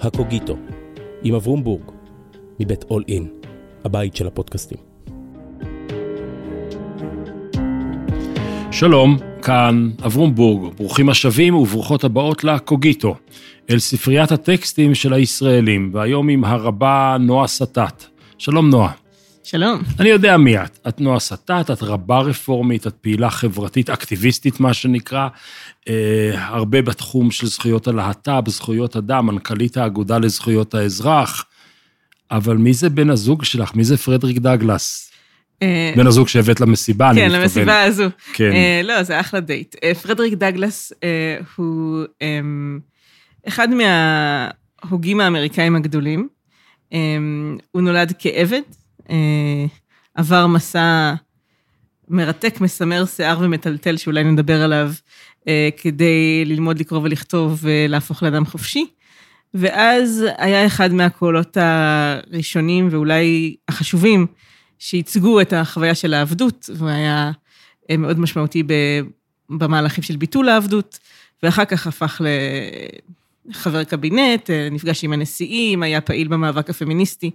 הקוגיטו, 0.00 0.56
עם 1.22 1.34
אברום 1.34 1.64
בורג, 1.64 1.82
מבית 2.60 2.84
אול 2.90 3.04
אין, 3.08 3.28
הבית 3.84 4.16
של 4.16 4.26
הפודקאסטים. 4.26 4.78
שלום, 8.72 9.16
כאן 9.42 9.90
אברום 10.06 10.34
בורג, 10.34 10.74
ברוכים 10.74 11.08
השבים 11.08 11.54
וברוכות 11.54 12.04
הבאות 12.04 12.44
לקוגיטו, 12.44 13.16
אל 13.70 13.78
ספריית 13.78 14.32
הטקסטים 14.32 14.94
של 14.94 15.12
הישראלים, 15.12 15.90
והיום 15.94 16.28
עם 16.28 16.44
הרבה 16.44 17.16
נועה 17.20 17.46
סטט. 17.46 18.04
שלום 18.38 18.70
נועה. 18.70 18.92
שלום. 19.50 19.80
אני 20.00 20.08
יודע 20.08 20.36
מי 20.36 20.58
את. 20.58 20.78
את 20.88 21.00
נועה 21.00 21.20
סטט, 21.20 21.70
את 21.72 21.82
רבה 21.82 22.18
רפורמית, 22.18 22.86
את 22.86 22.94
פעילה 22.94 23.30
חברתית, 23.30 23.90
אקטיביסטית, 23.90 24.60
מה 24.60 24.74
שנקרא, 24.74 25.28
הרבה 26.34 26.82
בתחום 26.82 27.30
של 27.30 27.46
זכויות 27.46 27.88
הלהט"ב, 27.88 28.48
זכויות 28.48 28.96
אדם, 28.96 29.26
מנכ"לית 29.26 29.76
האגודה 29.76 30.18
לזכויות 30.18 30.74
האזרח. 30.74 31.44
אבל 32.30 32.56
מי 32.56 32.74
זה 32.74 32.90
בן 32.90 33.10
הזוג 33.10 33.44
שלך? 33.44 33.74
מי 33.74 33.84
זה 33.84 33.96
פרדריק 33.96 34.38
דגלס? 34.38 35.10
אה, 35.62 35.92
בן 35.96 36.06
הזוג 36.06 36.28
שהבאת 36.28 36.60
למסיבה, 36.60 37.10
אני 37.10 37.20
כן, 37.20 37.26
מתכוון. 37.26 37.42
למסיבה 37.42 37.82
הזו. 37.82 38.04
כן. 38.32 38.52
אה, 38.52 38.80
לא, 38.84 39.02
זה 39.02 39.20
אחלה 39.20 39.40
דייט. 39.40 39.76
אה, 39.84 39.94
פרדריק 39.94 40.34
דגלס 40.34 40.92
אה, 41.04 41.38
הוא 41.56 42.04
אמ, 42.22 42.78
אחד 43.48 43.68
מההוגים 43.70 45.20
האמריקאים 45.20 45.76
הגדולים. 45.76 46.28
אמ, 46.92 47.58
הוא 47.72 47.82
נולד 47.82 48.12
כעבד, 48.18 48.60
אה, 49.10 49.16
עבר 50.14 50.46
מסע 50.46 51.14
מרתק, 52.08 52.60
מסמר 52.60 53.04
שיער 53.06 53.38
ומטלטל, 53.40 53.96
שאולי 53.96 54.24
נדבר 54.24 54.62
עליו, 54.62 54.86
אה, 54.86 54.92
כדי 55.76 56.44
ללמוד 56.44 56.78
לקרוא 56.78 57.00
ולכתוב 57.02 57.58
ולהפוך 57.62 58.22
לאדם 58.22 58.46
חופשי. 58.46 58.86
ואז 59.54 60.24
היה 60.38 60.66
אחד 60.66 60.92
מהקולות 60.92 61.56
הראשונים 61.60 62.88
ואולי 62.90 63.56
החשובים 63.68 64.26
שייצגו 64.78 65.40
את 65.40 65.52
החוויה 65.52 65.94
של 65.94 66.14
העבדות, 66.14 66.70
והוא 66.76 66.88
היה 66.88 67.32
אה, 67.90 67.96
מאוד 67.96 68.18
משמעותי 68.18 68.62
במהלכים 69.50 70.04
של 70.04 70.16
ביטול 70.16 70.48
העבדות, 70.48 70.98
ואחר 71.42 71.64
כך 71.64 71.86
הפך 71.86 72.20
לחבר 73.46 73.84
קבינט, 73.84 74.50
אה, 74.50 74.68
נפגש 74.70 75.04
עם 75.04 75.12
הנשיאים, 75.12 75.82
היה 75.82 76.00
פעיל 76.00 76.28
במאבק 76.28 76.70
הפמיניסטי. 76.70 77.30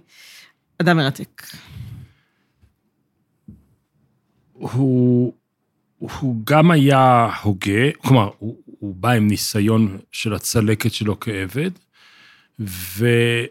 אדם 0.78 0.96
מרתק. 0.96 1.42
הוא, 4.52 5.32
הוא 6.20 6.36
גם 6.44 6.70
היה 6.70 7.30
הוגה, 7.42 7.92
כלומר, 7.98 8.30
הוא, 8.38 8.56
הוא 8.64 8.94
בא 8.94 9.10
עם 9.10 9.28
ניסיון 9.28 9.98
של 10.12 10.34
הצלקת 10.34 10.92
שלו 10.92 11.20
כעבד, 11.20 11.70
והפך 12.58 13.48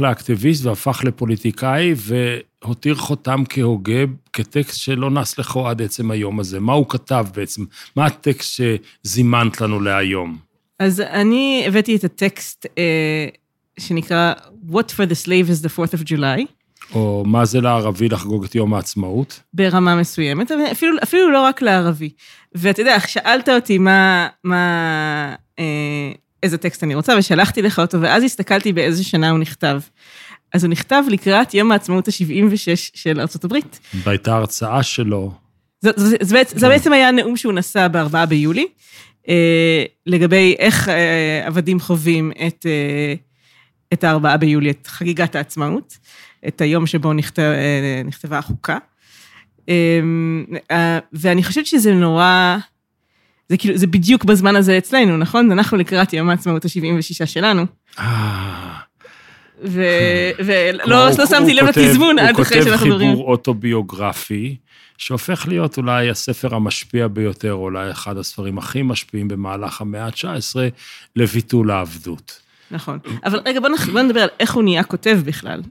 לאקטיביסט 0.00 0.64
והפך 0.64 1.04
לפוליטיקאי, 1.04 1.94
והותיר 1.96 2.94
חותם 2.94 3.42
כהוגה, 3.48 4.04
כטקסט 4.32 4.80
שלא 4.80 5.10
נס 5.10 5.38
לכו 5.38 5.68
עד 5.68 5.82
עצם 5.82 6.10
היום 6.10 6.40
הזה. 6.40 6.60
מה 6.60 6.72
הוא 6.72 6.86
כתב 6.88 7.26
בעצם? 7.34 7.64
מה 7.96 8.06
הטקסט 8.06 8.60
שזימנת 9.04 9.60
לנו 9.60 9.80
להיום? 9.80 10.38
אז 10.78 11.00
אני 11.00 11.64
הבאתי 11.68 11.96
את 11.96 12.04
הטקסט 12.04 12.66
אה, 12.78 13.26
שנקרא 13.78 14.32
What 14.68 14.90
for 14.96 15.06
the 15.08 15.24
slave 15.24 15.50
is 15.50 15.66
the 15.66 15.68
4th 15.68 15.94
of 15.94 16.04
July, 16.04 16.44
או 16.94 17.24
מה 17.26 17.44
זה 17.44 17.60
לערבי 17.60 18.08
לחגוג 18.08 18.44
את 18.44 18.54
יום 18.54 18.74
העצמאות? 18.74 19.40
ברמה 19.54 19.96
מסוימת, 19.96 20.50
אפילו, 20.72 20.96
אפילו 21.02 21.30
לא 21.30 21.42
רק 21.42 21.62
לערבי. 21.62 22.10
ואתה 22.54 22.82
יודע, 22.82 22.96
שאלת 23.06 23.48
אותי 23.48 23.78
מה, 23.78 24.28
מה, 24.44 25.34
אה, 25.58 26.12
איזה 26.42 26.58
טקסט 26.58 26.84
אני 26.84 26.94
רוצה, 26.94 27.14
ושלחתי 27.18 27.62
לך 27.62 27.78
אותו, 27.78 28.00
ואז 28.00 28.22
הסתכלתי 28.22 28.72
באיזה 28.72 29.04
שנה 29.04 29.30
הוא 29.30 29.38
נכתב. 29.38 29.80
אז 30.54 30.64
הוא 30.64 30.70
נכתב 30.70 31.02
לקראת 31.08 31.54
יום 31.54 31.72
העצמאות 31.72 32.08
ה-76 32.08 32.76
של 32.94 33.20
הברית. 33.44 33.80
והייתה 33.94 34.36
הרצאה 34.36 34.82
שלו, 34.82 35.32
זה, 35.80 35.90
זה, 35.96 36.16
זה, 36.20 36.42
זה 36.48 36.68
בעצם 36.68 36.92
היה 36.92 37.08
הנאום 37.08 37.36
שהוא 37.36 37.52
נשא 37.52 37.88
ב-4 37.88 38.26
ביולי, 38.26 38.66
אה, 39.28 39.84
לגבי 40.06 40.54
איך 40.58 40.88
אה, 40.88 41.42
עבדים 41.46 41.80
חווים 41.80 42.32
את, 42.46 42.66
אה, 42.66 43.14
את 43.92 44.04
ה-4 44.04 44.36
ביולי, 44.36 44.70
את 44.70 44.86
חגיגת 44.86 45.34
העצמאות, 45.34 45.98
את 46.48 46.60
היום 46.60 46.86
שבו 46.86 47.12
נכתב, 47.12 47.42
אה, 47.42 48.02
נכתבה 48.04 48.38
החוקה. 48.38 48.78
אה, 49.68 50.00
אה, 50.70 50.98
ואני 51.12 51.44
חושבת 51.44 51.66
שזה 51.66 51.94
נורא, 51.94 52.56
זה 53.48 53.56
כאילו, 53.56 53.76
זה 53.76 53.86
בדיוק 53.86 54.24
בזמן 54.24 54.56
הזה 54.56 54.78
אצלנו, 54.78 55.16
נכון? 55.16 55.52
אנחנו 55.52 55.76
לקראת 55.76 56.12
יום 56.12 56.28
העצמאות 56.30 56.64
ה-76 56.64 57.26
שלנו, 57.26 57.66
אה... 57.98 58.72
ולא 59.64 60.82
כלומר, 60.84 61.08
לא 61.08 61.08
הוא- 61.16 61.26
שמתי 61.26 61.52
הוא 61.52 61.60
לב 61.60 61.66
כותב- 61.66 61.80
לתזמון 61.80 62.18
עד 62.18 62.30
אחרי 62.30 62.42
הוא 62.42 62.44
כותב 62.44 62.64
שאנחנו 62.64 62.86
מדברים. 62.86 63.10
חיבור 63.10 63.30
אוטוביוגרפי, 63.30 64.56
שהופך 64.98 65.44
להיות 65.48 65.76
אולי 65.78 66.10
הספר 66.10 66.54
המשפיע 66.54 67.08
ביותר, 67.08 67.52
אולי 67.52 67.90
אחד 67.90 68.16
הספרים 68.16 68.58
הכי 68.58 68.82
משפיעים 68.82 69.28
במהלך 69.28 69.80
המאה 69.80 70.04
ה-19, 70.04 70.56
לביטול 71.16 71.70
העבדות. 71.70 72.40
נכון. 72.70 72.98
אבל 73.24 73.40
רגע, 73.46 73.60
בוא, 73.60 73.68
נח... 73.68 73.88
בוא 73.88 74.00
נדבר 74.02 74.20
על 74.20 74.28
איך 74.40 74.54
הוא 74.54 74.62
נהיה 74.62 74.82
כותב 74.84 75.18
בכלל. 75.24 75.62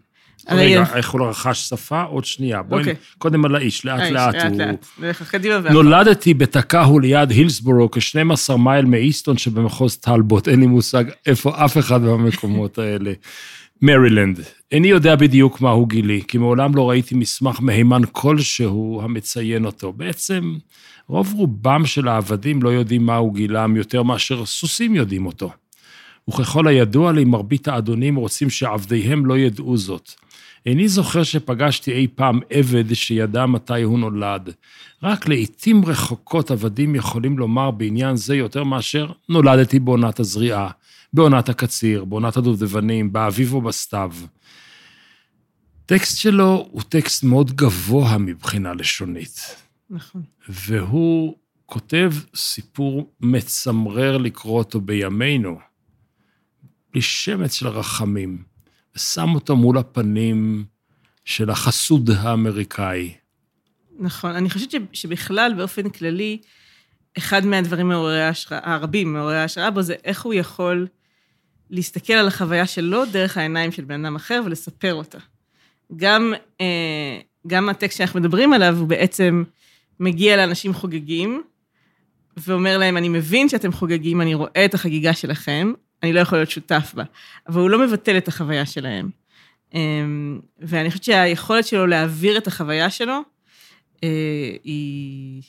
רגע, 0.52 0.84
איך 0.96 1.10
הוא 1.10 1.28
רכש 1.28 1.60
שפה? 1.70 2.02
עוד 2.02 2.26
שנייה. 2.26 2.62
בואי, 2.62 2.80
אוקיי. 2.80 2.96
קודם 3.18 3.46
על 3.46 3.56
האיש, 3.56 3.86
לאט 3.86 4.00
האיש, 4.00 4.12
לאט. 4.12 4.36
לאט 4.36 4.44
הוא- 4.52 4.58
לאט. 4.60 4.86
נלך 5.00 5.32
קדימה 5.32 5.56
ואחורה. 5.64 5.74
נולדתי 5.84 6.34
בתקאהו 6.34 7.00
ליד 7.00 7.32
הילסבורו, 7.32 7.92
כ-12 7.92 8.56
מייל 8.58 8.86
מאיסטון 8.86 9.38
שבמחוז 9.38 9.98
טלבוט, 9.98 10.48
אין 10.48 10.60
לי 10.60 10.68
מושג 10.68 11.04
איפה 11.26 11.66
אף 11.66 11.78
אחד 11.78 12.02
מהמקומות 12.02 12.78
האלה. 12.78 13.14
מרילנד. 13.82 14.40
איני 14.72 14.88
יודע 14.88 15.16
בדיוק 15.16 15.62
מהו 15.62 15.86
גילי, 15.86 16.22
כי 16.28 16.38
מעולם 16.38 16.76
לא 16.76 16.90
ראיתי 16.90 17.16
מסמך 17.16 17.58
מהימן 17.62 18.02
כלשהו 18.12 19.02
המציין 19.04 19.66
אותו. 19.66 19.94
בעצם, 19.94 20.56
רוב 21.08 21.34
רובם 21.34 21.86
של 21.86 22.08
העבדים 22.08 22.62
לא 22.64 22.70
יודעים 22.70 23.06
מהו 23.06 23.32
גילם 23.32 23.76
יותר 23.76 24.04
מאשר 24.04 24.46
סוסים 24.46 24.96
יודעים 24.96 25.26
אותו. 25.26 25.52
וככל 26.30 26.68
הידוע 26.68 27.12
לי, 27.12 27.26
מרבית 27.26 27.68
האדונים 27.68 28.16
רוצים 28.16 28.50
שעבדיהם 28.50 29.26
לא 29.26 29.38
ידעו 29.38 29.78
זאת. 29.78 30.12
איני 30.66 30.88
זוכר 30.88 31.24
שפגשתי 31.24 31.92
אי 31.92 32.08
פעם 32.16 32.40
עבד 32.50 32.94
שידע 32.94 33.46
מתי 33.46 33.82
הוא 33.82 34.00
נולד. 34.00 34.50
רק 35.04 35.28
לעתים 35.28 35.86
רחוקות 35.86 36.52
עבדים 36.52 36.96
יכולים 36.96 37.38
לומר 37.38 37.72
בעניין 37.72 38.16
זה 38.16 38.36
יותר 38.36 38.64
מאשר 38.64 39.12
נולדתי 39.30 39.80
בעונת 39.80 40.20
הזריעה, 40.20 40.70
בעונת 41.14 41.50
הקציר, 41.50 42.06
בעונת 42.06 42.38
הדובדבנים, 42.38 43.14
באביב 43.14 43.54
או 43.54 43.62
בסתיו. 43.62 44.12
טקסט 45.86 46.18
שלו 46.18 46.68
הוא 46.72 46.82
טקסט 46.90 47.24
מאוד 47.24 47.52
גבוה 47.52 48.18
מבחינה 48.18 48.74
לשונית, 48.74 49.56
נכון. 49.90 50.22
והוא 50.50 51.36
כותב 51.66 52.14
סיפור 52.36 53.14
מצמרר 53.22 54.18
לקרוא 54.18 54.58
אותו 54.58 54.82
בימינו, 54.82 55.60
בלי 56.92 57.02
שמץ 57.02 57.54
של 57.54 57.68
רחמים, 57.68 58.44
ושם 58.96 59.36
אותו 59.36 59.56
מול 59.56 59.78
הפנים 59.78 60.66
של 61.26 61.50
החסוד 61.50 62.10
האמריקאי. 62.10 63.14
נכון. 64.00 64.32
אני 64.32 64.50
חושבת 64.50 64.82
שבכלל, 64.94 65.54
באופן 65.58 65.90
כללי, 65.90 66.38
אחד 67.18 67.46
מהדברים 67.46 67.88
מעוררי 67.88 68.22
ההשראה, 68.22 68.74
הרבים 68.74 69.14
מעוררי 69.14 69.38
ההשראה 69.38 69.72
בו, 69.72 69.82
זה 69.82 69.96
איך 70.04 70.22
הוא 70.22 70.34
יכול 70.34 70.88
להסתכל 71.70 72.14
על 72.14 72.28
החוויה 72.28 72.68
שלו 72.68 73.06
דרך 73.06 73.38
העיניים 73.38 73.72
של 73.72 73.84
בן 73.86 74.06
אדם 74.06 74.16
אחר 74.16 74.42
ולספר 74.46 74.94
אותה. 74.94 75.18
גם, 75.96 76.34
אה, 76.62 77.20
גם 77.48 77.70
הטקסט 77.70 77.98
שאנחנו 77.98 78.20
מדברים 78.20 78.54
עליו, 78.54 78.78
הוא 78.78 78.88
בעצם 78.88 79.44
מגיע 80.00 80.38
לאנשים 80.38 80.74
חוגגים, 80.74 81.42
ואומר 82.38 82.78
להם, 82.78 82.98
אני 82.98 83.10
מבין 83.10 83.50
שאתם 83.50 83.72
חוגגים, 83.72 84.22
אני 84.22 84.34
רואה 84.34 84.66
את 84.66 84.74
החגיגה 84.74 85.14
שלכם, 85.14 85.74
אני 86.04 86.14
לא 86.14 86.20
יכול 86.20 86.38
להיות 86.38 86.50
שותף 86.50 86.92
בה. 86.96 87.04
אבל 87.48 87.62
הוא 87.62 87.70
לא 87.70 87.88
מבטל 87.88 88.18
את 88.18 88.28
החוויה 88.28 88.66
שלהם. 88.66 89.10
אמ, 89.74 90.40
ואני 90.60 90.90
חושבת 90.90 91.04
שהיכולת 91.04 91.68
שלו 91.68 91.88
להעביר 91.88 92.38
את 92.38 92.48
החוויה 92.48 92.90
שלו, 92.90 93.22
אה, 94.04 94.10
היא, 94.64 95.42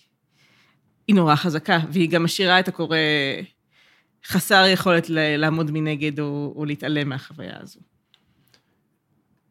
היא 1.07 1.17
נורא 1.17 1.37
חזקה, 1.37 1.79
והיא 1.93 2.11
גם 2.11 2.25
משאירה 2.25 2.61
את 2.61 2.69
הקורא 2.69 2.99
חסר 4.27 4.65
יכולת 4.67 5.07
לעמוד 5.11 5.71
מנגד 5.71 6.21
או, 6.21 6.53
או 6.57 6.65
להתעלם 6.65 7.09
מהחוויה 7.09 7.57
הזו. 7.61 7.81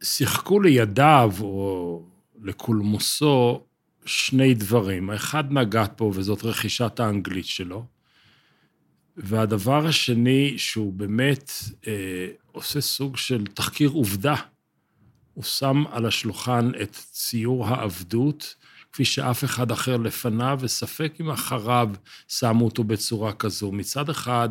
שיחקו 0.03 0.59
לידיו, 0.59 1.31
או 1.41 2.03
לקולמוסו, 2.41 3.63
שני 4.05 4.53
דברים. 4.53 5.09
האחד 5.09 5.51
נגע 5.51 5.85
פה, 5.95 6.11
וזאת 6.13 6.43
רכישת 6.43 6.99
האנגלית 6.99 7.45
שלו. 7.45 7.94
והדבר 9.17 9.87
השני, 9.87 10.53
שהוא 10.57 10.93
באמת 10.93 11.51
אה, 11.87 12.27
עושה 12.51 12.81
סוג 12.81 13.17
של 13.17 13.45
תחקיר 13.45 13.89
עובדה. 13.89 14.35
הוא 15.33 15.43
שם 15.43 15.83
על 15.91 16.05
השולחן 16.05 16.71
את 16.81 16.91
ציור 17.11 17.67
העבדות, 17.67 18.55
כפי 18.91 19.05
שאף 19.05 19.43
אחד 19.43 19.71
אחר 19.71 19.97
לפניו, 19.97 20.59
וספק 20.61 21.13
אם 21.19 21.29
אחריו 21.29 21.89
שמו 22.27 22.65
אותו 22.65 22.83
בצורה 22.83 23.33
כזו. 23.33 23.71
מצד 23.71 24.09
אחד, 24.09 24.49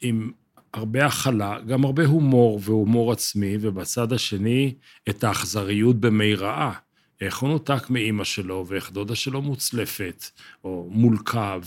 עם 0.00 0.32
הרבה 0.72 1.06
הכלה, 1.06 1.60
גם 1.60 1.84
הרבה 1.84 2.06
הומור 2.06 2.60
והומור 2.62 3.12
עצמי, 3.12 3.56
ובצד 3.60 4.12
השני, 4.12 4.74
את 5.08 5.24
האכזריות 5.24 6.00
במירעה. 6.00 6.72
איך 7.20 7.38
הוא 7.38 7.48
נותק 7.48 7.90
מאימא 7.90 8.24
שלו, 8.24 8.64
ואיך 8.68 8.92
דודה 8.92 9.14
שלו 9.14 9.42
מוצלפת, 9.42 10.24
או 10.64 10.88
מולקה, 10.90 11.58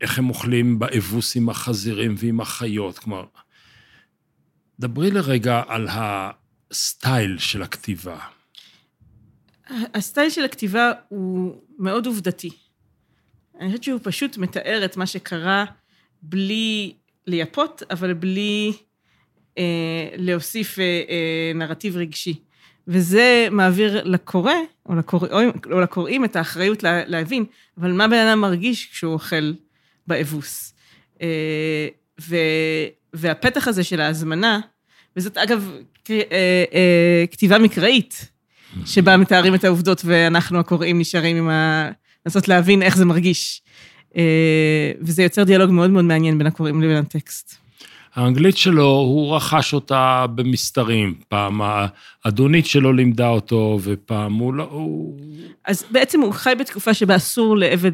ואיך 0.00 0.18
הם 0.18 0.28
אוכלים 0.28 0.78
באבוס 0.78 1.36
עם 1.36 1.48
החזירים 1.48 2.14
ועם 2.18 2.40
החיות. 2.40 2.98
כלומר, 2.98 3.24
דברי 4.80 5.10
לרגע 5.10 5.62
על 5.68 5.88
הסטייל 5.90 7.38
של 7.38 7.62
הכתיבה. 7.62 8.18
הסטייל 9.94 10.30
של 10.30 10.44
הכתיבה 10.44 10.92
הוא 11.08 11.60
מאוד 11.78 12.06
עובדתי. 12.06 12.50
אני 13.60 13.68
חושבת 13.68 13.82
שהוא 13.82 14.00
פשוט 14.02 14.38
מתאר 14.38 14.84
את 14.84 14.96
מה 14.96 15.06
שקרה 15.06 15.64
בלי 16.22 16.94
לייפות, 17.26 17.82
אבל 17.90 18.14
בלי 18.14 18.72
אה, 19.58 20.08
להוסיף 20.16 20.78
אה, 20.78 20.84
אה, 20.84 21.52
נרטיב 21.54 21.96
רגשי. 21.96 22.40
וזה 22.88 23.48
מעביר 23.50 24.04
לקורא, 24.04 24.52
או, 24.88 24.94
לקורא, 24.94 25.28
או 25.72 25.80
לקוראים 25.80 26.24
את 26.24 26.36
האחריות 26.36 26.82
לה, 26.82 27.04
להבין, 27.06 27.44
אבל 27.78 27.92
מה 27.92 28.08
בן 28.08 28.26
אדם 28.26 28.40
מרגיש 28.40 28.86
כשהוא 28.86 29.12
אוכל 29.12 29.52
באבוס. 30.06 30.74
אה, 31.22 31.88
ו, 32.20 32.36
והפתח 33.12 33.68
הזה 33.68 33.84
של 33.84 34.00
ההזמנה, 34.00 34.60
וזאת 35.16 35.38
אגב 35.38 35.70
אה, 36.10 36.20
אה, 36.74 37.24
כתיבה 37.30 37.58
מקראית, 37.58 38.30
שבה 38.86 39.16
מתארים 39.16 39.54
את 39.54 39.64
העובדות 39.64 40.02
ואנחנו 40.04 40.58
הקוראים 40.58 40.98
נשארים 40.98 41.36
עם 41.36 41.48
ה... 41.48 41.90
לנסות 42.26 42.48
להבין 42.48 42.82
איך 42.82 42.96
זה 42.96 43.04
מרגיש. 43.04 43.62
וזה 45.00 45.22
יוצר 45.22 45.44
דיאלוג 45.44 45.70
מאוד 45.70 45.90
מאוד 45.90 46.04
מעניין 46.04 46.38
בין 46.38 46.46
הקוראים 46.46 46.82
לבין 46.82 46.96
הטקסט. 46.96 47.56
האנגלית 48.14 48.56
שלו, 48.56 48.86
הוא 48.86 49.36
רכש 49.36 49.74
אותה 49.74 50.26
במסתרים. 50.34 51.14
פעם 51.28 51.60
האדונית 52.24 52.66
שלו 52.66 52.92
לימדה 52.92 53.28
אותו, 53.28 53.78
ופעם 53.82 54.34
הוא 54.34 54.54
לא... 54.54 54.68
הוא... 54.70 55.20
אז 55.64 55.84
בעצם 55.90 56.20
הוא 56.20 56.32
חי 56.32 56.52
בתקופה 56.60 56.94
שבה 56.94 57.16
אסור 57.16 57.56
לעבד 57.56 57.92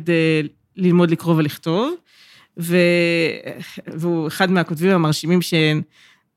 ללמוד 0.76 1.10
לקרוא 1.10 1.34
ולכתוב, 1.34 1.94
ו... 2.58 2.76
והוא 3.86 4.28
אחד 4.28 4.50
מהכותבים 4.50 4.90
המרשימים 4.90 5.42
ש... 5.42 5.54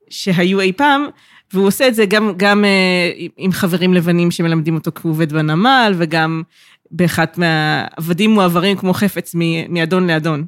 שהיו 0.10 0.60
אי 0.60 0.74
פעם, 0.74 1.06
והוא 1.54 1.68
עושה 1.68 1.88
את 1.88 1.96
זה 1.96 2.06
גם, 2.06 2.34
גם 2.38 2.66
אה, 2.66 3.12
עם 3.38 3.52
חברים 3.52 3.94
לבנים 3.94 4.32
שמלמדים 4.32 4.76
אותו 4.76 4.92
כי 4.96 5.02
הוא 5.04 5.12
עובד 5.12 5.34
בנמל, 5.34 5.94
וגם 5.98 6.44
באחת 6.92 7.38
מהעבדים 7.38 8.32
מועברים 8.32 8.78
כמו 8.78 8.94
חפץ 8.94 9.36
מאדון 9.70 10.08
לאדון. 10.08 10.46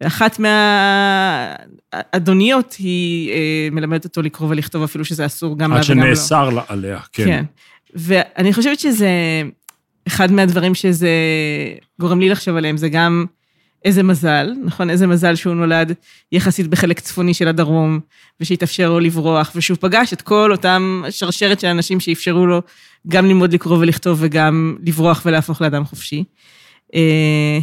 ואחת 0.00 0.40
מהאדוניות 1.92 2.74
היא 2.78 3.30
אה, 3.30 3.68
מלמדת 3.72 4.04
אותו 4.04 4.22
לקרוא 4.22 4.48
ולכתוב 4.48 4.82
אפילו 4.82 5.04
שזה 5.04 5.26
אסור 5.26 5.58
גם 5.58 5.72
לה 5.72 5.80
וגם 5.84 5.98
לו. 5.98 6.02
עד 6.02 6.06
שנאסר 6.06 6.50
עליה, 6.68 6.98
כן. 7.12 7.24
כן. 7.24 7.44
ואני 7.94 8.52
חושבת 8.52 8.80
שזה, 8.80 9.10
אחד 10.06 10.32
מהדברים 10.32 10.74
שזה 10.74 11.10
גורם 12.00 12.20
לי 12.20 12.28
לחשוב 12.28 12.56
עליהם, 12.56 12.76
זה 12.76 12.88
גם 12.88 13.24
איזה 13.84 14.02
מזל, 14.02 14.52
נכון? 14.64 14.90
איזה 14.90 15.06
מזל 15.06 15.34
שהוא 15.34 15.54
נולד 15.54 15.92
יחסית 16.32 16.66
בחלק 16.66 17.00
צפוני 17.00 17.34
של 17.34 17.48
הדרום, 17.48 18.00
ושהתאפשר 18.40 18.90
לו 18.90 19.00
לברוח, 19.00 19.52
ושהוא 19.54 19.78
פגש 19.80 20.12
את 20.12 20.22
כל 20.22 20.52
אותם 20.52 21.02
שרשרת 21.10 21.60
של 21.60 21.66
אנשים 21.66 22.00
שאפשרו 22.00 22.46
לו 22.46 22.62
גם 23.08 23.26
ללמוד 23.26 23.52
לקרוא 23.52 23.78
ולכתוב 23.78 24.18
וגם 24.20 24.76
לברוח 24.86 25.22
ולהפוך 25.26 25.62
לאדם 25.62 25.84
חופשי. 25.84 26.24
אה, 26.94 27.58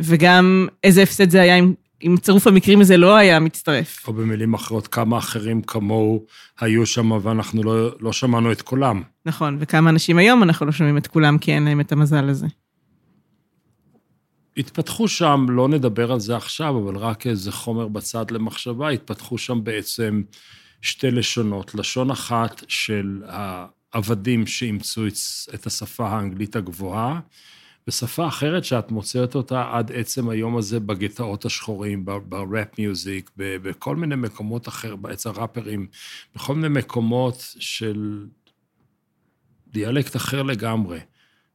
וגם 0.00 0.66
איזה 0.84 1.02
הפסד 1.02 1.30
זה 1.30 1.40
היה 1.40 1.56
אם, 1.56 1.72
אם 2.02 2.16
צירוף 2.20 2.46
המקרים 2.46 2.80
הזה 2.80 2.96
לא 2.96 3.16
היה 3.16 3.40
מצטרף. 3.40 4.08
או 4.08 4.12
במילים 4.12 4.54
אחרות, 4.54 4.86
כמה 4.88 5.18
אחרים 5.18 5.62
כמוהו 5.62 6.24
היו 6.60 6.86
שם 6.86 7.10
ואנחנו 7.10 7.62
לא, 7.62 7.90
לא 8.00 8.12
שמענו 8.12 8.52
את 8.52 8.62
קולם. 8.62 9.02
נכון, 9.26 9.56
וכמה 9.60 9.90
אנשים 9.90 10.18
היום 10.18 10.42
אנחנו 10.42 10.66
לא 10.66 10.72
שומעים 10.72 10.96
את 10.96 11.06
כולם 11.06 11.38
כי 11.38 11.52
אין 11.52 11.64
להם 11.64 11.80
את 11.80 11.92
המזל 11.92 12.28
הזה. 12.28 12.46
התפתחו 14.58 15.08
שם, 15.08 15.46
לא 15.48 15.68
נדבר 15.68 16.12
על 16.12 16.20
זה 16.20 16.36
עכשיו, 16.36 16.78
אבל 16.78 16.96
רק 16.96 17.26
איזה 17.26 17.52
חומר 17.52 17.88
בצד 17.88 18.30
למחשבה, 18.30 18.88
התפתחו 18.88 19.38
שם 19.38 19.64
בעצם 19.64 20.22
שתי 20.82 21.10
לשונות. 21.10 21.74
לשון 21.74 22.10
אחת 22.10 22.62
של 22.68 23.22
העבדים 23.26 24.46
שאימצו 24.46 25.02
את 25.54 25.66
השפה 25.66 26.08
האנגלית 26.08 26.56
הגבוהה, 26.56 27.20
ושפה 27.88 28.28
אחרת 28.28 28.64
שאת 28.64 28.90
מוצאת 28.90 29.34
אותה 29.34 29.70
עד 29.72 29.92
עצם 29.92 30.28
היום 30.28 30.56
הזה 30.56 30.80
בגטאות 30.80 31.44
השחורים, 31.44 32.04
בראפ 32.04 32.78
מיוזיק, 32.78 33.30
בכל 33.36 33.96
מיני 33.96 34.16
מקומות 34.16 34.68
אחר, 34.68 34.94
אצל 35.12 35.30
ראפרים, 35.30 35.86
בכל 36.34 36.54
מיני 36.54 36.68
מקומות 36.68 37.54
של 37.58 38.26
דיאלקט 39.66 40.16
אחר 40.16 40.42
לגמרי. 40.42 40.98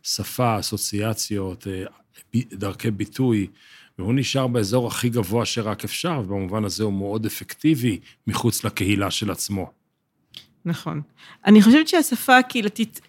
שפה, 0.03 0.59
אסוציאציות, 0.59 1.67
אה, 1.67 1.85
דרכי 2.35 2.91
ביטוי, 2.91 3.47
והוא 3.99 4.13
נשאר 4.13 4.47
באזור 4.47 4.87
הכי 4.87 5.09
גבוה 5.09 5.45
שרק 5.45 5.83
אפשר, 5.83 6.21
ובמובן 6.23 6.65
הזה 6.65 6.83
הוא 6.83 6.93
מאוד 6.93 7.25
אפקטיבי 7.25 7.99
מחוץ 8.27 8.63
לקהילה 8.63 9.11
של 9.11 9.31
עצמו. 9.31 9.71
נכון. 10.65 11.01
אני 11.45 11.61
חושבת 11.61 11.87
שהשפה 11.87 12.37
הקהילתית, 12.37 13.01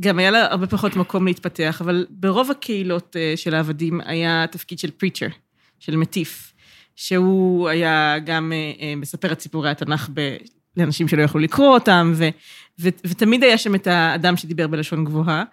גם 0.00 0.18
היה 0.18 0.30
לה 0.30 0.46
הרבה 0.50 0.66
פחות 0.66 0.96
מקום 0.96 1.26
להתפתח, 1.26 1.80
אבל 1.80 2.06
ברוב 2.10 2.50
הקהילות 2.50 3.16
אה, 3.16 3.32
של 3.36 3.54
העבדים 3.54 4.00
היה 4.04 4.44
תפקיד 4.50 4.78
של 4.78 4.90
פריצ'ר, 4.90 5.28
של 5.78 5.96
מטיף, 5.96 6.52
שהוא 6.96 7.68
היה 7.68 8.18
גם 8.18 8.52
אה, 8.52 8.72
אה, 8.80 8.96
מספר 8.96 9.32
את 9.32 9.40
סיפורי 9.40 9.70
התנ"ך 9.70 10.08
ב... 10.14 10.36
לאנשים 10.76 11.08
שלא 11.08 11.22
יכלו 11.22 11.40
לקרוא 11.40 11.74
אותם, 11.74 12.12
ו, 12.14 12.28
ו, 12.80 12.88
ותמיד 13.06 13.44
היה 13.44 13.58
שם 13.58 13.74
את 13.74 13.86
האדם 13.86 14.36
שדיבר 14.36 14.66
בלשון 14.66 15.04
גבוהה. 15.04 15.44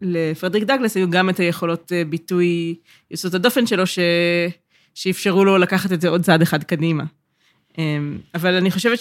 לפרדריק 0.00 0.64
דגלס 0.64 0.96
היו 0.96 1.10
גם 1.10 1.30
את 1.30 1.40
היכולות 1.40 1.92
ביטוי 2.08 2.74
יסוד 3.10 3.34
הדופן 3.34 3.66
שלו, 3.66 3.86
ש, 3.86 3.98
שאפשרו 4.94 5.44
לו 5.44 5.58
לקחת 5.58 5.92
את 5.92 6.00
זה 6.00 6.08
עוד 6.08 6.22
צעד 6.22 6.42
אחד 6.42 6.64
קדימה. 6.64 7.04
אבל 8.34 8.54
אני 8.54 8.70
חושבת 8.70 8.98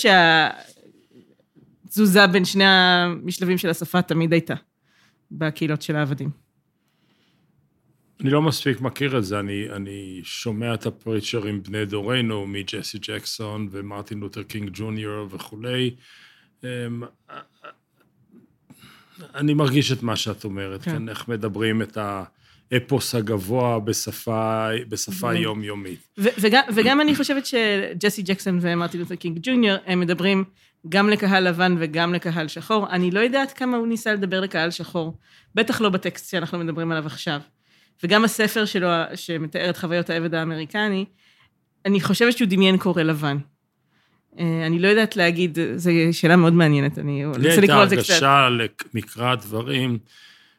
שהתזוזה 1.85 2.27
בין 2.27 2.45
שני 2.45 2.65
המשלבים 2.65 3.57
של 3.57 3.69
השפה 3.69 4.01
תמיד 4.01 4.33
הייתה 4.33 4.53
בקהילות 5.31 5.81
של 5.81 5.95
העבדים. 5.95 6.29
אני 8.21 8.29
לא 8.29 8.41
מספיק 8.41 8.81
מכיר 8.81 9.17
את 9.17 9.25
זה, 9.25 9.39
אני, 9.39 9.69
אני 9.69 10.19
שומע 10.23 10.73
את 10.73 10.85
הפריצ'רים 10.85 11.63
בני 11.63 11.85
דורנו, 11.85 12.47
מג'סי 12.47 12.97
ג'קסון 12.97 13.67
ומרטין 13.71 14.19
לותר 14.19 14.43
קינג 14.43 14.69
ג'וניור 14.73 15.27
וכולי. 15.31 15.95
אני 19.35 19.53
מרגיש 19.53 19.91
את 19.91 20.03
מה 20.03 20.15
שאת 20.15 20.43
אומרת, 20.43 20.81
כן. 20.81 20.91
כן, 20.91 21.09
איך 21.09 21.27
מדברים 21.27 21.81
את 21.81 21.97
האפוס 22.71 23.15
הגבוה 23.15 23.79
בשפה, 23.79 24.67
בשפה 24.89 25.33
יומיומית. 25.33 26.07
וגם, 26.17 26.61
וגם 26.75 27.01
אני 27.01 27.15
חושבת 27.15 27.45
שג'סי 27.45 28.21
ג'קסון 28.21 28.59
ומרטין 28.61 28.99
לותר 28.99 29.15
קינג 29.15 29.39
ג'וניור, 29.41 29.77
הם 29.85 29.99
מדברים 29.99 30.43
גם 30.89 31.09
לקהל 31.09 31.47
לבן 31.47 31.75
וגם 31.79 32.13
לקהל 32.13 32.47
שחור. 32.47 32.89
אני 32.89 33.11
לא 33.11 33.19
יודעת 33.19 33.51
כמה 33.51 33.77
הוא 33.77 33.87
ניסה 33.87 34.13
לדבר 34.13 34.39
לקהל 34.39 34.71
שחור, 34.71 35.17
בטח 35.55 35.81
לא 35.81 35.89
בטקסט 35.89 36.31
שאנחנו 36.31 36.59
מדברים 36.59 36.91
עליו 36.91 37.05
עכשיו. 37.05 37.39
וגם 38.03 38.23
הספר 38.23 38.65
שלו, 38.65 38.87
שמתאר 39.15 39.69
את 39.69 39.77
חוויות 39.77 40.09
העבד 40.09 40.33
האמריקני, 40.33 41.05
אני 41.85 42.01
חושבת 42.01 42.37
שהוא 42.37 42.47
דמיין 42.49 42.77
קורא 42.77 43.03
לבן. 43.03 43.37
אה, 44.39 44.65
אני 44.65 44.79
לא 44.79 44.87
יודעת 44.87 45.15
להגיד, 45.15 45.57
זו 45.75 45.91
שאלה 46.11 46.35
מאוד 46.35 46.53
מעניינת, 46.53 46.99
אני 46.99 47.25
רוצה 47.25 47.61
לקרוא 47.61 47.81
על 47.81 47.89
זה 47.89 47.95
קצת. 47.95 48.09
לי 48.09 48.13
הייתה 48.15 48.45
הרגשה 48.45 48.49
למקרא 48.93 49.31
הדברים, 49.31 49.97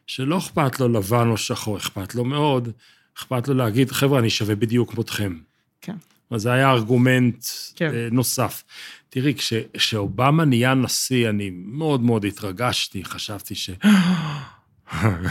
שלא 0.07 0.37
אכפת 0.37 0.79
לו 0.79 0.87
לבן 0.87 1.27
או 1.29 1.37
שחור, 1.37 1.77
אכפת 1.77 2.15
לו 2.15 2.25
מאוד, 2.25 2.69
אכפת 3.17 3.47
לו 3.47 3.53
להגיד, 3.53 3.91
חבר'ה, 3.91 4.19
אני 4.19 4.29
שווה 4.29 4.55
בדיוק 4.55 4.91
כמותכם. 4.91 5.37
כן. 5.81 5.95
אז 6.31 6.41
זה 6.41 6.51
היה 6.51 6.71
ארגומנט 6.71 7.45
כן. 7.75 7.91
אה, 7.93 8.07
נוסף. 8.11 8.63
תראי, 9.09 9.33
כשאובמה 9.73 10.45
נהיה 10.45 10.73
נשיא, 10.73 11.29
אני 11.29 11.49
מאוד 11.53 12.01
מאוד 12.01 12.25
התרגשתי, 12.25 13.03
חשבתי 13.03 13.55
ש... 13.55 13.69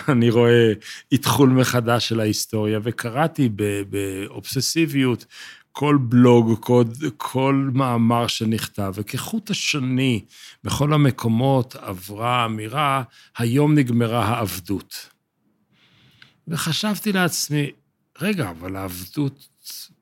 אני 0.09 0.31
רואה 0.31 0.73
אתחול 1.15 1.49
מחדש 1.49 2.09
של 2.09 2.21
ההיסטוריה, 2.21 2.81
וקראתי 2.83 3.49
באובססיביות 3.89 5.27
כל 5.81 5.99
בלוג, 6.01 6.59
כל, 6.61 6.85
כל 7.17 7.71
מאמר 7.75 8.27
שנכתב, 8.27 8.93
וכחוט 8.95 9.51
השני 9.51 10.25
בכל 10.65 10.93
המקומות 10.93 11.77
עברה 11.77 12.45
אמירה, 12.45 13.03
היום 13.39 13.75
נגמרה 13.75 14.25
העבדות. 14.25 15.09
וחשבתי 16.49 17.13
לעצמי, 17.13 17.71
רגע, 18.21 18.51
אבל 18.51 18.77
העבדות 18.77 19.49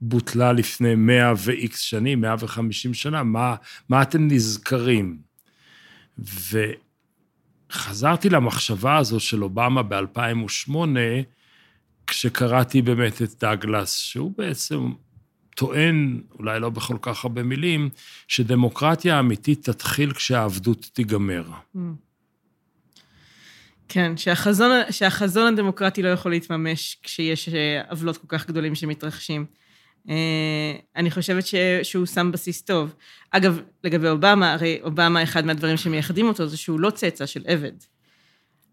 בוטלה 0.01 0.53
לפני 0.53 0.95
מאה 0.95 1.33
ואיקס 1.37 1.81
שנים, 1.81 2.21
מאה 2.21 2.35
וחמישים 2.39 2.95
שנה, 2.95 3.23
מה, 3.23 3.55
מה 3.89 4.03
אתם 4.03 4.29
נזכרים? 4.29 5.19
וחזרתי 7.71 8.31
למחשבה 8.31 8.97
הזו 8.97 9.21
של 9.21 9.43
אובמה 9.43 9.83
ב-2008, 9.83 10.71
כשקראתי 12.07 12.83
באמת 12.83 13.23
את 13.23 13.31
דאגלס, 13.41 13.97
שהוא 13.97 14.33
בעצם 14.37 14.93
טוען, 15.59 16.21
אולי 16.38 16.61
לא 16.61 16.71
בכל 16.71 16.97
כך 17.03 17.25
הרבה 17.25 17.43
מילים, 17.43 17.88
שדמוקרטיה 18.29 19.21
אמיתית 19.21 19.71
תתחיל 19.71 20.12
כשהעבדות 20.12 20.91
תיגמר. 20.93 21.45
Mm. 21.77 21.79
כן, 23.88 24.17
שהחזון, 24.17 24.71
שהחזון 24.91 25.53
הדמוקרטי 25.53 26.03
לא 26.03 26.09
יכול 26.09 26.31
להתממש 26.31 26.99
כשיש 27.03 27.49
אה, 27.49 27.83
עוולות 27.91 28.17
כל 28.17 28.27
כך 28.29 28.47
גדולים 28.47 28.75
שמתרחשים. 28.75 29.47
אה, 30.09 30.15
אני 30.97 31.11
חושבת 31.11 31.47
ש, 31.47 31.55
שהוא 31.83 32.07
שם 32.07 32.33
בסיס 32.33 32.62
טוב. 32.62 32.95
אגב, 33.31 33.61
לגבי 33.85 34.09
אובמה, 34.09 34.53
הרי 34.53 34.81
אובמה, 34.83 35.23
אחד 35.23 35.47
מהדברים 35.47 35.77
שמייחדים 35.77 36.27
אותו 36.27 36.47
זה 36.47 36.57
שהוא 36.57 36.81
לא 36.81 36.91
צאצא 36.91 37.27
של 37.27 37.43
עבד. 37.47 37.73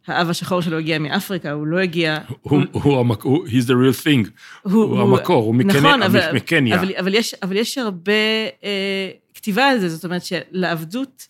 האב 0.08 0.30
השחור 0.30 0.62
שלו 0.62 0.78
הגיע 0.78 1.00
מאפריקה, 1.00 1.52
הוא 1.52 1.68
לא 1.68 1.80
הגיע... 1.80 2.18
הוא, 2.42 2.62
הוא, 2.72 3.16
הוא, 3.24 3.48
he's 3.48 3.66
the 3.66 3.72
real 3.72 4.06
thing. 4.06 4.30
הוא, 4.62 4.84
הוא 4.84 5.02
המקור, 5.02 5.44
הוא 5.44 5.56
מקניה. 5.56 5.82
נכון, 5.82 6.04
אבל, 6.04 6.32
מקניה. 6.34 6.76
אבל, 6.76 6.92
אבל, 7.00 7.16
יש, 7.16 7.34
אבל 7.34 7.58
יש 7.58 7.78
הרבה 7.78 8.12
אה, 8.64 9.10
כתיבה 9.34 9.68
על 9.68 9.80
זה, 9.80 9.90
זאת 9.90 10.06
אומרת 10.06 10.22
שלעבדות 10.26 11.28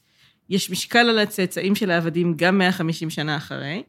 יש 0.49 0.69
משקל 0.69 0.99
על 0.99 1.19
הצאצאים 1.19 1.75
של 1.75 1.91
העבדים 1.91 2.33
גם 2.37 2.57
150 2.57 3.09
שנה 3.09 3.37
אחרי, 3.37 3.83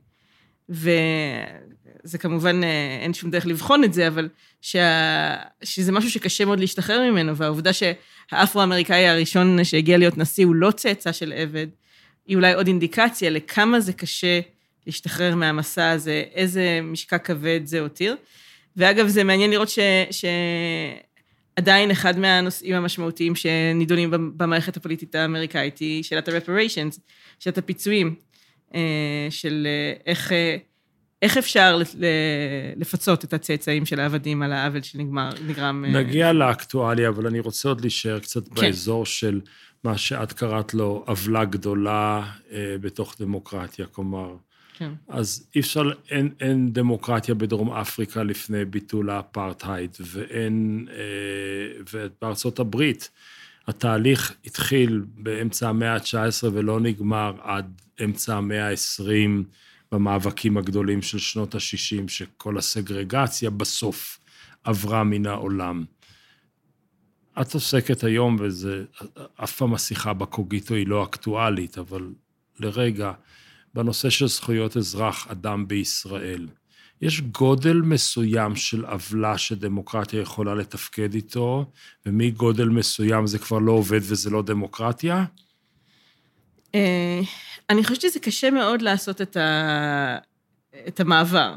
וזה 0.69 2.19
כמובן, 2.19 2.65
אה, 2.65 2.99
אין 3.03 3.15
שום 3.15 3.31
דרך 3.31 3.47
לבחון 3.47 3.85
את 3.85 3.93
זה, 3.93 4.09
אבל 4.09 4.29
שה, 4.61 5.37
שזה 5.63 5.93
משהו 5.93 6.11
שקשה 6.11 6.45
מאוד 6.45 6.61
להשתחרר 6.61 7.11
ממנו, 7.11 7.37
והעובדה 7.37 7.71
שהאפרו-אמריקאי 7.73 9.09
הראשון 9.09 9.65
שהגיע 9.65 9.99
להיות 9.99 10.19
נשיא 10.19 10.47
הוא 10.47 10.55
לא 10.55 10.71
צאצא 10.71 11.13
של 11.13 11.33
עבד, 11.33 11.67
היא 12.27 12.37
אולי 12.37 12.55
עוד 12.55 12.67
אינדיקציה 12.67 13.31
לכמה 13.31 13.81
זה 13.81 13.93
קשה 13.93 14.41
להשתחרר 14.87 15.35
מהמסע 15.35 15.91
הזה, 15.91 16.25
איזה 16.35 16.81
משקע 16.83 17.19
כבד 17.19 17.61
זה 17.65 17.81
הותיר. 17.81 18.17
ואגב, 18.77 19.07
זה 19.07 19.25
מעניין 19.25 19.51
לראות 19.51 19.69
ש... 19.69 19.79
שעדיין 20.11 21.91
אחד 21.91 22.19
מהנושאים 22.19 22.75
המשמעותיים 22.75 23.35
שנידונים 23.35 24.11
במערכת 24.37 24.77
הפוליטית 24.77 25.15
האמריקאית 25.15 25.79
היא 25.79 26.03
שאלת 26.03 26.29
ה-reparations, 26.29 26.99
שאלת 27.39 27.59
הפיצויים, 27.59 28.15
אה, 28.75 29.27
של 29.31 29.67
אה, 29.67 29.93
איך, 30.07 30.33
אה, 30.33 30.57
איך 31.23 31.37
אפשר 31.37 31.81
לפצות 32.77 33.25
את 33.25 33.33
הצאצאים 33.33 33.87
של 33.87 34.01
העבדים 34.01 34.43
על 34.43 34.53
העוול 34.53 34.83
שנגרם... 34.83 35.85
נגיע 35.85 36.33
לאקטואליה, 36.33 37.09
אבל 37.09 37.27
אני 37.27 37.41
רוצה 37.41 37.69
עוד 37.69 37.81
להישאר 37.81 38.19
קצת 38.19 38.49
כן. 38.49 38.55
באזור 38.55 39.07
של 39.07 39.41
מה 39.85 39.99
שאת 39.99 40.33
קראת 40.33 40.75
לו 40.75 41.05
עוולה 41.07 41.45
גדולה 41.45 42.33
בתוך 42.81 43.17
דמוקרטיה, 43.21 43.87
כלומר, 43.87 44.35
כן. 44.79 44.93
אז 45.09 45.47
אי 45.55 45.61
אפשר, 45.61 45.83
אין, 46.11 46.31
אין 46.41 46.73
דמוקרטיה 46.73 47.35
בדרום 47.35 47.73
אפריקה 47.73 48.23
לפני 48.23 48.65
ביטול 48.65 49.11
האפרטהייד, 49.11 49.97
ואין, 50.01 50.87
אה, 50.91 51.83
ובארצות 51.93 52.59
הברית 52.59 53.11
התהליך 53.67 54.35
התחיל 54.45 55.05
באמצע 55.15 55.69
המאה 55.69 55.95
ה-19 55.95 56.47
ולא 56.53 56.81
נגמר 56.81 57.33
עד 57.43 57.81
אמצע 58.05 58.37
המאה 58.37 58.69
ה-20 58.69 59.45
במאבקים 59.93 60.57
הגדולים 60.57 61.03
של 61.03 61.19
שנות 61.19 61.55
ה-60, 61.55 62.09
שכל 62.09 62.59
הסגרגציה 62.59 63.51
בסוף 63.51 64.19
עברה 64.65 65.05
מן 65.05 65.27
העולם. 65.27 65.85
את 67.41 67.55
עוסקת 67.55 68.05
היום, 68.05 68.37
וזה, 68.41 68.85
אף 69.45 69.57
פעם 69.57 69.75
השיחה 69.75 70.13
בקוגיטו 70.13 70.75
היא 70.75 70.87
לא 70.87 71.05
אקטואלית, 71.05 71.79
אבל 71.79 72.09
לרגע, 72.61 73.13
בנושא 73.77 74.11
של 74.11 74.27
זכויות 74.27 74.77
אזרח 74.77 75.27
אדם 75.31 75.69
בישראל. 75.69 76.47
יש 77.03 77.21
גודל 77.21 77.77
מסוים 77.77 78.57
של 78.57 78.85
עוולה 78.85 79.39
שדמוקרטיה 79.39 80.21
יכולה 80.21 80.55
לתפקד 80.55 81.15
איתו, 81.15 81.65
ומגודל 82.07 82.69
מסוים 82.69 83.27
זה 83.27 83.39
כבר 83.39 83.59
לא 83.59 83.73
עובד 83.73 84.01
וזה 84.03 84.31
לא 84.31 84.43
דמוקרטיה? 84.43 85.25
אה, 86.75 87.21
אני 87.71 87.85
חושבת 87.85 88.01
שזה 88.01 88.19
קשה 88.19 88.51
מאוד 88.51 88.83
לעשות 88.83 89.23
את, 89.23 89.37
ה... 89.37 90.19
את 90.89 91.01
המעבר. 91.01 91.55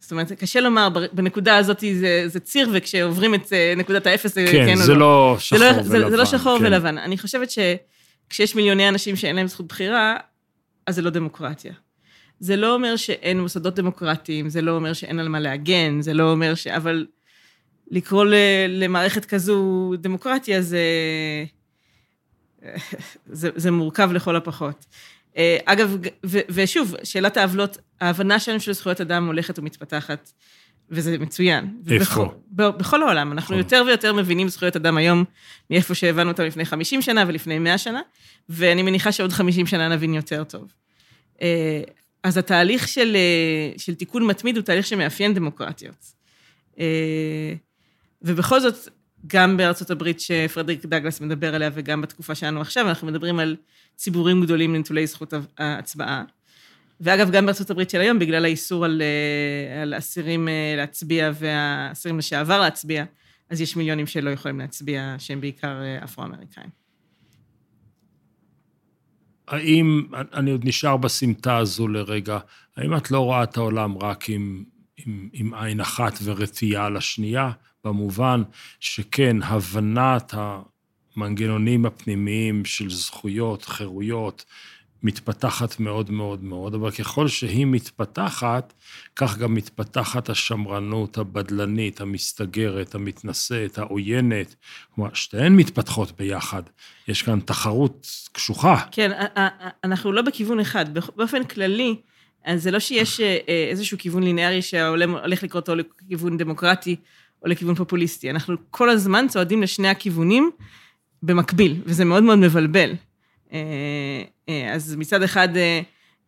זאת 0.00 0.12
אומרת, 0.12 0.32
קשה 0.32 0.60
לומר, 0.60 0.88
בנקודה 1.12 1.56
הזאת 1.56 1.80
זה, 1.80 2.24
זה 2.26 2.40
ציר, 2.40 2.68
וכשעוברים 2.72 3.34
את 3.34 3.52
אה, 3.52 3.74
נקודת 3.76 4.06
האפס, 4.06 4.34
כן, 4.34 4.66
כן 4.66 4.76
זה 4.76 4.94
לא. 4.94 4.98
לא 4.98 5.36
שחור 5.38 5.58
זה 5.58 5.64
לא, 5.64 5.70
ולבן. 5.70 5.88
זה, 5.88 6.10
זה 6.10 6.16
לא 6.16 6.24
שחור 6.24 6.58
כן. 6.58 6.64
ולבן. 6.64 6.98
אני 6.98 7.18
חושבת 7.18 7.48
שכשיש 7.50 8.54
מיליוני 8.54 8.88
אנשים 8.88 9.16
שאין 9.16 9.36
להם 9.36 9.46
זכות 9.46 9.66
בחירה, 9.66 10.16
אז 10.86 10.94
זה 10.94 11.02
לא 11.02 11.10
דמוקרטיה. 11.10 11.72
זה 12.40 12.56
לא 12.56 12.74
אומר 12.74 12.96
שאין 12.96 13.40
מוסדות 13.40 13.74
דמוקרטיים, 13.74 14.48
זה 14.48 14.62
לא 14.62 14.72
אומר 14.72 14.92
שאין 14.92 15.18
על 15.18 15.28
מה 15.28 15.40
להגן, 15.40 16.00
זה 16.00 16.14
לא 16.14 16.30
אומר 16.30 16.54
ש... 16.54 16.66
אבל 16.66 17.06
לקרוא 17.90 18.24
למערכת 18.68 19.24
כזו 19.24 19.92
דמוקרטיה 19.98 20.62
זה... 20.62 20.80
זה, 23.26 23.50
זה 23.54 23.70
מורכב 23.70 24.10
לכל 24.12 24.36
הפחות. 24.36 24.86
אה, 25.36 25.58
אגב, 25.64 25.96
ו, 26.26 26.38
ושוב, 26.48 26.94
שאלת 27.04 27.36
העוולות, 27.36 27.78
ההבנה 28.00 28.40
שלנו 28.40 28.60
של 28.60 28.72
זכויות 28.72 29.00
אדם 29.00 29.26
הולכת 29.26 29.58
ומתפתחת, 29.58 30.32
וזה 30.94 31.18
מצוין. 31.18 31.76
איפה? 31.90 32.34
בכל, 32.52 32.70
בכל 32.70 33.02
העולם. 33.02 33.32
אנחנו. 33.32 33.56
יותר 33.56 33.82
ויותר 33.86 34.12
מבינים 34.12 34.48
זכויות 34.48 34.76
אדם 34.76 34.96
היום 34.96 35.24
מאיפה 35.70 35.94
שהבנו 35.94 36.30
אותם 36.30 36.42
לפני 36.42 36.64
50 36.64 37.02
שנה 37.02 37.24
ולפני 37.26 37.58
100 37.58 37.78
שנה, 37.78 38.00
ואני 38.48 38.82
מניחה 38.82 39.12
שעוד 39.12 39.32
50 39.32 39.66
שנה 39.66 39.88
נבין 39.88 40.14
יותר 40.14 40.44
טוב. 40.44 40.72
אה, 41.42 41.82
אז 42.22 42.36
התהליך 42.36 42.88
של, 42.88 43.16
אה, 43.16 43.78
של 43.78 43.94
תיקון 43.94 44.26
מתמיד 44.26 44.56
הוא 44.56 44.64
תהליך 44.64 44.86
שמאפיין 44.86 45.34
דמוקרטיות. 45.34 46.12
אה, 46.78 47.54
ובכל 48.22 48.60
זאת, 48.60 48.88
גם 49.26 49.56
בארצות 49.56 49.90
הברית 49.90 50.20
שפרדריק 50.20 50.86
דגלס 50.86 51.20
מדבר 51.20 51.54
עליה 51.54 51.70
וגם 51.74 52.00
בתקופה 52.00 52.34
שלנו 52.34 52.60
עכשיו, 52.60 52.88
אנחנו 52.88 53.06
מדברים 53.06 53.38
על 53.38 53.56
ציבורים 53.96 54.42
גדולים 54.42 54.74
לנטולי 54.74 55.06
זכות 55.06 55.34
ההצבעה. 55.58 56.22
ואגב, 57.00 57.30
גם 57.30 57.46
בארצות 57.46 57.70
הברית 57.70 57.90
של 57.90 58.00
היום, 58.00 58.18
בגלל 58.18 58.44
האיסור 58.44 58.84
על, 58.84 59.02
על 59.82 59.98
אסירים 59.98 60.48
להצביע 60.76 61.30
והאסירים 61.34 62.18
לשעבר 62.18 62.60
להצביע, 62.60 63.04
אז 63.50 63.60
יש 63.60 63.76
מיליונים 63.76 64.06
שלא 64.06 64.30
יכולים 64.30 64.58
להצביע, 64.58 65.16
שהם 65.18 65.40
בעיקר 65.40 65.76
אפרו-אמריקאים. 66.04 66.84
האם, 69.48 70.06
אני 70.32 70.50
עוד 70.50 70.64
נשאר 70.64 70.96
בסמטה 70.96 71.56
הזו 71.56 71.88
לרגע, 71.88 72.38
האם 72.76 72.96
את 72.96 73.10
לא 73.10 73.20
רואה 73.20 73.42
את 73.42 73.56
העולם 73.56 73.98
רק 73.98 74.28
עם, 74.28 74.64
עם, 74.96 75.28
עם 75.32 75.54
עין 75.54 75.80
אחת 75.80 76.18
ורתיעה 76.24 76.90
לשנייה, 76.90 77.50
במובן 77.84 78.42
שכן, 78.80 79.36
הבנת 79.42 80.34
המנגנונים 81.16 81.86
הפנימיים 81.86 82.64
של 82.64 82.90
זכויות, 82.90 83.64
חירויות, 83.64 84.44
מתפתחת 85.04 85.80
מאוד 85.80 86.10
מאוד 86.10 86.44
מאוד, 86.44 86.74
אבל 86.74 86.90
ככל 86.90 87.28
שהיא 87.28 87.66
מתפתחת, 87.66 88.72
כך 89.16 89.38
גם 89.38 89.54
מתפתחת 89.54 90.28
השמרנות 90.28 91.18
הבדלנית, 91.18 92.00
המסתגרת, 92.00 92.94
המתנשאת, 92.94 93.78
העוינת. 93.78 94.54
כלומר, 94.94 95.10
שתיהן 95.14 95.56
מתפתחות 95.56 96.12
ביחד. 96.18 96.62
יש 97.08 97.22
כאן 97.22 97.40
תחרות 97.40 98.06
קשוחה. 98.32 98.76
כן, 98.90 99.10
אנחנו 99.84 100.12
לא 100.12 100.22
בכיוון 100.22 100.60
אחד. 100.60 100.94
באופן 101.16 101.44
כללי, 101.44 101.96
אז 102.44 102.62
זה 102.62 102.70
לא 102.70 102.78
שיש 102.78 103.20
אה, 103.20 103.38
אה, 103.48 103.68
איזשהו 103.70 103.98
כיוון 103.98 104.22
לינארי 104.22 104.62
שהעולם 104.62 105.16
הולך 105.16 105.42
לקרות 105.42 105.68
או 105.68 105.74
לכיוון 105.74 106.36
דמוקרטי 106.36 106.96
או 107.42 107.48
לכיוון 107.48 107.74
פופוליסטי. 107.74 108.30
אנחנו 108.30 108.56
כל 108.70 108.90
הזמן 108.90 109.26
צועדים 109.28 109.62
לשני 109.62 109.88
הכיוונים 109.88 110.50
במקביל, 111.22 111.80
וזה 111.84 112.04
מאוד 112.04 112.22
מאוד 112.22 112.38
מבלבל. 112.38 112.94
אה, 113.54 114.22
אה, 114.48 114.74
אז 114.74 114.94
מצד 114.94 115.22
אחד 115.22 115.56
אה, 115.56 115.80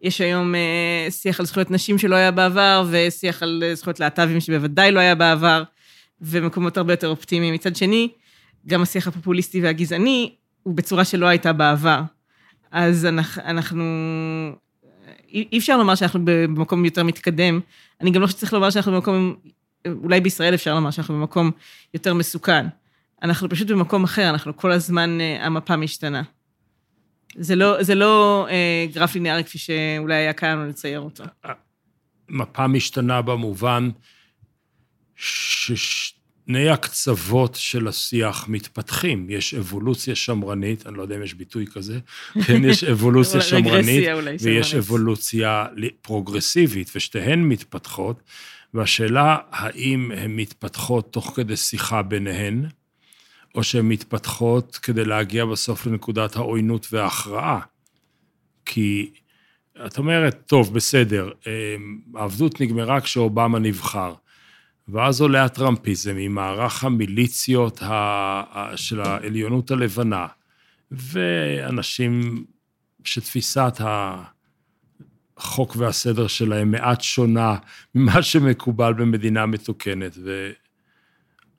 יש 0.02 0.20
היום 0.20 0.54
שיח 1.10 1.40
על 1.40 1.46
זכויות 1.46 1.70
נשים 1.70 1.98
שלא 1.98 2.14
היה 2.14 2.30
בעבר, 2.30 2.84
ושיח 2.90 3.42
על 3.42 3.62
זכויות 3.74 4.00
להט"בים 4.00 4.40
שבוודאי 4.40 4.92
לא 4.92 5.00
היה 5.00 5.14
בעבר, 5.14 5.62
ומקומות 6.20 6.76
הרבה 6.76 6.92
יותר 6.92 7.08
אופטימיים. 7.08 7.54
מצד 7.54 7.76
שני, 7.76 8.08
גם 8.66 8.82
השיח 8.82 9.06
הפופוליסטי 9.06 9.60
והגזעני 9.60 10.34
הוא 10.62 10.74
בצורה 10.74 11.04
שלא 11.04 11.26
הייתה 11.26 11.52
בעבר. 11.52 12.02
אז 12.70 13.06
אנחנו... 13.38 13.84
אי 15.28 15.58
אפשר 15.58 15.76
לומר 15.76 15.94
שאנחנו 15.94 16.20
במקום 16.24 16.84
יותר 16.84 17.02
מתקדם. 17.02 17.60
אני 18.00 18.10
גם 18.10 18.20
לא 18.20 18.26
חושבת 18.26 18.38
שצריך 18.38 18.52
לומר 18.52 18.70
שאנחנו 18.70 18.92
במקום, 18.92 19.34
אולי 19.86 20.20
בישראל 20.20 20.54
אפשר 20.54 20.74
לומר 20.74 20.90
שאנחנו 20.90 21.14
במקום 21.14 21.50
יותר 21.94 22.14
מסוכן. 22.14 22.66
אנחנו 23.22 23.48
פשוט 23.48 23.70
במקום 23.70 24.04
אחר, 24.04 24.30
אנחנו 24.30 24.56
כל 24.56 24.72
הזמן, 24.72 25.18
המפה 25.40 25.76
משתנה. 25.76 26.22
זה 27.38 27.56
לא, 27.56 27.82
זה 27.82 27.94
לא 27.94 28.46
אה, 28.50 28.86
גרף 28.92 29.14
ליניארי 29.14 29.44
כפי 29.44 29.58
שאולי 29.58 30.14
היה 30.14 30.32
קל 30.32 30.46
לנו 30.46 30.68
לצייר 30.68 31.00
אותו. 31.00 31.24
מפה 32.28 32.66
משתנה 32.66 33.22
במובן 33.22 33.90
ששני 35.16 36.68
הקצוות 36.68 37.54
של 37.54 37.88
השיח 37.88 38.48
מתפתחים. 38.48 39.26
יש 39.30 39.54
אבולוציה 39.54 40.14
שמרנית, 40.14 40.86
אני 40.86 40.96
לא 40.96 41.02
יודע 41.02 41.16
אם 41.16 41.22
יש 41.22 41.34
ביטוי 41.34 41.66
כזה, 41.66 41.98
כן, 42.46 42.64
יש 42.64 42.84
אבולוציה 42.84 43.40
שמרנית, 43.40 44.08
ויש 44.40 44.74
אבולוציה 44.74 45.66
פרוגרסיבית, 46.02 46.90
ושתיהן 46.94 47.42
מתפתחות. 47.42 48.22
והשאלה, 48.74 49.36
האם 49.50 50.12
הן 50.16 50.36
מתפתחות 50.36 51.12
תוך 51.12 51.32
כדי 51.36 51.56
שיחה 51.56 52.02
ביניהן, 52.02 52.66
או 53.56 53.62
שהן 53.62 53.88
מתפתחות 53.88 54.76
כדי 54.82 55.04
להגיע 55.04 55.44
בסוף 55.44 55.86
לנקודת 55.86 56.36
העוינות 56.36 56.86
וההכרעה. 56.92 57.60
כי 58.64 59.10
את 59.86 59.98
אומרת, 59.98 60.42
טוב, 60.46 60.74
בסדר, 60.74 61.30
העבדות 62.14 62.60
נגמרה 62.60 63.00
כשאובמה 63.00 63.58
נבחר. 63.58 64.14
ואז 64.88 65.20
עולה 65.20 65.44
הטראמפיזם 65.44 66.16
עם 66.16 66.34
מערך 66.34 66.84
המיליציות 66.84 67.82
של 68.76 69.00
העליונות 69.00 69.70
הלבנה, 69.70 70.26
ואנשים 70.90 72.44
שתפיסת 73.04 73.80
החוק 75.36 75.76
והסדר 75.76 76.26
שלהם 76.26 76.70
מעט 76.70 77.00
שונה 77.00 77.56
ממה 77.94 78.22
שמקובל 78.22 78.92
במדינה 78.92 79.46
מתוקנת, 79.46 80.18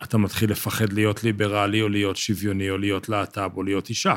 ואתה 0.01 0.17
מתחיל 0.17 0.51
לפחד 0.51 0.93
להיות 0.93 1.23
ליברלי, 1.23 1.81
או 1.81 1.89
להיות 1.89 2.17
שוויוני, 2.17 2.69
או 2.69 2.77
להיות 2.77 3.09
להט"ב, 3.09 3.51
או 3.57 3.63
להיות 3.63 3.89
אישה. 3.89 4.15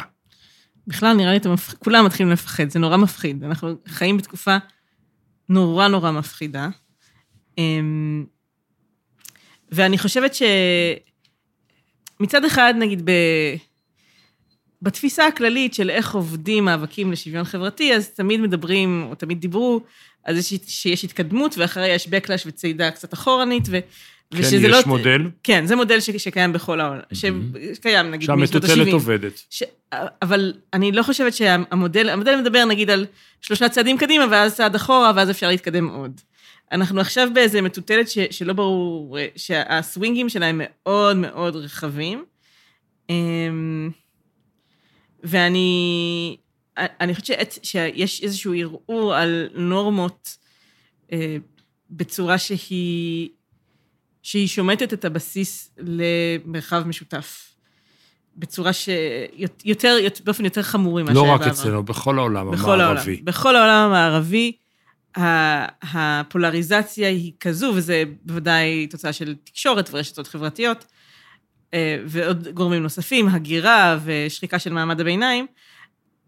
בכלל, 0.87 1.17
נראה 1.17 1.33
לי, 1.33 1.39
מפח... 1.53 1.75
כולם 1.75 2.07
מתחילים 2.07 2.33
לפחד, 2.33 2.71
זה 2.71 2.79
נורא 2.79 2.97
מפחיד. 2.97 3.45
אנחנו 3.45 3.75
חיים 3.89 4.17
בתקופה 4.17 4.57
נורא 5.49 5.89
נורא 5.89 6.11
מפחידה. 6.11 6.69
אמ, 7.59 8.25
ואני 9.73 9.99
חושבת 9.99 10.35
שמצד 12.21 12.45
אחד, 12.45 12.75
נגיד, 12.79 13.03
ב... 13.05 13.11
בתפיסה 14.83 15.27
הכללית 15.27 15.75
של 15.75 15.91
איך 15.91 16.15
עובדים 16.15 16.65
מאבקים 16.65 17.13
לשוויון 17.13 17.45
חברתי, 17.45 17.95
אז 17.95 18.09
תמיד 18.09 18.41
מדברים, 18.41 19.07
או 19.11 19.15
תמיד 19.15 19.41
דיברו, 19.41 19.81
על 20.25 20.41
זה 20.41 20.59
שיש 20.67 21.05
התקדמות, 21.05 21.59
ואחריה 21.59 21.95
יש 21.95 22.07
backlash 22.07 22.43
וצעידה 22.47 22.91
קצת 22.91 23.15
אחורנית, 23.15 23.65
ו... 23.71 23.79
כן, 24.35 24.39
יש 24.39 24.55
לא... 24.55 24.81
מודל. 24.87 25.31
כן, 25.43 25.67
זה 25.67 25.77
מודל 25.77 26.01
ש... 26.01 26.11
שקיים 26.11 26.53
בכל 26.53 26.81
העולם, 26.81 27.01
שקיים 27.13 28.11
נגיד 28.11 28.31
משנות 28.31 28.65
ה-70. 28.65 28.69
שהמטוטלת 28.69 28.93
עובדת. 28.93 29.43
ש... 29.51 29.63
אבל 30.23 30.53
אני 30.73 30.93
לא 30.93 31.03
חושבת 31.03 31.35
שהמודל, 31.35 32.09
המודל 32.09 32.41
מדבר 32.41 32.65
נגיד 32.65 32.91
על 32.91 33.07
שלושה 33.41 33.69
צעדים 33.69 33.99
קדימה, 33.99 34.25
ואז 34.31 34.55
צעד 34.55 34.75
אחורה, 34.75 35.13
ואז 35.17 35.31
אפשר 35.31 35.49
להתקדם 35.49 35.89
עוד. 35.89 36.21
אנחנו 36.73 37.01
עכשיו 37.01 37.29
באיזה 37.35 37.63
מטוטלת 37.63 38.09
ש, 38.09 38.19
שלא 38.31 38.53
ברור, 38.53 39.19
שהסווינגים 39.37 40.29
שלהם 40.29 40.61
מאוד 40.65 41.17
מאוד 41.17 41.57
רחבים. 41.57 42.25
אמ, 43.11 43.91
ואני 45.23 46.37
אני 46.77 47.15
חושבת 47.15 47.59
שיש 47.63 48.23
איזשהו 48.23 48.55
ערעור 48.55 49.15
על 49.15 49.49
נורמות 49.55 50.37
אה, 51.13 51.37
בצורה 51.91 52.39
שהיא, 52.39 53.29
שהיא 54.23 54.49
שומטת 54.49 54.93
את 54.93 55.05
הבסיס 55.05 55.71
למרחב 55.79 56.83
משותף. 56.87 57.47
בצורה 58.37 58.71
שיותר, 58.73 59.97
באופן 60.25 60.45
יותר 60.45 60.63
חמור 60.63 61.03
ממה 61.03 61.13
לא 61.13 61.21
שהיה 61.21 61.33
בעבר. 61.33 61.47
לא 61.47 61.51
רק 61.51 61.59
אצלנו, 61.59 61.83
בכל 61.83 62.19
העולם 62.19 62.51
בכל 62.51 62.81
המערבי. 62.81 63.11
העולם, 63.11 63.25
בכל 63.25 63.57
העולם 63.57 63.91
המערבי, 63.91 64.53
הפולריזציה 65.83 67.09
היא 67.09 67.33
כזו, 67.41 67.73
וזה 67.75 68.03
בוודאי 68.23 68.87
תוצאה 68.87 69.13
של 69.13 69.35
תקשורת 69.45 69.91
ורשתות 69.93 70.27
חברתיות, 70.27 70.85
אה, 71.75 71.97
ועוד 72.07 72.49
גורמים 72.49 72.83
נוספים, 72.83 73.29
הגירה 73.29 73.99
ושחיקה 74.05 74.59
של 74.59 74.73
מעמד 74.73 75.01
הביניים, 75.01 75.47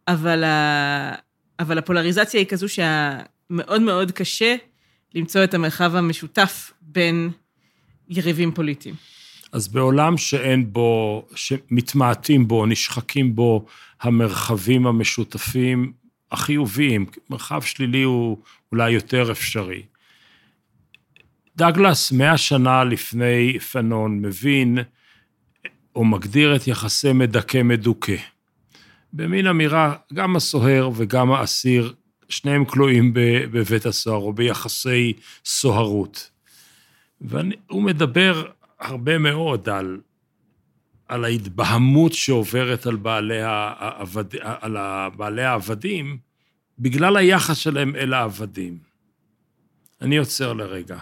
אבל, 0.08 0.44
ה... 0.44 1.14
אבל 1.58 1.78
הפולריזציה 1.78 2.40
היא 2.40 2.48
כזו 2.48 2.66
שמאוד 2.68 3.82
מאוד 3.82 4.10
קשה 4.10 4.56
למצוא 5.14 5.44
את 5.44 5.54
המרחב 5.54 5.96
המשותף 5.96 6.72
בין 6.80 7.30
יריבים 8.16 8.52
פוליטיים. 8.52 8.94
אז 9.52 9.68
בעולם 9.68 10.16
שאין 10.16 10.72
בו, 10.72 11.26
שמתמעטים 11.34 12.48
בו, 12.48 12.66
נשחקים 12.66 13.34
בו 13.34 13.66
המרחבים 14.00 14.86
המשותפים 14.86 15.92
החיוביים, 16.32 17.06
מרחב 17.30 17.62
שלילי 17.62 18.02
הוא 18.02 18.38
אולי 18.72 18.90
יותר 18.90 19.32
אפשרי. 19.32 19.82
דגלס, 21.56 22.12
מאה 22.12 22.38
שנה 22.38 22.84
לפני 22.84 23.58
פנון, 23.58 24.20
מבין 24.22 24.78
או 25.96 26.04
מגדיר 26.04 26.56
את 26.56 26.66
יחסי 26.66 27.12
מדכא-מדוכא. 27.12 28.16
במין 29.12 29.46
אמירה, 29.46 29.94
גם 30.14 30.36
הסוהר 30.36 30.90
וגם 30.94 31.32
האסיר, 31.32 31.94
שניהם 32.28 32.64
כלואים 32.64 33.10
בבית 33.14 33.86
הסוהר 33.86 34.22
או 34.22 34.32
ביחסי 34.32 35.12
סוהרות. 35.44 36.31
והוא 37.22 37.82
מדבר 37.82 38.44
הרבה 38.80 39.18
מאוד 39.18 39.68
על, 39.68 40.00
על 41.08 41.24
ההתבהמות 41.24 42.12
שעוברת 42.12 42.86
על 42.86 42.96
בעלי, 42.96 43.42
העבד, 43.42 44.36
על 44.40 44.76
בעלי 45.16 45.44
העבדים, 45.44 46.18
בגלל 46.78 47.16
היחס 47.16 47.56
שלהם 47.56 47.96
אל 47.96 48.14
העבדים. 48.14 48.78
אני 50.00 50.16
עוצר 50.16 50.52
לרגע. 50.52 50.98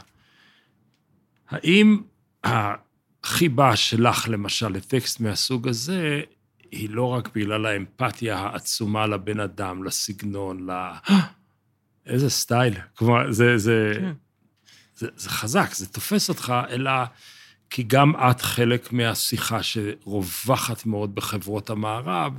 האם 1.48 2.00
החיבה 2.44 3.76
שלך, 3.76 4.28
למשל, 4.28 4.68
לטקסט 4.68 5.20
מהסוג 5.20 5.68
הזה, 5.68 6.22
היא 6.70 6.90
לא 6.90 7.04
רק 7.04 7.28
בגלל 7.34 7.66
האמפתיה 7.66 8.38
העצומה 8.38 9.06
לבן 9.06 9.40
אדם, 9.40 9.84
לסגנון, 9.84 10.70
ל... 10.70 10.90
איזה 12.06 12.30
סטייל. 12.30 12.74
כלומר, 12.94 13.32
זה, 13.32 13.58
זה, 13.58 13.92
כן. 14.00 14.12
זה, 15.00 15.06
זה 15.16 15.30
חזק, 15.30 15.74
זה 15.74 15.86
תופס 15.86 16.28
אותך, 16.28 16.54
אלא 16.70 16.90
כי 17.70 17.82
גם 17.82 18.12
את 18.30 18.40
חלק 18.40 18.92
מהשיחה 18.92 19.62
שרווחת 19.62 20.86
מאוד 20.86 21.14
בחברות 21.14 21.70
המערב, 21.70 22.32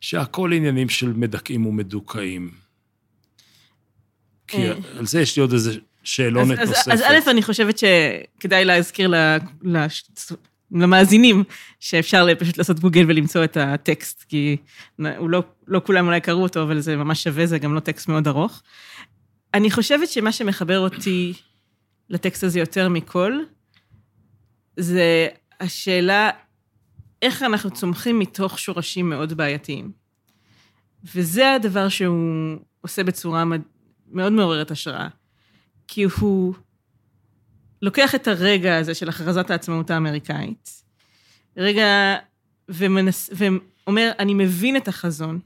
שהכל 0.00 0.52
עניינים 0.52 0.88
של 0.88 1.12
מדכאים 1.12 1.66
ומדוכאים. 1.66 2.50
כי 4.46 4.68
אה. 4.68 4.74
על 4.98 5.06
זה 5.06 5.20
יש 5.20 5.36
לי 5.36 5.42
עוד 5.42 5.52
איזה 5.52 5.72
שאלונת 6.04 6.58
אז, 6.58 6.68
נוספת. 6.68 6.88
אז, 6.88 7.00
אז 7.00 7.06
א', 7.06 7.30
אני 7.30 7.42
חושבת 7.42 7.78
שכדאי 7.78 8.64
להזכיר 8.64 9.12
למאזינים 10.72 11.44
שאפשר 11.80 12.26
פשוט 12.38 12.58
לעשות 12.58 12.80
גוגל 12.80 13.04
ולמצוא 13.08 13.44
את 13.44 13.56
הטקסט, 13.56 14.24
כי 14.28 14.56
הוא 14.98 15.30
לא, 15.30 15.42
לא 15.66 15.80
כולם 15.86 16.06
אולי 16.06 16.20
קראו 16.20 16.42
אותו, 16.42 16.62
אבל 16.62 16.80
זה 16.80 16.96
ממש 16.96 17.22
שווה, 17.22 17.46
זה 17.46 17.58
גם 17.58 17.74
לא 17.74 17.80
טקסט 17.80 18.08
מאוד 18.08 18.28
ארוך. 18.28 18.62
אני 19.54 19.70
חושבת 19.70 20.08
שמה 20.08 20.32
שמחבר 20.32 20.78
אותי 20.78 21.32
לטקסט 22.10 22.44
הזה 22.44 22.58
יותר 22.58 22.88
מכל, 22.88 23.32
זה 24.76 25.28
השאלה 25.60 26.30
איך 27.22 27.42
אנחנו 27.42 27.70
צומחים 27.70 28.18
מתוך 28.18 28.58
שורשים 28.58 29.10
מאוד 29.10 29.32
בעייתיים. 29.32 29.92
וזה 31.14 31.52
הדבר 31.52 31.88
שהוא 31.88 32.56
עושה 32.80 33.04
בצורה 33.04 33.44
מאוד 34.06 34.32
מעוררת 34.32 34.70
השראה. 34.70 35.08
כי 35.88 36.02
הוא 36.02 36.54
לוקח 37.82 38.14
את 38.14 38.28
הרגע 38.28 38.76
הזה 38.76 38.94
של 38.94 39.08
הכרזת 39.08 39.50
העצמאות 39.50 39.90
האמריקאית, 39.90 40.82
רגע, 41.56 42.16
ומנס, 42.68 43.30
ואומר, 43.32 44.12
אני 44.18 44.34
מבין 44.34 44.76
את 44.76 44.88
החזון, 44.88 45.40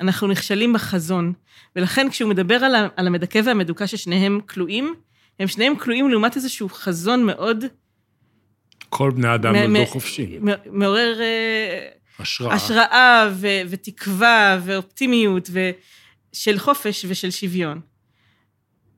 אנחנו 0.00 0.26
נכשלים 0.26 0.72
בחזון, 0.72 1.32
ולכן 1.76 2.10
כשהוא 2.10 2.30
מדבר 2.30 2.54
על, 2.54 2.74
על 2.96 3.06
המדכא 3.06 3.40
והמדוכא 3.44 3.86
ששניהם 3.86 4.40
כלואים, 4.40 4.94
הם 5.38 5.48
שניהם 5.48 5.76
כלואים 5.76 6.10
לעומת 6.10 6.36
איזשהו 6.36 6.68
חזון 6.68 7.26
מאוד... 7.26 7.64
כל 8.88 9.10
בני 9.10 9.34
אדם 9.34 9.56
נולדו 9.56 9.86
חופשי. 9.86 10.38
מעורר... 10.70 11.20
אה, 11.20 11.88
השראה. 12.18 12.54
השראה 12.54 13.30
ו, 13.32 13.46
ותקווה 13.68 14.60
ואופטימיות 14.64 15.48
ו, 15.52 15.70
של 16.32 16.58
חופש 16.58 17.04
ושל 17.08 17.30
שוויון. 17.30 17.80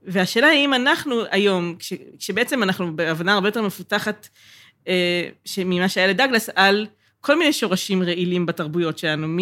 והשאלה 0.03 0.47
היא 0.47 0.65
אם 0.65 0.75
אנחנו 0.75 1.23
היום, 1.31 1.77
כש, 1.79 1.93
כשבעצם 2.19 2.63
אנחנו 2.63 2.97
בהבנה 2.97 3.35
הרבה 3.35 3.49
יותר 3.49 3.63
מפותחת 3.63 4.29
אה, 4.89 5.29
ממה 5.65 5.89
שהיה 5.89 6.07
לדגלס, 6.07 6.49
על 6.55 6.87
כל 7.21 7.39
מיני 7.39 7.53
שורשים 7.53 8.03
רעילים 8.03 8.47
בתרבויות 8.47 8.99
שלנו, 8.99 9.39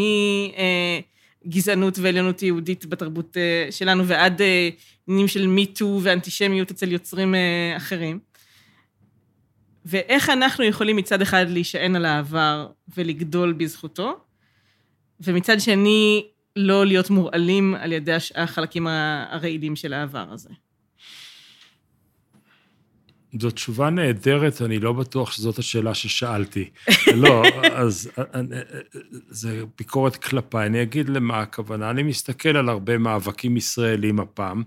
מגזענות 1.46 1.98
אה, 1.98 2.04
ועליונות 2.04 2.42
יהודית 2.42 2.86
בתרבות 2.86 3.36
אה, 3.36 3.66
שלנו 3.70 4.06
ועד 4.06 4.42
אה, 4.42 4.68
עניינים 5.08 5.28
של 5.28 5.46
מיטו 5.46 6.00
ואנטישמיות 6.02 6.70
אצל 6.70 6.92
יוצרים 6.92 7.34
אה, 7.34 7.76
אחרים. 7.76 8.18
ואיך 9.84 10.30
אנחנו 10.30 10.64
יכולים 10.64 10.96
מצד 10.96 11.22
אחד 11.22 11.46
להישען 11.48 11.96
על 11.96 12.04
העבר 12.04 12.68
ולגדול 12.96 13.52
בזכותו, 13.52 14.20
ומצד 15.20 15.60
שני 15.60 16.26
לא 16.56 16.86
להיות 16.86 17.10
מורעלים 17.10 17.74
על 17.74 17.92
ידי 17.92 18.12
החלקים 18.34 18.86
הרעילים 18.86 19.76
של 19.76 19.92
העבר 19.92 20.26
הזה. 20.30 20.50
זו 23.40 23.50
תשובה 23.50 23.90
נהדרת, 23.90 24.62
אני 24.62 24.78
לא 24.78 24.92
בטוח 24.92 25.32
שזאת 25.32 25.58
השאלה 25.58 25.94
ששאלתי. 25.94 26.70
לא, 27.22 27.42
אז 27.72 28.10
זה 29.28 29.64
ביקורת 29.78 30.16
כלפיי. 30.16 30.66
אני 30.66 30.82
אגיד 30.82 31.08
למה 31.08 31.40
הכוונה. 31.40 31.90
אני 31.90 32.02
מסתכל 32.02 32.56
על 32.56 32.68
הרבה 32.68 32.98
מאבקים 32.98 33.56
ישראלים 33.56 34.20
הפעם, 34.20 34.62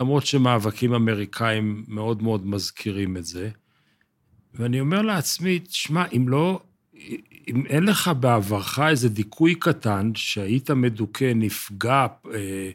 למרות 0.00 0.26
שמאבקים 0.26 0.94
אמריקאים 0.94 1.84
מאוד 1.88 2.22
מאוד 2.22 2.46
מזכירים 2.46 3.16
את 3.16 3.24
זה. 3.24 3.50
ואני 4.54 4.80
אומר 4.80 5.02
לעצמי, 5.02 5.58
תשמע, 5.58 6.04
אם 6.16 6.28
לא, 6.28 6.60
אם 7.48 7.66
אין 7.66 7.84
לך 7.84 8.10
בעברך 8.20 8.78
איזה 8.78 9.08
דיכוי 9.08 9.54
קטן, 9.54 10.10
שהיית 10.14 10.70
מדוכא, 10.70 11.32
נפגע, 11.34 12.06
אה, 12.34 12.70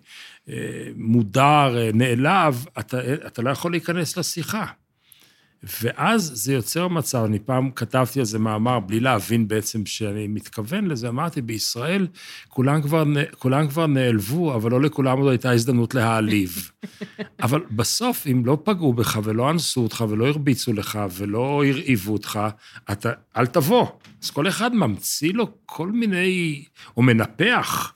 אה, 0.50 0.56
מודר, 0.96 1.78
אה, 1.78 1.90
נעלב, 1.94 2.66
אתה, 2.80 3.00
אתה 3.28 3.42
לא 3.42 3.50
יכול 3.50 3.72
להיכנס 3.72 4.18
לשיחה. 4.18 4.66
ואז 5.64 6.32
זה 6.34 6.54
יוצר 6.54 6.88
מצב, 6.88 7.24
אני 7.24 7.40
פעם 7.40 7.72
כתבתי 7.72 8.20
על 8.20 8.26
זה 8.26 8.40
מאמר, 8.40 8.80
בלי 8.80 9.00
להבין 9.00 9.48
בעצם 9.48 9.86
שאני 9.86 10.28
מתכוון 10.28 10.88
לזה, 10.88 11.10
אמרתי, 11.10 11.42
בישראל 11.42 12.08
כולם 12.50 12.82
כבר, 12.82 13.04
כולם 13.40 13.68
כבר 13.68 13.88
נעלבו, 13.88 14.56
אבל 14.56 14.72
לא 14.72 14.82
לכולם 14.82 15.18
עוד 15.18 15.30
הייתה 15.30 15.52
הזדמנות 15.52 15.94
להעליב. 15.94 16.72
אבל 17.44 17.64
בסוף, 17.72 18.28
אם 18.28 18.46
לא 18.46 18.58
פגעו 18.64 18.94
בך 18.94 19.20
ולא 19.24 19.52
אנסו 19.52 19.82
אותך 19.82 20.06
ולא 20.10 20.28
הרביצו 20.28 20.74
לך 20.74 21.00
ולא 21.12 21.64
הרעיבו 21.66 22.14
אותך, 22.14 22.40
אתה, 22.92 23.12
אל 23.38 23.46
תבוא. 23.46 23.88
אז 24.24 24.32
כל 24.32 24.48
אחד 24.48 24.76
ממציא 24.76 25.34
לו 25.34 25.48
כל 25.66 25.92
מיני, 25.92 26.64
או 26.98 27.02
מנפח 27.02 27.94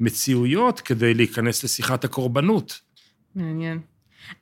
מציאויות 0.00 0.80
כדי 0.80 1.14
להיכנס 1.14 1.64
לשיחת 1.64 2.04
הקורבנות. 2.04 2.80
מעניין. 3.34 3.80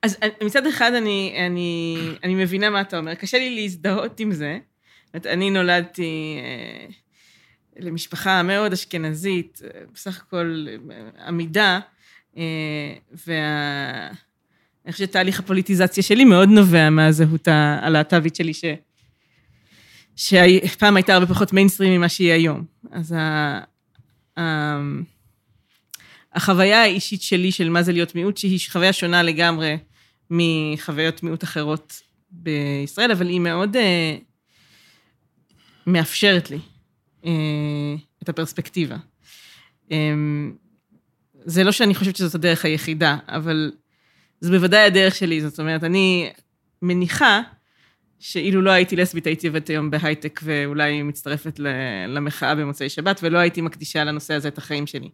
אז 0.02 0.16
מצד 0.44 0.66
אחד 0.66 0.92
אני, 0.92 1.36
אני, 1.46 1.98
אני 2.24 2.34
מבינה 2.34 2.70
מה 2.70 2.80
אתה 2.80 2.98
אומר, 2.98 3.14
קשה 3.14 3.38
לי 3.38 3.54
להזדהות 3.54 4.20
עם 4.20 4.32
זה. 4.32 4.58
אני 5.14 5.50
נולדתי 5.50 6.38
אה, 6.40 6.86
למשפחה 7.78 8.42
מאוד 8.42 8.72
אשכנזית, 8.72 9.60
בסך 9.94 10.20
הכל 10.20 10.66
עמידה, 11.26 11.80
אה, 12.36 12.42
ואני 13.26 14.92
חושבת 14.92 15.08
שתהליך 15.08 15.40
הפוליטיזציה 15.40 16.02
שלי 16.02 16.24
מאוד 16.24 16.48
נובע 16.48 16.90
מהזהות 16.90 17.48
הלהט"בית 17.48 18.36
שלי, 18.36 18.54
ש... 18.54 18.64
שפעם 20.16 20.96
הייתה 20.96 21.14
הרבה 21.14 21.26
פחות 21.26 21.52
מיינסטרים 21.52 21.92
ממה 21.92 22.08
שהיא 22.08 22.32
היום. 22.32 22.64
אז 22.92 23.14
ה... 23.18 23.60
החוויה 26.36 26.82
האישית 26.82 27.22
שלי 27.22 27.52
של 27.52 27.68
מה 27.68 27.82
זה 27.82 27.92
להיות 27.92 28.14
מיעוט, 28.14 28.36
שהיא 28.36 28.60
חוויה 28.70 28.92
שונה 28.92 29.22
לגמרי 29.22 29.76
מחוויות 30.30 31.22
מיעוט 31.22 31.44
אחרות 31.44 32.02
בישראל, 32.30 33.10
אבל 33.10 33.28
היא 33.28 33.40
מאוד 33.40 33.76
uh, 33.76 33.80
מאפשרת 35.86 36.50
לי 36.50 36.58
uh, 37.22 37.26
את 38.22 38.28
הפרספקטיבה. 38.28 38.96
Um, 39.88 39.92
זה 41.44 41.64
לא 41.64 41.72
שאני 41.72 41.94
חושבת 41.94 42.16
שזאת 42.16 42.34
הדרך 42.34 42.64
היחידה, 42.64 43.16
אבל 43.28 43.72
זו 44.40 44.50
בוודאי 44.50 44.80
הדרך 44.84 45.14
שלי. 45.14 45.40
זאת 45.40 45.60
אומרת, 45.60 45.84
אני 45.84 46.30
מניחה 46.82 47.40
שאילו 48.18 48.62
לא 48.62 48.70
הייתי 48.70 48.96
לסבית, 48.96 49.26
הייתי 49.26 49.46
עובדת 49.46 49.68
היום 49.68 49.90
בהייטק 49.90 50.40
ואולי 50.42 51.02
מצטרפת 51.02 51.60
למחאה 52.08 52.54
במוצאי 52.54 52.88
שבת, 52.88 53.20
ולא 53.22 53.38
הייתי 53.38 53.60
מקדישה 53.60 54.04
לנושא 54.04 54.34
הזה 54.34 54.48
את 54.48 54.58
החיים 54.58 54.86
שלי. 54.86 55.08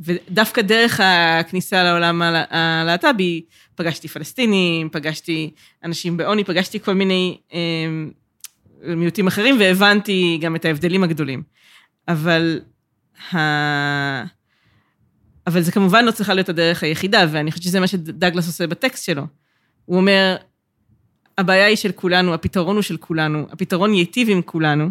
ודווקא 0.00 0.62
דרך 0.62 1.00
הכניסה 1.04 1.84
לעולם 1.84 2.22
הלהט"בי, 2.50 3.44
פגשתי 3.74 4.08
פלסטינים, 4.08 4.88
פגשתי 4.92 5.50
אנשים 5.84 6.16
בעוני, 6.16 6.44
פגשתי 6.44 6.80
כל 6.80 6.94
מיני 6.94 7.38
אה, 7.54 7.58
מיעוטים 8.96 9.26
אחרים, 9.26 9.56
והבנתי 9.60 10.38
גם 10.40 10.56
את 10.56 10.64
ההבדלים 10.64 11.02
הגדולים. 11.02 11.42
אבל, 12.08 12.60
ה... 13.32 13.38
אבל 15.46 15.60
זה 15.62 15.72
כמובן 15.72 16.04
לא 16.04 16.10
צריכה 16.10 16.34
להיות 16.34 16.48
הדרך 16.48 16.82
היחידה, 16.82 17.26
ואני 17.30 17.50
חושבת 17.50 17.64
שזה 17.64 17.80
מה 17.80 17.86
שדגלס 17.86 18.46
עושה 18.46 18.66
בטקסט 18.66 19.04
שלו. 19.04 19.22
הוא 19.84 19.96
אומר, 19.96 20.36
הבעיה 21.38 21.66
היא 21.66 21.76
של 21.76 21.92
כולנו, 21.92 22.34
הפתרון 22.34 22.76
הוא 22.76 22.82
של 22.82 22.96
כולנו, 22.96 23.46
הפתרון 23.50 23.94
ייטיב 23.94 24.28
עם 24.30 24.42
כולנו, 24.42 24.90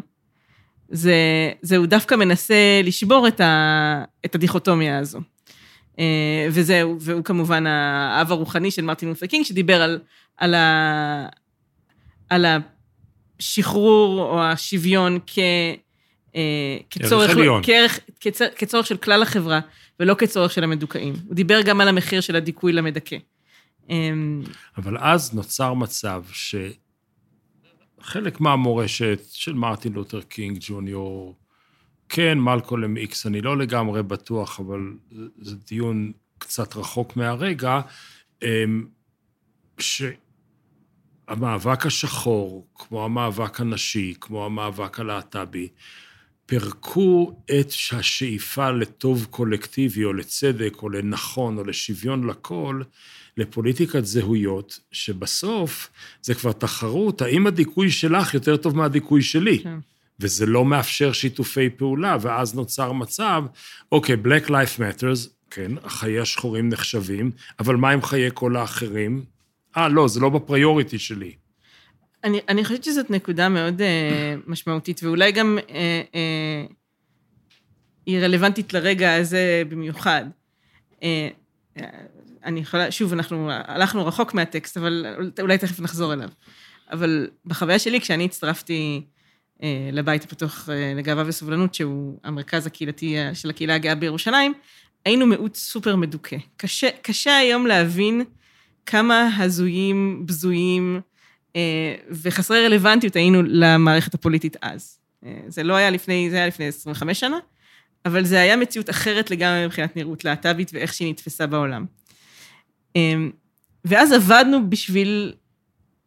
זה, 0.94 1.16
זה 1.62 1.78
הוא 1.78 1.86
דווקא 1.86 2.16
מנסה 2.16 2.82
לשבור 2.84 3.28
את, 3.28 3.42
ה, 3.42 4.04
את 4.26 4.36
הדיכוטומיה 4.36 5.00
הזו. 5.00 5.20
אה, 6.00 6.48
וזהו, 6.52 6.98
והוא 7.00 7.24
כמובן 7.24 7.68
האב 7.68 8.32
הרוחני 8.32 8.72
של 8.72 8.82
מרטין 8.82 9.10
לותר 9.10 9.26
קינג, 9.26 9.46
שדיבר 9.46 9.82
על, 9.82 10.00
על, 10.38 10.54
ה, 10.54 11.28
על 12.30 12.46
השחרור 13.40 14.22
או 14.22 14.44
השוויון 14.44 15.20
כ... 15.28 15.40
אה, 16.36 16.78
כצורך, 16.90 17.32
כערך, 17.64 18.00
כצורך, 18.20 18.52
כצורך 18.56 18.88
של 18.88 18.98
כלל 18.98 19.22
החברה, 19.22 19.60
ולא 20.00 20.14
כצורך 20.14 20.52
של 20.52 20.64
המדוכאים. 20.64 21.14
הוא 21.28 21.36
דיבר 21.36 21.62
גם 21.62 21.82
על 21.82 21.88
המחיר 21.88 22.22
של 22.22 22.36
הדיכוי 22.36 22.74
למדכא. 22.74 23.18
אמ, 23.90 24.42
אבל 24.78 24.98
אז 25.00 25.34
נוצר 25.34 25.74
מצב 25.74 26.24
ש... 26.32 26.56
חלק 28.04 28.42
מהמורשת 28.42 29.20
של 29.32 29.54
מרטין 29.54 29.94
לותר 29.94 30.22
קינג 30.22 30.58
ג'וניור, 30.62 31.36
כן, 32.10 32.40
מלקולם 32.40 32.98
איקס, 32.98 33.28
אני 33.28 33.42
לא 33.42 33.58
לגמרי 33.58 34.04
בטוח, 34.04 34.60
אבל 34.60 34.80
זה 35.42 35.56
דיון 35.56 36.12
קצת 36.38 36.76
רחוק 36.76 37.18
מהרגע, 37.18 37.82
אמ, 38.42 38.88
שהמאבק 41.30 41.86
השחור, 41.86 42.68
כמו 42.76 43.06
המאבק 43.06 43.62
הנשי, 43.62 44.14
כמו 44.22 44.46
המאבק 44.46 45.00
הלהט"בי, 45.00 45.70
פירקו 46.46 47.40
את 47.60 47.72
השאיפה 47.92 48.72
לטוב 48.72 49.28
קולקטיבי, 49.30 50.04
או 50.04 50.14
לצדק, 50.14 50.84
או 50.84 50.90
לנכון, 50.90 51.58
או 51.58 51.64
לשוויון 51.64 52.28
לכל, 52.28 52.82
לפוליטיקת 53.38 54.06
זהויות, 54.06 54.80
שבסוף 54.92 55.90
זה 56.22 56.36
כבר 56.36 56.52
תחרות, 56.52 57.22
האם 57.22 57.48
הדיכוי 57.48 57.92
שלך 57.92 58.34
יותר 58.34 58.58
טוב 58.58 58.76
מהדיכוי 58.76 59.22
שלי? 59.22 59.60
כן. 59.60 59.80
וזה 60.20 60.46
לא 60.46 60.66
מאפשר 60.66 61.12
שיתופי 61.12 61.70
פעולה, 61.70 62.18
ואז 62.22 62.56
נוצר 62.56 62.92
מצב, 62.92 63.44
אוקיי, 63.92 64.16
Black 64.16 64.48
Life 64.48 64.80
Matters, 64.80 65.30
כן, 65.52 65.72
חיי 65.88 66.20
השחורים 66.20 66.70
נחשבים, 66.70 67.32
אבל 67.60 67.76
מה 67.76 67.90
עם 67.90 68.02
חיי 68.02 68.30
כל 68.34 68.56
האחרים? 68.56 69.24
אה, 69.78 69.90
לא, 69.90 70.08
זה 70.08 70.20
לא 70.20 70.30
בפריוריטי 70.30 71.00
שלי. 71.00 71.36
אני, 72.24 72.40
אני 72.50 72.64
חושבת 72.66 72.84
שזאת 72.84 73.10
נקודה 73.10 73.50
מאוד 73.50 73.82
uh, 73.82 73.84
משמעותית, 74.52 75.04
ואולי 75.04 75.32
גם 75.32 75.58
uh, 75.68 75.70
uh, 75.72 76.74
היא 78.06 78.20
רלוונטית 78.20 78.74
לרגע 78.74 79.16
הזה 79.16 79.64
במיוחד. 79.70 80.26
Uh, 81.00 81.04
אני 82.44 82.60
יכולה, 82.60 82.92
שוב, 82.92 83.14
אנחנו 83.14 83.50
הלכנו 83.52 84.06
רחוק 84.06 84.34
מהטקסט, 84.34 84.78
אבל 84.78 85.06
אולי 85.42 85.58
תכף 85.58 85.80
נחזור 85.80 86.14
אליו. 86.14 86.30
אבל 86.92 87.28
בחוויה 87.46 87.80
שלי, 87.80 88.02
כשאני 88.02 88.26
הצטרפתי 88.26 89.06
אה, 89.64 89.90
לבית 89.92 90.24
הפתוח 90.24 90.70
אה, 90.70 90.94
לגאווה 90.96 91.24
וסובלנות, 91.28 91.74
שהוא 91.74 92.20
המרכז 92.24 92.68
הקהילתי 92.68 93.18
אה, 93.18 93.36
של 93.36 93.50
הקהילה 93.50 93.76
הגאה 93.76 93.96
בירושלים, 93.96 94.54
היינו 95.06 95.28
מיעוט 95.28 95.56
סופר 95.56 95.96
מדוכא. 95.96 96.38
קשה, 96.58 96.90
קשה 97.02 97.38
היום 97.38 97.68
להבין 97.68 98.24
כמה 98.86 99.30
הזויים, 99.38 100.24
בזויים 100.26 101.02
אה, 101.56 101.96
וחסרי 102.10 102.66
רלוונטיות 102.66 103.16
היינו 103.16 103.42
למערכת 103.44 104.14
הפוליטית 104.14 104.58
אז. 104.62 105.00
אה, 105.26 105.40
זה 105.48 105.64
לא 105.64 105.76
היה 105.76 105.90
לפני, 105.90 106.30
זה 106.30 106.36
היה 106.36 106.48
לפני 106.48 106.68
25 106.68 107.20
שנה, 107.20 107.38
אבל 108.06 108.26
זה 108.26 108.42
היה 108.42 108.58
מציאות 108.58 108.90
אחרת 108.90 109.32
לגמרי 109.32 109.66
מבחינת 109.66 109.96
נראות 109.96 110.26
להט"בית 110.26 110.72
ואיך 110.74 110.94
שהיא 110.94 111.10
נתפסה 111.10 111.48
בעולם. 111.48 111.86
אמ, 112.96 113.32
ואז 113.86 114.12
עבדנו 114.12 114.70
בשביל 114.70 115.34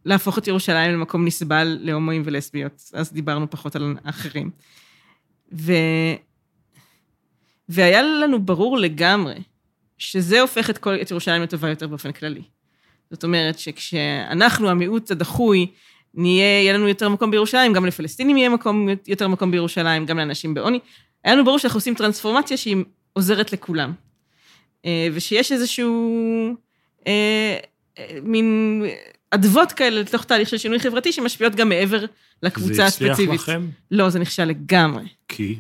להפוך 0.05 0.39
את 0.39 0.47
ירושלים 0.47 0.93
למקום 0.93 1.25
נסבל 1.25 1.79
להומואים 1.81 2.23
ולסביות, 2.25 2.91
אז 2.93 3.13
דיברנו 3.13 3.51
פחות 3.51 3.77
על 3.77 3.97
אחרים. 4.05 4.51
ו... 5.53 5.73
והיה 7.69 8.03
לנו 8.03 8.43
ברור 8.43 8.79
לגמרי 8.79 9.35
שזה 9.99 10.41
הופך 10.41 10.71
את, 10.71 10.79
כל, 10.79 10.95
את 11.03 11.11
ירושלים 11.11 11.43
לטובה 11.43 11.69
יותר 11.69 11.87
באופן 11.87 12.13
כללי. 12.13 12.43
זאת 13.11 13.25
אומרת 13.25 13.59
שכשאנחנו, 13.59 14.69
המיעוט 14.69 15.11
הדחוי, 15.11 15.67
נהיה, 16.15 16.63
יהיה 16.63 16.73
לנו 16.73 16.89
יותר 16.89 17.09
מקום 17.09 17.31
בירושלים, 17.31 17.73
גם 17.73 17.87
לפלסטינים 17.87 18.37
יהיה 18.37 18.49
מקום, 18.49 18.89
יותר 19.07 19.29
מקום 19.29 19.51
בירושלים, 19.51 20.07
גם 20.07 20.19
לאנשים 20.19 20.55
בעוני. 20.55 20.79
היה 21.27 21.35
לנו 21.35 21.45
ברור 21.45 21.59
שאנחנו 21.59 21.79
עושים 21.79 21.95
טרנספורמציה 21.95 22.57
שהיא 22.57 22.77
עוזרת 23.13 23.53
לכולם. 23.53 23.93
אה, 24.85 25.09
ושיש 25.13 25.53
איזשהו 25.53 26.57
אה, 27.07 27.57
אה, 27.99 28.19
מין 28.23 28.83
אדוות 29.31 29.73
כאלה 29.73 30.01
לתוך 30.01 30.25
תהליך 30.25 30.49
של 30.49 30.59
שינוי 30.59 30.79
חברתי 30.79 31.13
שמשפיעות 31.13 31.55
גם 31.55 31.69
מעבר 31.69 32.05
לקבוצה 32.43 32.85
הספציפית. 32.85 33.17
זה 33.17 33.23
הצליח 33.23 33.35
לכם? 33.35 33.67
לא, 33.91 34.11
זה 34.11 34.19
נכשל 34.19 34.45
לגמרי. 34.45 35.05
כי? 35.29 35.59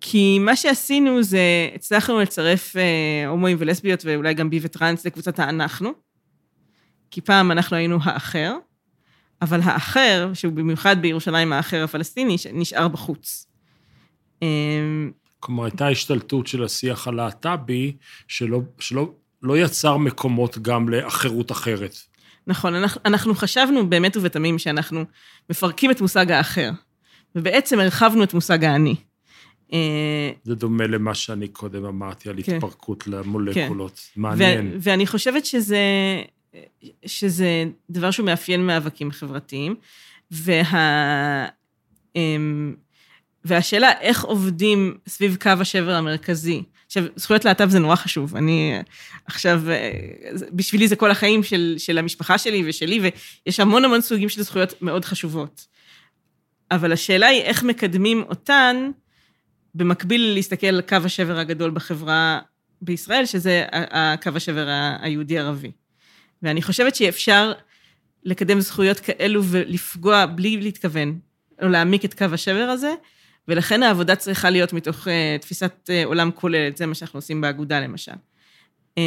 כי 0.00 0.38
מה 0.38 0.56
שעשינו 0.56 1.22
זה, 1.22 1.40
הצלחנו 1.74 2.20
לצרף 2.20 2.76
אה, 2.76 3.28
הומואים 3.28 3.56
ולסביות 3.60 4.04
ואולי 4.04 4.34
גם 4.34 4.50
בי 4.50 4.58
וטרנס 4.62 5.06
לקבוצת 5.06 5.38
האנחנו, 5.38 5.92
כי 7.10 7.20
פעם 7.20 7.50
אנחנו 7.50 7.76
היינו 7.76 7.98
האחר, 8.02 8.56
אבל 9.42 9.60
האחר, 9.62 10.30
שהוא 10.34 10.52
במיוחד 10.52 11.02
בירושלים 11.02 11.52
האחר 11.52 11.84
הפלסטיני, 11.84 12.36
נשאר 12.52 12.88
בחוץ. 12.88 13.49
אמ, 14.42 15.10
כלומר, 15.40 15.64
הייתה 15.64 15.88
השתלטות 15.88 16.46
של 16.46 16.64
השיח 16.64 17.08
הלהט"בי, 17.08 17.96
שלא, 18.28 18.60
שלא 18.78 19.12
לא 19.42 19.58
יצר 19.58 19.96
מקומות 19.96 20.58
גם 20.58 20.88
לאחרות 20.88 21.52
אחרת. 21.52 21.96
נכון, 22.46 22.74
אנחנו, 22.74 23.00
אנחנו 23.04 23.34
חשבנו 23.34 23.90
באמת 23.90 24.16
ובתמים 24.16 24.58
שאנחנו 24.58 25.04
מפרקים 25.50 25.90
את 25.90 26.00
מושג 26.00 26.30
האחר, 26.30 26.70
ובעצם 27.34 27.80
הרחבנו 27.80 28.24
את 28.24 28.34
מושג 28.34 28.64
האני. 28.64 28.94
אה, 29.72 30.30
זה 30.44 30.54
דומה 30.54 30.86
למה 30.86 31.14
שאני 31.14 31.48
קודם 31.48 31.84
אמרתי 31.84 32.28
על 32.28 32.42
כן. 32.42 32.54
התפרקות 32.54 33.06
למולקולות. 33.06 34.00
כן. 34.14 34.20
מעניין. 34.20 34.66
ו- 34.66 34.76
ואני 34.80 35.06
חושבת 35.06 35.46
שזה, 35.46 35.82
שזה 37.06 37.64
דבר 37.90 38.10
שהוא 38.10 38.26
מאפיין 38.26 38.66
מאבקים 38.66 39.10
חברתיים, 39.10 39.74
וה... 40.30 41.46
והשאלה 43.44 43.92
איך 44.00 44.24
עובדים 44.24 44.98
סביב 45.08 45.36
קו 45.40 45.50
השבר 45.60 45.94
המרכזי. 45.94 46.62
עכשיו, 46.86 47.04
זכויות 47.16 47.44
להט"ב 47.44 47.68
זה 47.68 47.78
נורא 47.78 47.96
חשוב. 47.96 48.36
אני 48.36 48.78
עכשיו, 49.26 49.62
בשבילי 50.52 50.88
זה 50.88 50.96
כל 50.96 51.10
החיים 51.10 51.42
של, 51.42 51.74
של 51.78 51.98
המשפחה 51.98 52.38
שלי 52.38 52.68
ושלי, 52.68 53.00
ויש 53.46 53.60
המון 53.60 53.84
המון 53.84 54.00
סוגים 54.00 54.28
של 54.28 54.42
זכויות 54.42 54.82
מאוד 54.82 55.04
חשובות. 55.04 55.66
אבל 56.70 56.92
השאלה 56.92 57.26
היא 57.26 57.42
איך 57.42 57.62
מקדמים 57.62 58.22
אותן 58.28 58.90
במקביל 59.74 60.34
להסתכל 60.34 60.66
על 60.66 60.80
קו 60.80 60.96
השבר 61.04 61.38
הגדול 61.38 61.70
בחברה 61.70 62.40
בישראל, 62.82 63.26
שזה 63.26 63.64
הקו 63.72 64.30
השבר 64.34 64.66
היהודי-ערבי. 65.00 65.70
ואני 66.42 66.62
חושבת 66.62 66.94
שאפשר 66.94 67.52
לקדם 68.24 68.60
זכויות 68.60 69.00
כאלו 69.00 69.44
ולפגוע 69.44 70.26
בלי 70.26 70.56
להתכוון, 70.56 71.18
או 71.62 71.68
להעמיק 71.68 72.04
את 72.04 72.14
קו 72.14 72.26
השבר 72.32 72.68
הזה, 72.72 72.94
ולכן 73.48 73.82
העבודה 73.82 74.16
צריכה 74.16 74.50
להיות 74.50 74.72
מתוך 74.72 75.06
uh, 75.06 75.10
תפיסת 75.40 75.90
uh, 75.90 76.06
עולם 76.06 76.30
כוללת, 76.30 76.76
זה 76.76 76.86
מה 76.86 76.94
שאנחנו 76.94 77.18
עושים 77.18 77.40
באגודה 77.40 77.80
למשל. 77.80 78.12
Um, 78.98 79.02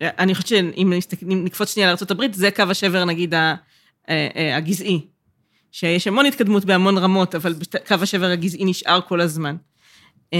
אני 0.00 0.34
חושבת 0.34 0.48
שאם 0.48 0.92
נקפוץ 1.22 1.72
שנייה 1.74 1.88
לארה"ב, 1.88 2.32
זה 2.32 2.50
קו 2.50 2.62
השבר, 2.62 3.04
נגיד, 3.04 3.34
הגזעי. 4.56 5.00
שיש 5.72 6.06
המון 6.06 6.26
התקדמות 6.26 6.64
בהמון 6.64 6.98
רמות, 6.98 7.34
אבל 7.34 7.54
קו 7.88 7.94
השבר 8.02 8.26
הגזעי 8.26 8.64
נשאר 8.64 9.00
כל 9.00 9.20
הזמן. 9.20 9.56
Um, 10.34 10.38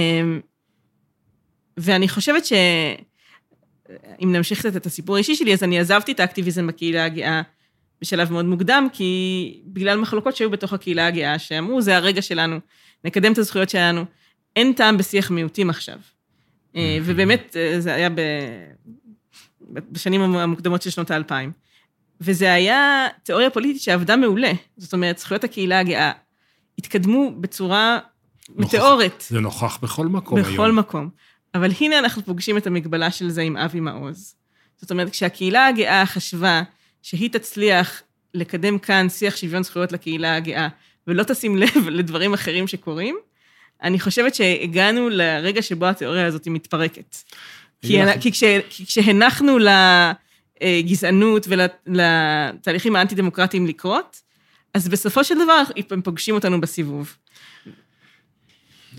ואני 1.77 2.09
חושבת 2.09 2.45
שאם 2.45 4.31
נמשיך 4.31 4.59
קצת 4.59 4.75
את 4.75 4.85
הסיפור 4.85 5.15
האישי 5.15 5.35
שלי, 5.35 5.53
אז 5.53 5.63
אני 5.63 5.79
עזבתי 5.79 6.11
את 6.11 6.19
האקטיביזם 6.19 6.67
בקהילה 6.67 7.05
הגאה 7.05 7.41
בשלב 8.05 8.31
מאוד 8.31 8.45
מוקדם, 8.45 8.87
כי 8.93 9.61
בגלל 9.65 9.97
מחלוקות 9.97 10.35
שהיו 10.35 10.49
בתוך 10.49 10.73
הקהילה 10.73 11.07
הגאה, 11.07 11.39
שאמרו, 11.39 11.81
זה 11.81 11.95
הרגע 11.95 12.21
שלנו, 12.21 12.59
נקדם 13.03 13.31
את 13.31 13.37
הזכויות 13.37 13.69
שלנו. 13.69 14.05
אין 14.55 14.73
טעם 14.73 14.97
בשיח 14.97 15.31
מיעוטים 15.31 15.69
עכשיו. 15.69 15.97
אה, 16.75 16.97
ובאמת, 17.03 17.55
אה, 17.59 17.79
זה 17.79 17.93
היה 17.93 18.09
ב... 18.09 18.21
בשנים 19.69 20.21
המוקדמות 20.21 20.81
של 20.81 20.89
שנות 20.89 21.11
האלפיים. 21.11 21.51
וזה 22.21 22.53
היה 22.53 23.07
תיאוריה 23.23 23.49
פוליטית 23.49 23.81
שעבדה 23.81 24.15
מעולה. 24.15 24.51
זאת 24.77 24.93
אומרת, 24.93 25.17
זכויות 25.17 25.43
הקהילה 25.43 25.79
הגאה 25.79 26.11
התקדמו 26.79 27.31
בצורה 27.41 27.99
נוכח, 28.49 28.75
מטאורית. 28.75 29.25
זה 29.29 29.39
נוכח 29.39 29.77
בכל 29.81 30.07
מקום 30.07 30.39
בכל 30.39 30.49
היום. 30.49 30.57
בכל 30.57 30.71
מקום. 30.71 31.09
אבל 31.55 31.71
הנה 31.79 31.99
אנחנו 31.99 32.25
פוגשים 32.25 32.57
את 32.57 32.67
המגבלה 32.67 33.11
של 33.11 33.29
זה 33.29 33.41
עם 33.41 33.57
אבי 33.57 33.79
מעוז. 33.79 34.35
זאת 34.77 34.91
אומרת, 34.91 35.09
כשהקהילה 35.09 35.67
הגאה 35.67 36.05
חשבה 36.05 36.63
שהיא 37.05 37.29
תצליח 37.29 38.01
לקדם 38.33 38.79
כאן 38.79 39.09
שיח 39.09 39.35
שוויון 39.35 39.63
זכויות 39.63 39.91
לקהילה 39.91 40.35
הגאה, 40.35 40.67
ולא 41.07 41.23
תשים 41.23 41.57
לב 41.57 41.89
לדברים 41.89 42.33
אחרים 42.33 42.67
שקורים, 42.67 43.17
אני 43.83 43.99
חושבת 43.99 44.35
שהגענו 44.35 45.09
לרגע 45.09 45.61
שבו 45.61 45.85
התיאוריה 45.85 46.25
הזאת 46.25 46.47
מתפרקת. 46.47 47.15
כי, 47.81 47.97
כי, 48.21 48.31
כש, 48.31 48.43
כי 48.69 48.85
כשהנחנו 48.85 49.57
לגזענות 50.61 51.47
ולתהליכים 51.49 52.95
האנטי-דמוקרטיים 52.95 53.67
לקרות, 53.67 54.21
אז 54.73 54.87
בסופו 54.87 55.23
של 55.23 55.35
דבר 55.35 55.63
הם 55.91 56.01
פוגשים 56.01 56.35
אותנו 56.35 56.61
בסיבוב. 56.61 57.17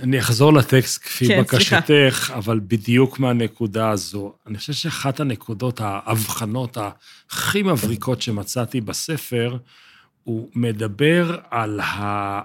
אני 0.03 0.19
אחזור 0.19 0.53
לטקסט 0.53 1.03
כפי 1.03 1.27
כן, 1.27 1.41
בקשתך, 1.41 1.87
סליחה. 1.87 2.35
אבל 2.35 2.61
בדיוק 2.69 3.19
מהנקודה 3.19 3.91
הזו. 3.91 4.33
אני 4.47 4.59
חושב 4.59 4.73
שאחת 4.73 5.21
הנקודות, 5.21 5.81
ההבחנות 5.81 6.79
הכי 7.31 7.63
מבריקות 7.63 8.23
שמצאתי 8.23 8.81
בספר, 8.81 9.57
הוא 10.25 10.49
מדבר 10.55 11.39
על 11.51 11.81
ה... 11.81 12.41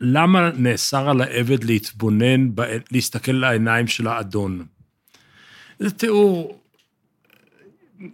למה 0.00 0.50
נאסר 0.56 1.10
על 1.10 1.20
העבד 1.20 1.64
להתבונן, 1.64 2.48
להסתכל 2.90 3.32
לעיניים 3.32 3.86
של 3.86 4.08
האדון. 4.08 4.64
זה 5.78 5.90
תיאור 5.90 6.58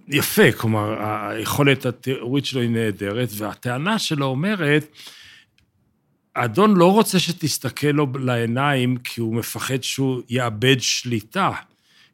יפה, 0.08 0.52
כלומר, 0.52 0.96
היכולת 1.02 1.86
התיאורית 1.86 2.44
שלו 2.44 2.60
היא 2.60 2.70
נהדרת, 2.70 3.28
והטענה 3.36 3.98
שלו 3.98 4.26
אומרת, 4.26 4.86
האדון 6.38 6.76
לא 6.76 6.92
רוצה 6.92 7.18
שתסתכל 7.18 7.86
לו 7.86 8.06
לעיניים 8.14 8.96
כי 8.96 9.20
הוא 9.20 9.34
מפחד 9.34 9.82
שהוא 9.82 10.22
יאבד 10.28 10.76
שליטה. 10.80 11.50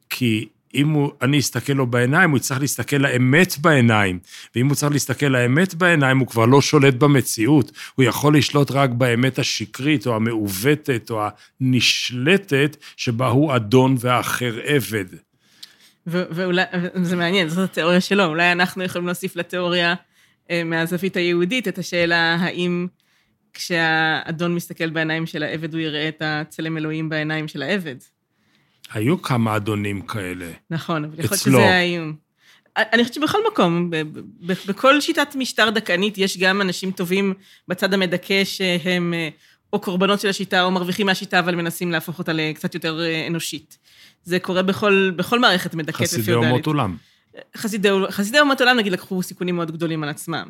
כי 0.09 0.47
אם 0.75 0.89
הוא, 0.89 1.11
אני 1.21 1.39
אסתכל 1.39 1.73
לו 1.73 1.87
בעיניים, 1.87 2.29
הוא 2.29 2.37
יצטרך 2.37 2.59
להסתכל 2.59 2.95
לאמת 2.95 3.57
בעיניים. 3.57 4.19
ואם 4.55 4.67
הוא 4.67 4.75
צריך 4.75 4.91
להסתכל 4.91 5.25
לאמת 5.25 5.73
בעיניים, 5.73 6.19
הוא 6.19 6.27
כבר 6.27 6.45
לא 6.45 6.61
שולט 6.61 6.93
במציאות. 6.93 7.71
הוא 7.95 8.05
יכול 8.05 8.37
לשלוט 8.37 8.71
רק 8.71 8.89
באמת 8.89 9.39
השקרית, 9.39 10.07
או 10.07 10.15
המעוותת, 10.15 11.09
או 11.09 11.27
הנשלטת, 11.61 12.77
שבה 12.97 13.27
הוא 13.27 13.55
אדון 13.55 13.95
והאחר 13.99 14.59
עבד. 14.63 15.05
ואולי, 16.07 16.63
זה 17.01 17.15
מעניין, 17.15 17.49
זאת 17.49 17.69
התיאוריה 17.69 18.01
שלו. 18.01 18.25
אולי 18.25 18.51
אנחנו 18.51 18.83
יכולים 18.83 19.07
להוסיף 19.07 19.35
לתיאוריה 19.35 19.93
אה, 20.51 20.63
מהזווית 20.63 21.17
היהודית 21.17 21.67
את 21.67 21.77
השאלה 21.77 22.35
האם... 22.35 22.87
כשהאדון 23.55 24.55
מסתכל 24.55 24.89
בעיניים 24.89 25.25
של 25.25 25.43
העבד, 25.43 25.73
הוא 25.73 25.81
יראה 25.81 26.07
את 26.07 26.21
הצלם 26.25 26.77
אלוהים 26.77 27.09
בעיניים 27.09 27.47
של 27.47 27.61
העבד. 27.61 27.95
היו 28.93 29.21
כמה 29.21 29.55
אדונים 29.55 30.01
כאלה. 30.01 30.51
נכון, 30.69 31.05
אבל 31.05 31.13
יכול 31.19 31.35
להיות 31.35 31.43
שזה 31.43 31.57
האיום. 31.57 32.15
אני 32.77 33.03
חושבת 33.03 33.13
שבכל 33.13 33.37
מקום, 33.51 33.91
בכל 34.41 35.01
שיטת 35.01 35.35
משטר 35.35 35.69
דכאנית, 35.69 36.17
יש 36.17 36.37
גם 36.37 36.61
אנשים 36.61 36.91
טובים 36.91 37.33
בצד 37.67 37.93
המדכא 37.93 38.43
שהם 38.43 39.13
אה, 39.13 39.29
או 39.73 39.79
קורבנות 39.79 40.19
של 40.19 40.29
השיטה 40.29 40.63
או 40.63 40.71
מרוויחים 40.71 41.05
מהשיטה, 41.05 41.39
אבל 41.39 41.55
מנסים 41.55 41.91
להפוך 41.91 42.19
אותה 42.19 42.33
לקצת 42.33 42.73
יותר 42.73 42.99
אה, 43.01 43.27
אנושית. 43.27 43.77
זה 44.23 44.39
קורה 44.39 44.63
בכל, 44.63 45.11
בכל 45.15 45.39
מערכת 45.39 45.75
מדכאת 45.75 46.07
ופיודלית. 46.07 46.25
חסידי 46.25 46.33
אומות 46.33 46.65
עולם. 46.65 46.95
חסידי, 47.57 47.89
חסידי 48.09 48.39
אומות 48.39 48.61
עולם, 48.61 48.77
נגיד, 48.77 48.93
לקחו 48.93 49.23
סיכונים 49.23 49.55
מאוד 49.55 49.71
גדולים 49.71 50.03
על 50.03 50.09
עצמם. 50.09 50.47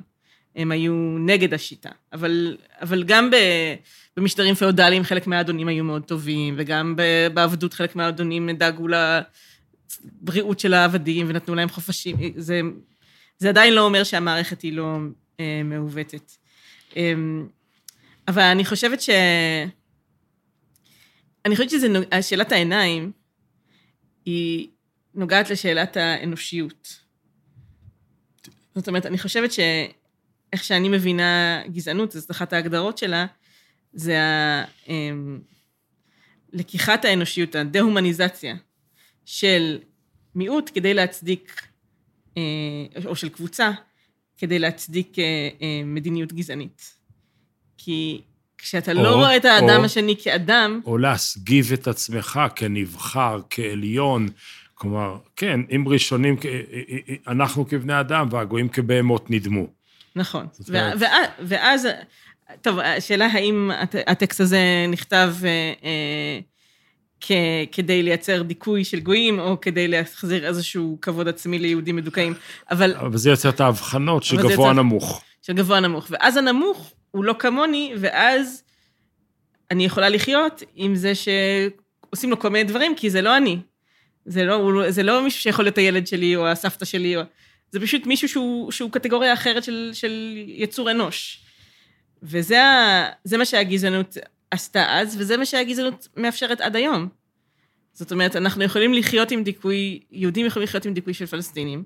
הם 0.56 0.72
היו 0.72 0.94
נגד 1.20 1.54
השיטה. 1.54 1.90
אבל, 2.14 2.58
אבל 2.82 3.04
גם 3.04 3.32
ב, 3.32 3.36
במשטרים 4.18 4.56
פאודליים 4.56 5.04
חלק 5.04 5.28
מהאדונים 5.28 5.68
היו 5.68 5.84
מאוד 5.84 6.04
טובים, 6.04 6.56
וגם 6.58 6.96
בעבדות 7.34 7.74
חלק 7.74 7.96
מהאדונים 7.96 8.50
דאגו 8.52 8.88
לבריאות 10.22 10.60
של 10.60 10.74
העבדים 10.74 11.26
ונתנו 11.30 11.56
להם 11.56 11.70
חופשים. 11.70 12.18
זה, 12.36 12.62
זה 13.38 13.50
עדיין 13.50 13.74
לא 13.74 13.86
אומר 13.86 14.04
שהמערכת 14.04 14.62
היא 14.62 14.74
לא 14.74 14.98
אה, 15.40 15.62
מעוותת. 15.64 16.32
אה, 16.98 17.14
אבל 18.28 18.42
אני 18.42 18.66
חושבת 18.66 19.02
ש... 19.02 19.10
אני 21.46 21.56
חושבת 21.56 21.70
ששאלת 21.70 22.52
העיניים 22.52 23.12
היא 24.26 24.68
נוגעת 25.16 25.50
לשאלת 25.50 25.98
האנושיות. 25.98 27.00
זאת 28.76 28.88
אומרת, 28.88 29.06
אני 29.06 29.18
חושבת 29.18 29.52
ש... 29.52 29.60
איך 30.56 30.64
שאני 30.64 30.90
מבינה 30.90 31.62
גזענות, 31.68 32.12
זאת 32.12 32.32
אחת 32.32 32.54
ההגדרות 32.54 32.98
שלה, 32.98 33.26
זה 33.94 34.22
ה... 34.22 34.64
אמ, 34.88 35.40
לקיחת 36.54 37.06
האנושיות, 37.06 37.56
הדה-הומניזציה 37.56 38.56
של 39.26 39.80
מיעוט 40.36 40.72
כדי 40.74 40.94
להצדיק, 40.94 41.68
אה, 42.38 42.42
או 43.06 43.16
של 43.16 43.30
קבוצה, 43.30 43.72
כדי 44.38 44.60
להצדיק 44.60 45.20
אה, 45.20 45.24
אה, 45.62 45.82
מדיניות 45.86 46.34
גזענית. 46.34 46.94
כי 47.78 48.22
כשאתה 48.58 48.94
לא 48.94 49.00
או, 49.00 49.06
לא 49.06 49.16
רואה 49.16 49.38
את 49.38 49.46
האדם 49.46 49.80
או, 49.80 49.86
השני 49.86 50.16
כאדם... 50.24 50.82
או 50.86 50.98
להסגיב 50.98 51.74
את 51.74 51.88
עצמך 51.88 52.40
כנבחר, 52.56 53.42
כעליון. 53.50 54.28
כלומר, 54.74 55.18
כן, 55.36 55.60
אם 55.76 55.84
ראשונים, 55.88 56.36
אנחנו 57.28 57.68
כבני 57.68 58.00
אדם 58.00 58.28
והגויים 58.32 58.70
כבהמות 58.70 59.32
נדמו. 59.32 59.68
נכון. 60.16 60.48
ואז, 61.40 61.88
טוב, 62.62 62.80
השאלה 62.80 63.26
האם 63.26 63.72
הטקסט 64.08 64.40
הזה 64.42 64.60
נכתב 64.90 65.34
אה, 65.44 65.50
אה, 65.84 66.40
כ- 67.22 67.32
כדי 67.72 68.04
לייצר 68.04 68.42
דיכוי 68.42 68.84
של 68.84 69.00
גויים, 69.00 69.40
או 69.40 69.62
כדי 69.62 69.88
להחזיר 69.88 70.48
איזשהו 70.48 70.98
כבוד 71.02 71.28
עצמי 71.28 71.60
ליהודים 71.60 71.96
מדוכאים, 71.96 72.34
אבל 72.72 72.96
אבל 72.96 73.18
זה 73.18 73.30
יוצר 73.30 73.50
את 73.50 73.60
ההבחנות 73.62 74.24
של 74.24 74.38
גבוה 74.38 74.52
יוצר- 74.52 74.74
נמוך. 74.74 75.24
של 75.42 75.54
גבוה 75.54 75.80
נמוך. 75.80 76.08
ואז 76.10 76.38
הנמוך 76.38 76.92
הוא 77.12 77.24
לא 77.26 77.36
כמוני, 77.40 77.94
ואז 77.98 78.64
אני 79.72 79.86
יכולה 79.86 80.10
לחיות 80.10 80.64
עם 80.76 80.96
זה 80.96 81.12
שעושים 81.16 82.30
לו 82.30 82.40
כל 82.40 82.50
מיני 82.50 82.64
דברים, 82.64 82.94
כי 82.98 83.10
זה 83.10 83.22
לא 83.22 83.38
אני. 83.38 83.58
זה 84.26 84.44
לא, 84.44 84.74
לא- 84.74 84.92
זה 84.92 85.04
לא 85.04 85.24
מישהו 85.24 85.42
שיכול 85.42 85.66
להיות 85.66 85.78
הילד 85.78 86.08
שלי 86.08 86.36
או 86.36 86.48
הסבתא 86.48 86.86
שלי, 86.86 87.18
או... 87.18 87.22
זה 87.76 87.80
פשוט 87.80 88.06
מישהו 88.06 88.30
שהוא, 88.30 88.72
שהוא 88.72 88.92
קטגוריה 88.92 89.34
אחרת 89.34 89.64
של, 89.64 89.90
של 89.94 90.34
יצור 90.48 90.92
אנוש. 90.92 91.46
וזה 92.24 92.64
ה- 92.64 93.10
מה 93.38 93.46
שהגזענות 93.46 94.18
עשתה 94.52 95.00
אז, 95.00 95.18
וזה 95.20 95.38
מה 95.38 95.46
שהגזענות 95.46 96.08
מאפשרת 96.18 96.62
עד 96.62 96.76
היום. 96.76 97.10
זאת 97.94 98.12
אומרת, 98.12 98.36
אנחנו 98.36 98.64
יכולים 98.64 98.94
לחיות 98.94 99.32
עם 99.32 99.44
דיכוי, 99.44 100.00
יהודים 100.12 100.46
יכולים 100.46 100.64
לחיות 100.64 100.86
עם 100.86 100.94
דיכוי 100.94 101.14
של 101.14 101.26
פלסטינים, 101.26 101.84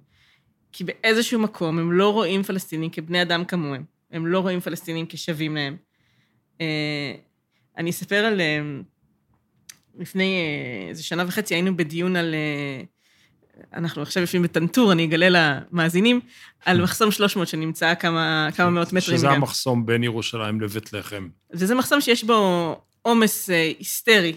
כי 0.71 0.83
באיזשהו 0.83 1.39
מקום 1.39 1.79
הם 1.79 1.91
לא 1.91 2.13
רואים 2.13 2.43
פלסטינים 2.43 2.89
כבני 2.89 3.21
אדם 3.21 3.45
כמוהם. 3.45 3.83
הם 4.11 4.27
לא 4.27 4.39
רואים 4.39 4.59
פלסטינים 4.59 5.05
כשווים 5.09 5.55
להם. 5.55 5.77
אה, 6.61 7.13
אני 7.77 7.89
אספר 7.89 8.25
על... 8.25 8.41
אה, 8.41 8.61
לפני 9.99 10.37
אה, 10.37 10.89
איזה 10.89 11.03
שנה 11.03 11.23
וחצי 11.27 11.53
היינו 11.53 11.77
בדיון 11.77 12.15
על... 12.15 12.35
אנחנו 13.73 14.01
עכשיו 14.01 14.21
יושבים 14.21 14.43
בטנטור, 14.43 14.91
אני 14.91 15.05
אגלה 15.05 15.27
למאזינים, 15.71 16.19
על 16.65 16.81
מחסום 16.81 17.11
300 17.11 17.47
שנמצא 17.47 17.95
כמה, 17.95 18.49
כמה 18.55 18.69
מאות 18.69 18.93
מטרים 18.93 19.17
שזה 19.17 19.27
גם. 19.27 19.33
המחסום 19.33 19.85
בין 19.85 20.03
ירושלים 20.03 20.61
לבית 20.61 20.93
לחם. 20.93 21.27
וזה 21.53 21.75
מחסום 21.75 22.01
שיש 22.01 22.23
בו 22.23 22.81
עומס 23.01 23.49
אה, 23.49 23.71
היסטרי. 23.79 24.35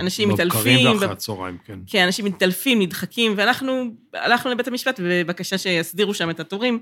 אנשים 0.00 0.28
לא 0.28 0.34
מתעלפים. 0.34 0.90
ב- 0.90 0.92
ואחרי 0.92 1.08
הצהריים, 1.12 1.58
כן. 1.64 1.78
כן, 1.86 2.04
אנשים 2.04 2.24
מתעלפים, 2.24 2.82
נדחקים, 2.82 3.34
ואנחנו 3.36 3.94
הלכנו 4.14 4.50
לבית 4.50 4.68
המשפט 4.68 5.00
בבקשה 5.04 5.58
שיסדירו 5.58 6.14
שם 6.14 6.30
את 6.30 6.40
התורים, 6.40 6.80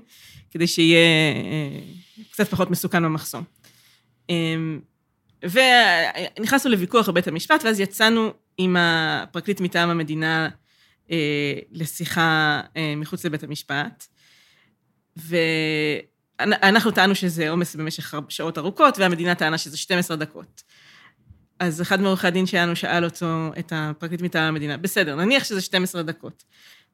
כדי 0.51 0.67
שיהיה 0.67 0.97
אה, 1.35 1.79
קצת 2.31 2.47
פחות 2.47 2.71
מסוכן 2.71 3.03
במחסום. 3.03 3.43
אה, 4.29 4.35
ונכנסנו 5.43 6.71
לוויכוח 6.71 7.09
בבית 7.09 7.27
המשפט, 7.27 7.63
ואז 7.65 7.79
יצאנו 7.79 8.33
עם 8.57 8.75
הפרקליט 8.79 9.61
מטעם 9.61 9.89
המדינה 9.89 10.49
לשיחה 11.71 12.61
אה, 12.77 12.93
מחוץ 12.97 13.25
לבית 13.25 13.43
המשפט, 13.43 14.07
ואנחנו 15.15 16.91
טענו 16.91 17.15
שזה 17.15 17.49
עומס 17.49 17.75
במשך 17.75 18.13
שעות 18.29 18.57
ארוכות, 18.57 18.99
והמדינה 18.99 19.35
טענה 19.35 19.57
שזה 19.57 19.77
12 19.77 20.17
דקות. 20.17 20.63
אז 21.59 21.81
אחד 21.81 22.01
מעורכי 22.01 22.27
הדין 22.27 22.45
שלנו 22.45 22.75
שאל 22.75 23.05
אותו, 23.05 23.51
את 23.59 23.73
הפרקליט 23.75 24.21
מטעם 24.21 24.43
המדינה, 24.43 24.77
בסדר, 24.77 25.15
נניח 25.15 25.43
שזה 25.43 25.61
12 25.61 26.03
דקות. 26.03 26.43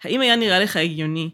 האם 0.04 0.22
היה 0.22 0.36
נראה 0.36 0.60
לך 0.60 0.76
הגיוני 0.76 1.30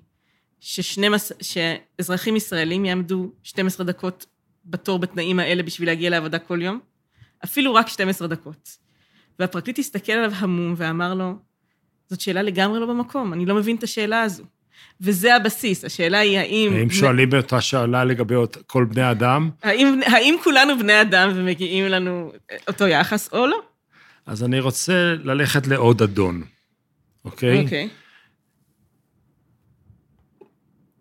ש-12, 0.59 1.33
שאזרחים 1.41 2.35
ישראלים 2.35 2.85
יעמדו 2.85 3.31
12 3.43 3.85
דקות 3.85 4.25
בתור 4.65 4.99
בתנאים 4.99 5.39
האלה 5.39 5.63
בשביל 5.63 5.89
להגיע 5.89 6.09
לעבודה 6.09 6.39
כל 6.39 6.61
יום? 6.61 6.79
אפילו 7.43 7.73
רק 7.73 7.87
12 7.87 8.27
דקות. 8.27 8.77
והפרקליט 9.39 9.79
הסתכל 9.79 10.11
עליו 10.11 10.31
המום 10.35 10.73
ואמר 10.77 11.13
לו, 11.13 11.33
זאת 12.09 12.21
שאלה 12.21 12.41
לגמרי 12.41 12.79
לא 12.79 12.85
במקום, 12.85 13.33
אני 13.33 13.45
לא 13.45 13.55
מבין 13.55 13.75
את 13.75 13.83
השאלה 13.83 14.21
הזו. 14.21 14.43
וזה 15.01 15.35
הבסיס, 15.35 15.85
השאלה 15.85 16.19
היא 16.19 16.39
האם... 16.39 16.73
האם 16.73 16.89
שואלים 16.89 17.29
אותה 17.33 17.61
שאלה 17.61 18.03
לגבי 18.03 18.35
כל 18.67 18.85
בני 18.85 19.11
אדם? 19.11 19.49
האם, 19.63 19.99
האם 20.05 20.35
כולנו 20.43 20.79
בני 20.79 21.01
אדם 21.01 21.31
ומגיעים 21.35 21.85
לנו 21.87 22.31
אותו 22.67 22.87
יחס 22.87 23.33
או 23.33 23.47
לא? 23.47 23.61
אז 24.25 24.43
אני 24.43 24.59
רוצה 24.59 25.13
ללכת 25.23 25.67
לעוד 25.67 26.01
אדון, 26.01 26.43
אוקיי? 27.25 27.63
אוקיי. 27.63 27.89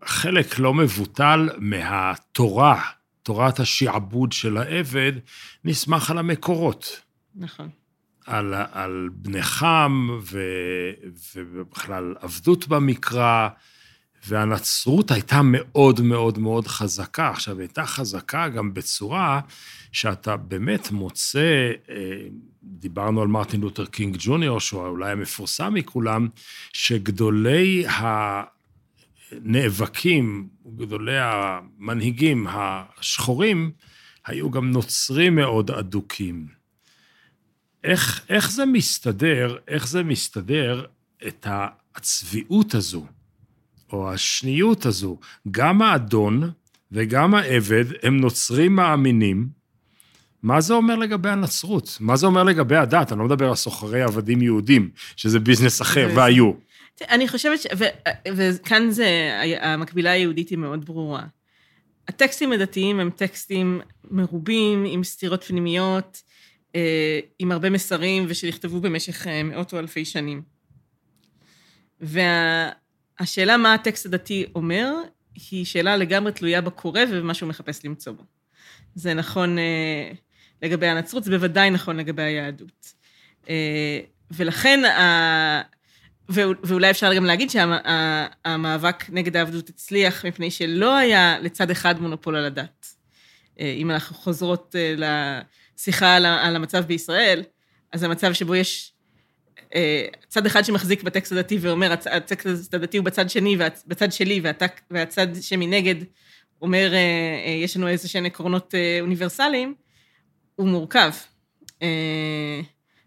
חלק 0.04 0.58
לא 0.58 0.74
מבוטל 0.74 1.48
מהתורה, 1.58 2.82
תורת 3.22 3.60
השעבוד 3.60 4.32
של 4.32 4.56
העבד, 4.56 5.12
נסמך 5.64 6.10
על 6.10 6.18
המקורות. 6.18 7.00
נכון. 7.34 7.68
על, 8.26 8.54
על 8.72 9.08
בני 9.12 9.42
חם, 9.42 10.08
ו, 10.22 10.40
ובכלל 11.34 12.14
עבדות 12.20 12.68
במקרא, 12.68 13.48
והנצרות 14.26 15.10
הייתה 15.10 15.40
מאוד 15.44 16.00
מאוד 16.00 16.38
מאוד 16.38 16.66
חזקה. 16.66 17.30
עכשיו, 17.30 17.60
הייתה 17.60 17.86
חזקה 17.86 18.48
גם 18.48 18.74
בצורה 18.74 19.40
שאתה 19.92 20.36
באמת 20.36 20.90
מוצא, 20.90 21.72
אה, 21.90 22.26
דיברנו 22.62 23.22
על 23.22 23.28
מרטין 23.28 23.60
לותר 23.60 23.86
קינג 23.86 24.16
ג'וניור, 24.18 24.60
שהוא 24.60 24.86
אולי 24.86 25.12
המפורסם 25.12 25.74
מכולם, 25.74 26.28
שגדולי 26.72 27.84
הנאבקים, 29.32 30.48
גדולי 30.76 31.18
המנהיגים 31.18 32.46
השחורים, 32.50 33.70
היו 34.26 34.50
גם 34.50 34.70
נוצרים 34.70 35.34
מאוד 35.34 35.70
אדוקים. 35.70 36.63
איך, 37.84 38.24
איך 38.28 38.50
זה 38.50 38.66
מסתדר, 38.66 39.56
איך 39.68 39.88
זה 39.88 40.02
מסתדר 40.02 40.84
את 41.26 41.46
הצביעות 41.94 42.74
הזו, 42.74 43.06
או 43.92 44.12
השניות 44.12 44.86
הזו? 44.86 45.18
גם 45.50 45.82
האדון 45.82 46.50
וגם 46.92 47.34
העבד 47.34 47.84
הם 48.02 48.20
נוצרים 48.20 48.76
מאמינים. 48.76 49.48
מה 50.42 50.60
זה 50.60 50.74
אומר 50.74 50.96
לגבי 50.96 51.28
הנצרות? 51.28 51.96
מה 52.00 52.16
זה 52.16 52.26
אומר 52.26 52.42
לגבי 52.42 52.76
הדת? 52.76 53.12
אני 53.12 53.18
לא 53.18 53.24
מדבר 53.24 53.48
על 53.48 53.54
סוחרי 53.54 54.02
עבדים 54.02 54.42
יהודים, 54.42 54.90
שזה 55.16 55.38
ביזנס 55.40 55.82
אחר, 55.82 56.08
והיו. 56.14 56.52
אני 57.10 57.28
חושבת 57.28 57.60
ש... 57.60 57.66
ו... 57.78 57.84
וכאן 58.36 58.90
זה, 58.90 59.30
המקבילה 59.60 60.10
היהודית 60.10 60.48
היא 60.48 60.58
מאוד 60.58 60.84
ברורה. 60.84 61.22
הטקסטים 62.08 62.52
הדתיים 62.52 63.00
הם 63.00 63.10
טקסטים 63.10 63.80
מרובים, 64.10 64.84
עם 64.88 65.04
סתירות 65.04 65.44
פנימיות, 65.44 66.22
עם 67.38 67.52
הרבה 67.52 67.70
מסרים, 67.70 68.24
ושנכתבו 68.28 68.80
במשך 68.80 69.26
אה, 69.26 69.42
מאות 69.42 69.72
או 69.72 69.78
אלפי 69.78 70.04
שנים. 70.04 70.42
והשאלה 72.00 73.56
מה 73.56 73.74
הטקסט 73.74 74.06
הדתי 74.06 74.46
אומר, 74.54 74.94
היא 75.50 75.64
שאלה 75.64 75.96
לגמרי 75.96 76.32
תלויה 76.32 76.60
בקורא 76.60 77.00
ובמה 77.10 77.34
שהוא 77.34 77.48
מחפש 77.48 77.84
למצוא 77.84 78.12
בו. 78.12 78.22
זה 78.94 79.14
נכון 79.14 79.58
אה, 79.58 80.12
לגבי 80.62 80.86
הנצרות, 80.86 81.24
זה 81.24 81.30
בוודאי 81.30 81.70
נכון 81.70 81.96
לגבי 81.96 82.22
היהדות. 82.22 82.94
אה, 83.48 84.00
ולכן, 84.30 84.80
ואולי 86.28 86.90
אפשר 86.90 87.14
גם 87.14 87.24
להגיד 87.24 87.50
שהמאבק 87.50 89.04
נגד 89.10 89.36
העבדות 89.36 89.68
הצליח 89.68 90.24
מפני 90.24 90.50
שלא 90.50 90.96
היה 90.96 91.38
לצד 91.38 91.70
אחד 91.70 92.00
מונופול 92.00 92.36
על 92.36 92.44
הדת. 92.44 92.94
אה, 93.60 93.74
אם 93.76 93.90
אנחנו 93.90 94.16
חוזרות 94.16 94.76
אה, 94.78 95.40
לשיחה 95.78 96.16
על 96.16 96.26
על 96.26 96.56
המצב 96.56 96.84
בישראל, 96.84 97.42
אז 97.92 98.02
המצב 98.02 98.32
שבו 98.32 98.54
יש 98.54 98.92
אה, 99.74 100.06
צד 100.28 100.46
אחד 100.46 100.64
שמחזיק 100.64 101.02
בטקסט 101.02 101.32
הדתי 101.32 101.58
ואומר, 101.60 101.92
הצ- 101.92 102.10
הטקסט 102.10 102.74
הדתי 102.74 102.96
הוא 102.96 103.04
בצד 103.04 103.30
שני, 103.30 103.56
בצד 103.86 104.12
שלי, 104.12 104.40
והטק- 104.44 104.80
והצד 104.90 105.26
שמנגד 105.40 105.94
אומר, 106.62 106.92
אה, 106.94 106.98
אה, 107.46 107.50
יש 107.50 107.76
לנו 107.76 107.88
איזה 107.88 108.08
שהם 108.08 108.24
עקרונות 108.24 108.74
אה, 108.74 108.98
אוניברסליים, 109.00 109.74
הוא 110.56 110.68
מורכב. 110.68 111.10
אה, 111.82 112.60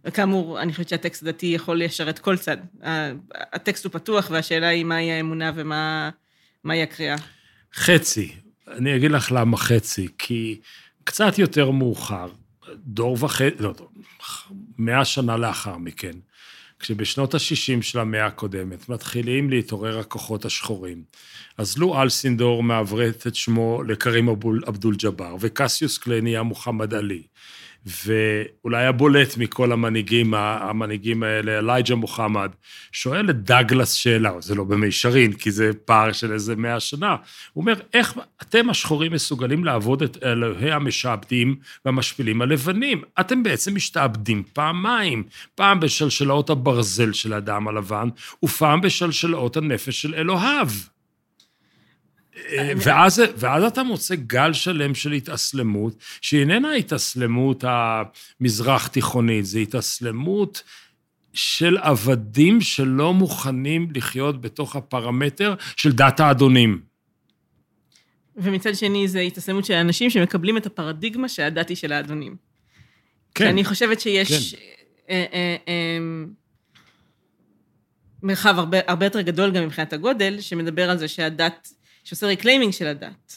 וכאמור, 0.06 0.62
אני 0.62 0.71
חושבת 0.71 0.89
שהטקסט 0.89 1.23
הדתי 1.23 1.45
יכול 1.45 1.84
לשרת 1.84 2.19
כל 2.19 2.38
צד. 2.38 2.58
הטקסט 3.34 3.86
הוא 3.86 3.91
פתוח, 3.93 4.27
והשאלה 4.32 4.67
היא 4.67 4.86
מהי 4.86 5.12
האמונה 5.12 5.51
ומהי 5.56 6.82
הקריאה. 6.84 7.15
חצי. 7.75 8.32
אני 8.67 8.95
אגיד 8.95 9.12
לך 9.12 9.32
למה 9.32 9.58
חצי, 9.58 10.08
כי 10.17 10.60
קצת 11.03 11.39
יותר 11.39 11.71
מאוחר, 11.71 12.27
דור 12.86 13.18
וחצי, 13.24 13.56
לא, 13.60 13.74
מאה 14.78 15.06
שנה 15.06 15.38
לאחר 15.38 15.78
מכן, 15.78 16.12
כשבשנות 16.80 17.34
ה-60 17.34 17.82
של 17.82 18.00
המאה 18.00 18.26
הקודמת 18.26 18.90
מתחילים 18.90 19.50
להתעורר 19.50 20.00
הכוחות 20.00 20.46
השחורים, 20.46 21.04
אז 21.58 21.78
לו 21.78 22.02
אלסינדור 22.02 22.63
מעברת 22.63 23.28
את 23.28 23.36
שמו 23.36 23.82
אבול- 24.30 24.63
אבדול 24.68 24.96
ג'אבר, 24.96 25.36
וקסיוס 25.40 25.98
קליי 25.98 26.22
נהיה 26.22 26.44
מוחמד 26.44 26.94
עלי, 26.94 27.24
ואולי 28.06 28.86
הבולט 28.86 29.38
מכל 29.38 29.72
המנהיגים, 29.72 30.34
המנהיגים 30.34 31.24
האלה, 31.24 31.59
אלייג'ה 31.59 31.95
מוחמד, 31.95 32.51
שואל 32.91 33.30
את 33.30 33.43
דגלס 33.43 33.91
שאלה, 33.91 34.32
זה 34.39 34.55
לא 34.55 34.64
במישרין, 34.64 35.34
כי 35.34 35.51
זה 35.51 35.72
פער 35.86 36.12
של 36.12 36.34
איזה 36.34 36.55
מאה 36.55 36.80
שנה. 36.80 37.16
הוא 37.53 37.62
אומר, 37.62 37.74
איך 37.93 38.14
אתם 38.41 38.70
השחורים 38.70 39.12
מסוגלים 39.12 39.66
לעבוד 39.66 40.03
את 40.03 40.18
אלוהי 40.24 40.72
המשעבדים 40.72 41.55
והמשפילים 41.86 42.41
הלבנים? 42.41 43.01
אתם 43.20 43.43
בעצם 43.43 43.76
משתעבדים 43.76 44.43
פעמיים, 44.53 45.24
פעם 45.55 45.80
בשלשלאות 45.80 46.49
הברזל 46.49 47.14
של 47.14 47.34
האדם 47.34 47.68
הלבן, 47.68 48.09
ופעם 48.43 48.82
בשלשלאות 48.82 49.57
הנפש 49.57 50.01
של 50.01 50.16
אלוהיו. 50.16 50.68
ואז, 52.78 53.22
ואז 53.38 53.64
אתה 53.64 53.84
מוצא 53.84 54.16
גל 54.16 54.54
שלם 54.54 54.96
של 54.96 55.12
התאסלמות, 55.12 55.96
שהיא 56.22 56.40
איננה 56.40 56.74
התאסלמות 56.74 57.64
המזרח-תיכונית, 57.68 59.46
זו 59.46 59.60
התאסלמות 59.60 60.64
של 61.34 61.78
עבדים 61.78 62.62
שלא 62.62 63.14
מוכנים 63.14 63.88
לחיות 63.96 64.42
בתוך 64.42 64.76
הפרמטר 64.76 65.56
של 65.76 65.92
דת 65.92 66.20
האדונים. 66.20 66.82
ומצד 68.36 68.76
שני, 68.76 69.08
זו 69.08 69.20
התאסלמות 69.20 69.66
של 69.66 69.74
אנשים 69.74 70.10
שמקבלים 70.10 70.58
את 70.58 70.66
הפרדיגמה 70.66 71.30
שהדת 71.30 71.70
היא 71.70 71.78
של 71.78 71.92
האדונים. 71.92 72.36
כן. 73.36 73.48
אני 73.48 73.66
חושבת 73.66 74.00
שיש 74.00 74.56
כן. 74.56 74.62
אה, 75.10 75.26
אה, 75.34 75.56
אה, 75.68 75.98
מרחב 78.24 78.56
הרבה, 78.58 78.78
הרבה 78.88 79.06
יותר 79.06 79.22
גדול 79.22 79.52
גם 79.52 79.64
מבחינת 79.64 79.94
הגודל, 79.94 80.42
שמדבר 80.42 80.90
על 80.90 80.98
זה 80.98 81.08
שהדת, 81.08 81.70
שעושה 82.08 82.28
reclaiming 82.28 82.74
של 82.74 82.88
הדת. 82.88 83.36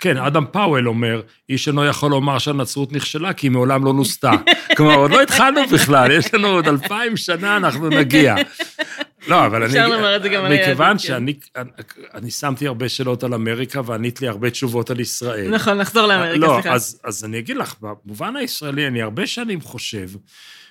כן, 0.00 0.16
אדם 0.16 0.44
פאוול 0.52 0.88
אומר, 0.88 1.22
איש 1.48 1.68
אינו 1.68 1.84
יכול 1.84 2.10
לומר 2.10 2.38
שהנצרות 2.38 2.92
נכשלה, 2.92 3.32
כי 3.32 3.46
היא 3.46 3.50
מעולם 3.50 3.84
לא 3.84 3.92
נוסתה. 3.92 4.30
כלומר, 4.76 4.94
עוד 4.94 5.10
לא 5.10 5.22
התחלנו 5.22 5.60
בכלל, 5.72 6.10
יש 6.10 6.34
לנו 6.34 6.48
עוד 6.48 6.68
אלפיים 6.68 7.16
שנה, 7.16 7.56
אנחנו 7.56 7.88
נגיע. 7.88 8.34
לא, 9.28 9.46
אבל 9.46 9.62
אני... 9.62 9.66
אפשר 9.66 9.88
לומר 9.88 10.16
את 10.16 10.22
זה 10.22 10.28
גם 10.28 10.44
על 10.44 10.52
היהדות, 10.52 10.68
מכיוון 10.68 10.92
כן. 10.92 10.98
שאני 10.98 11.34
אני 12.14 12.30
שמתי 12.30 12.66
הרבה 12.66 12.88
שאלות 12.88 13.24
על 13.24 13.34
אמריקה 13.34 13.80
וענית 13.84 14.20
לי 14.20 14.28
הרבה 14.28 14.50
תשובות 14.50 14.90
על 14.90 15.00
ישראל. 15.00 15.50
נכון, 15.50 15.78
נחזור 15.78 16.06
לאמריקה, 16.06 16.46
לא, 16.46 16.58
סליחה. 16.62 16.74
אז, 16.74 17.00
אז 17.04 17.24
אני 17.24 17.38
אגיד 17.38 17.56
לך, 17.56 17.74
במובן 17.80 18.36
הישראלי, 18.36 18.86
אני 18.86 19.02
הרבה 19.02 19.26
שנים 19.26 19.60
חושב 19.60 20.08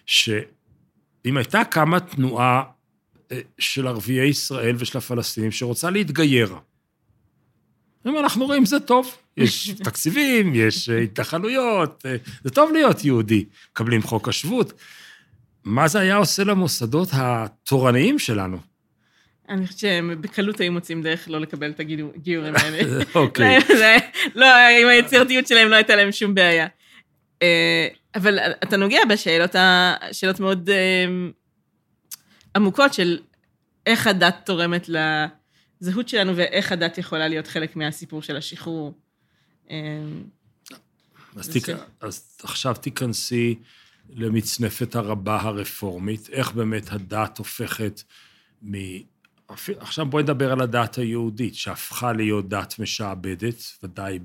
שאם 0.05 1.37
הייתה 1.37 1.63
קמה 1.63 1.99
תנועה 1.99 2.63
אה, 3.31 3.39
של 3.59 3.87
ערביי 3.87 4.27
ישראל 4.27 4.75
ושל 4.79 4.97
הפלסטינים 4.97 5.51
שרוצה 5.51 5.89
להתגייר, 5.89 6.55
אומר, 8.05 8.19
אנחנו 8.19 8.45
רואים 8.45 8.65
זה 8.65 8.79
טוב. 8.79 9.17
יש 9.37 9.69
תקציבים, 9.83 10.55
יש 10.55 10.89
אה, 10.89 10.97
התנחלויות, 10.99 12.03
אה, 12.05 12.15
זה 12.43 12.49
טוב 12.49 12.71
להיות 12.71 13.05
יהודי. 13.05 13.45
מקבלים 13.71 14.01
חוק 14.01 14.27
השבות. 14.27 14.73
מה 15.63 15.87
זה 15.87 15.99
היה 15.99 16.15
עושה 16.15 16.43
למוסדות 16.43 17.09
התורניים 17.13 18.19
שלנו? 18.19 18.57
אני 19.49 19.65
חושבת 19.67 19.79
שהם 19.79 20.21
בקלות 20.21 20.59
היו 20.61 20.71
מוצאים 20.71 21.01
דרך 21.01 21.29
לא 21.29 21.39
לקבל 21.41 21.69
את 21.69 21.79
הגיורים 21.79 22.53
האלה. 22.63 23.03
אוקיי. 23.15 23.59
זה- 23.67 23.97
לא, 24.35 24.45
עם 24.81 24.87
היצירתיות 24.87 25.47
שלהם 25.47 25.67
לא 25.69 25.75
הייתה 25.75 25.95
להם 25.95 26.11
שום 26.11 26.35
בעיה. 26.35 26.67
אה, 27.41 27.87
אבל 28.15 28.39
אתה 28.63 28.77
נוגע 28.77 28.99
בשאלות 29.09 29.55
שאלות 30.11 30.39
מאוד 30.39 30.69
עמוקות 32.55 32.93
של 32.93 33.19
איך 33.85 34.07
הדת 34.07 34.35
תורמת 34.45 34.89
לזהות 35.81 36.09
שלנו 36.09 36.37
ואיך 36.37 36.71
הדת 36.71 36.97
יכולה 36.97 37.27
להיות 37.27 37.47
חלק 37.47 37.75
מהסיפור 37.75 38.21
של 38.21 38.37
השחרור. 38.37 38.93
אה, 39.69 39.77
אז, 41.35 41.49
תיק... 41.49 41.65
אז 42.01 42.37
עכשיו 42.43 42.75
תיכנסי 42.75 43.55
למצנפת 44.09 44.95
הרבה 44.95 45.35
הרפורמית, 45.41 46.29
איך 46.29 46.51
באמת 46.51 46.91
הדת 46.91 47.37
הופכת 47.37 48.01
מ... 48.61 48.73
עכשיו 49.79 50.05
בואי 50.05 50.23
נדבר 50.23 50.51
על 50.51 50.61
הדת 50.61 50.95
היהודית, 50.95 51.55
שהפכה 51.55 52.13
להיות 52.13 52.49
דת 52.49 52.79
משעבדת, 52.79 53.55
ודאי 53.83 54.19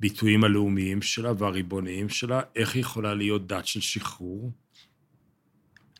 בביטויים 0.00 0.44
הלאומיים 0.44 1.02
שלה 1.02 1.32
והריבוניים 1.38 2.08
שלה, 2.08 2.40
איך 2.56 2.74
היא 2.74 2.80
יכולה 2.80 3.14
להיות 3.14 3.46
דת 3.46 3.66
של 3.66 3.80
שחרור? 3.80 4.52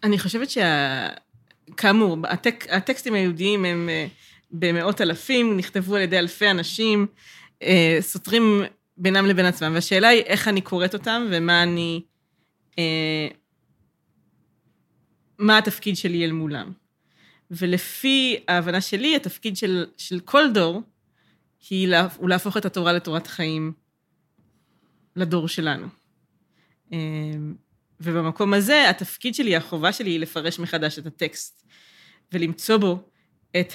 אני 0.03 0.19
חושבת 0.19 0.51
שה... 0.51 1.09
כאמור, 1.77 2.17
הטק... 2.25 2.67
הטקסטים 2.71 3.15
היהודיים 3.15 3.65
הם 3.65 3.89
אה, 3.89 4.07
במאות 4.51 5.01
אלפים, 5.01 5.57
נכתבו 5.57 5.95
על 5.95 6.03
ידי 6.03 6.19
אלפי 6.19 6.51
אנשים, 6.51 7.07
אה, 7.63 7.99
סותרים 8.01 8.63
בינם 8.97 9.27
לבין 9.27 9.47
עצמם, 9.47 9.73
והשאלה 9.75 10.09
היא 10.09 10.23
איך 10.23 10.49
אני 10.49 10.61
קוראת 10.61 10.95
אותם 10.95 11.27
ומה 11.31 11.63
אני... 11.63 12.01
אה, 12.79 13.29
מה 15.39 15.59
התפקיד 15.59 15.97
שלי 15.97 16.25
אל 16.25 16.33
מולם. 16.33 16.73
ולפי 17.51 18.37
ההבנה 18.49 18.81
שלי, 18.81 19.17
התפקיד 19.17 19.57
של, 19.57 19.87
של 19.97 20.21
כל 20.21 20.53
דור 20.55 20.83
היא 21.71 21.89
לה, 21.89 22.09
הוא 22.17 22.29
להפוך 22.29 22.57
את 22.57 22.65
התורה 22.65 22.93
לתורת 22.93 23.27
חיים 23.27 23.73
לדור 25.17 25.49
שלנו. 25.49 25.87
ובמקום 28.01 28.55
הזה, 28.55 28.91
התפקיד 28.91 29.35
שלי, 29.35 29.57
החובה 29.57 29.93
שלי 29.93 30.11
היא 30.11 30.21
לפרש 30.21 30.59
מחדש 30.59 30.99
את 30.99 31.07
הטקסט, 31.07 31.67
ולמצוא 32.33 32.77
בו 32.77 33.09
את 33.61 33.73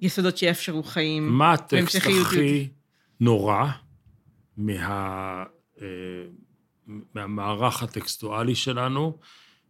היסודות 0.00 0.38
שיאפשרו 0.38 0.82
חיים. 0.82 1.28
מה 1.28 1.52
הטקסט 1.52 1.96
הכי. 1.96 2.68
נורא 3.20 3.66
מה... 4.56 5.44
אה, 5.82 5.86
מהמערך 7.14 7.82
הטקסטואלי 7.82 8.54
שלנו, 8.54 9.18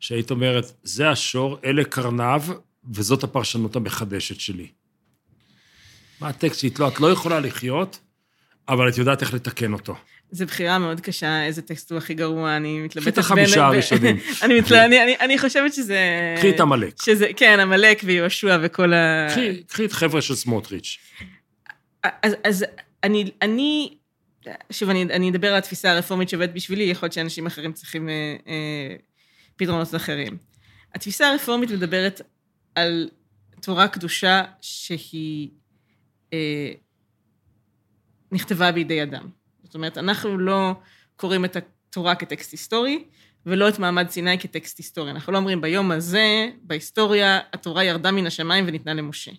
שהיית 0.01 0.31
אומרת, 0.31 0.65
זה 0.83 1.11
השור, 1.11 1.59
אלה 1.65 1.85
קרניו, 1.85 2.43
וזאת 2.95 3.25
הפרשנות 3.25 3.77
המחדשת 3.77 4.41
שלי. 4.41 4.69
מה 6.21 6.29
הטקסט 6.29 6.61
שאת 6.61 6.79
לא, 6.79 6.89
את 6.89 7.01
לא 7.01 7.13
יכולה 7.13 7.41
לחיות, 7.41 8.01
אבל 8.69 8.89
את 8.89 8.99
יודעת 8.99 9.21
איך 9.21 9.35
לתקן 9.35 9.73
אותו. 9.73 9.97
זו 10.31 10.47
בחירה 10.47 10.79
מאוד 10.79 11.01
קשה, 11.01 11.45
איזה 11.45 11.63
טקסט 11.63 11.91
הוא 11.91 11.99
הכי 11.99 12.15
גרוע, 12.15 12.57
אני 12.57 12.81
מתלבטת 12.81 13.09
קחי 13.09 13.13
את 13.13 13.19
החמישה 13.19 13.67
הראשונים. 13.67 14.17
אני, 14.43 14.61
מתל... 14.61 14.75
אני, 14.75 15.03
אני, 15.03 15.17
אני 15.21 15.39
חושבת 15.39 15.75
שזה... 15.75 15.99
קחי 16.39 16.51
את 16.51 16.61
עמלק. 16.61 17.03
שזה, 17.03 17.27
כן, 17.37 17.61
עמלק 17.61 18.01
ויהושע 18.05 18.59
וכל 18.63 18.93
ה... 18.93 19.27
קחי- 19.31 19.63
קחי 19.63 19.85
את 19.85 19.93
חבר'ה 19.93 20.23
של 20.23 20.35
סמוטריץ'. 20.35 20.99
אז, 22.05 22.33
אז 22.45 22.65
אני, 23.05 23.31
אני, 23.43 23.97
שוב, 24.71 24.91
אני, 24.91 25.03
אני 25.03 25.31
אדבר 25.31 25.49
על 25.49 25.59
התפיסה 25.59 25.93
הרפורמית 25.93 26.29
שעובדת 26.29 26.51
בשבילי, 26.55 26.85
יכול 26.85 27.07
להיות 27.07 27.13
שאנשים 27.13 27.47
אחרים 27.47 27.73
צריכים 27.73 28.09
אה, 28.09 28.37
אה, 28.49 28.97
פתרונות 29.57 29.95
אחרים. 29.95 30.37
התפיסה 30.95 31.29
הרפורמית 31.31 31.71
מדברת 31.71 32.21
על 32.75 33.09
תורה 33.63 33.89
קדושה 33.89 34.43
שהיא 34.61 35.49
אה, 36.33 36.73
נכתבה 38.33 38.73
בידי 38.73 39.03
אדם. 39.03 39.38
זאת 39.69 39.75
אומרת, 39.75 39.99
אנחנו 39.99 40.39
לא 40.39 40.73
קוראים 41.17 41.45
את 41.45 41.57
התורה 41.57 42.15
כטקסט 42.15 42.53
היסטורי, 42.53 43.05
ולא 43.47 43.69
את 43.69 43.79
מעמד 43.79 44.11
סיני 44.11 44.39
כטקסט 44.39 44.79
היסטורי. 44.79 45.11
אנחנו 45.11 45.33
לא 45.33 45.39
אומרים, 45.39 45.61
ביום 45.61 45.91
הזה, 45.91 46.51
בהיסטוריה, 46.63 47.39
התורה 47.53 47.85
ירדה 47.85 48.11
מן 48.11 48.27
השמיים 48.27 48.65
וניתנה 48.69 48.95
למשה. 48.95 49.33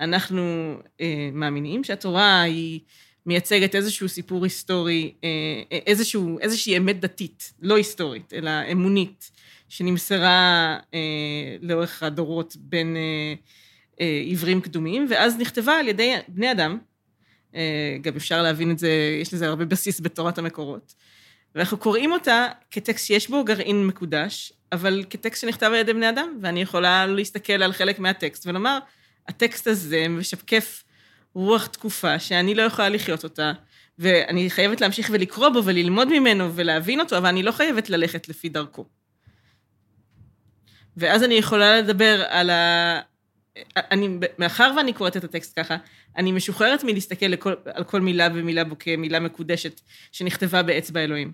אנחנו 0.00 0.74
אה, 1.00 1.30
מאמינים 1.32 1.84
שהתורה 1.84 2.42
היא 2.42 2.80
מייצגת 3.26 3.74
איזשהו 3.74 4.08
סיפור 4.08 4.44
היסטורי, 4.44 5.14
אה, 5.24 5.28
איזשהו, 5.86 6.38
איזושהי 6.38 6.76
אמת 6.76 7.00
דתית, 7.00 7.52
לא 7.60 7.76
היסטורית, 7.76 8.32
אלא 8.32 8.50
אמונית, 8.72 9.30
שנמסרה 9.68 10.78
אה, 10.94 10.98
לאורך 11.60 12.02
הדורות 12.02 12.56
בין 12.56 12.96
אה, 12.96 13.34
אה, 14.00 14.22
עברים 14.30 14.60
קדומים, 14.60 15.06
ואז 15.10 15.38
נכתבה 15.38 15.72
על 15.72 15.88
ידי 15.88 16.14
בני 16.28 16.52
אדם, 16.52 16.78
גם 18.02 18.16
אפשר 18.16 18.42
להבין 18.42 18.70
את 18.70 18.78
זה, 18.78 18.90
יש 19.22 19.34
לזה 19.34 19.46
הרבה 19.48 19.64
בסיס 19.64 20.00
בתורת 20.00 20.38
המקורות. 20.38 20.94
ואנחנו 21.54 21.76
קוראים 21.76 22.12
אותה 22.12 22.48
כטקסט 22.70 23.06
שיש 23.06 23.30
בו 23.30 23.44
גרעין 23.44 23.86
מקודש, 23.86 24.52
אבל 24.72 25.04
כטקסט 25.10 25.40
שנכתב 25.40 25.66
על 25.66 25.74
ידי 25.74 25.92
בני 25.92 26.08
אדם, 26.08 26.38
ואני 26.42 26.62
יכולה 26.62 27.06
להסתכל 27.06 27.62
על 27.62 27.72
חלק 27.72 27.98
מהטקסט 27.98 28.46
ולומר, 28.46 28.78
הטקסט 29.28 29.66
הזה 29.66 30.08
משקף 30.08 30.84
רוח 31.34 31.66
תקופה 31.66 32.18
שאני 32.18 32.54
לא 32.54 32.62
יכולה 32.62 32.88
לחיות 32.88 33.24
אותה, 33.24 33.52
ואני 33.98 34.50
חייבת 34.50 34.80
להמשיך 34.80 35.08
ולקרוא 35.12 35.48
בו 35.48 35.64
וללמוד 35.64 36.08
ממנו 36.08 36.54
ולהבין 36.54 37.00
אותו, 37.00 37.18
אבל 37.18 37.26
אני 37.26 37.42
לא 37.42 37.52
חייבת 37.52 37.90
ללכת 37.90 38.28
לפי 38.28 38.48
דרכו. 38.48 38.84
ואז 40.96 41.22
אני 41.22 41.34
יכולה 41.34 41.78
לדבר 41.80 42.24
על. 42.28 42.50
אני, 43.76 44.08
מאחר 44.38 44.72
ואני 44.76 44.92
קוראת 44.92 45.16
את 45.16 45.24
הטקסט 45.24 45.58
ככה, 45.60 45.76
אני 46.16 46.32
משוחררת 46.32 46.84
מלהסתכל 46.84 47.26
לכל, 47.26 47.54
על 47.74 47.84
כל 47.84 48.00
מילה 48.00 48.28
ומילה 48.34 48.64
בו 48.64 48.76
כמילה 48.78 49.20
מקודשת 49.20 49.80
שנכתבה 50.12 50.62
באצבע 50.62 51.04
אלוהים. 51.04 51.32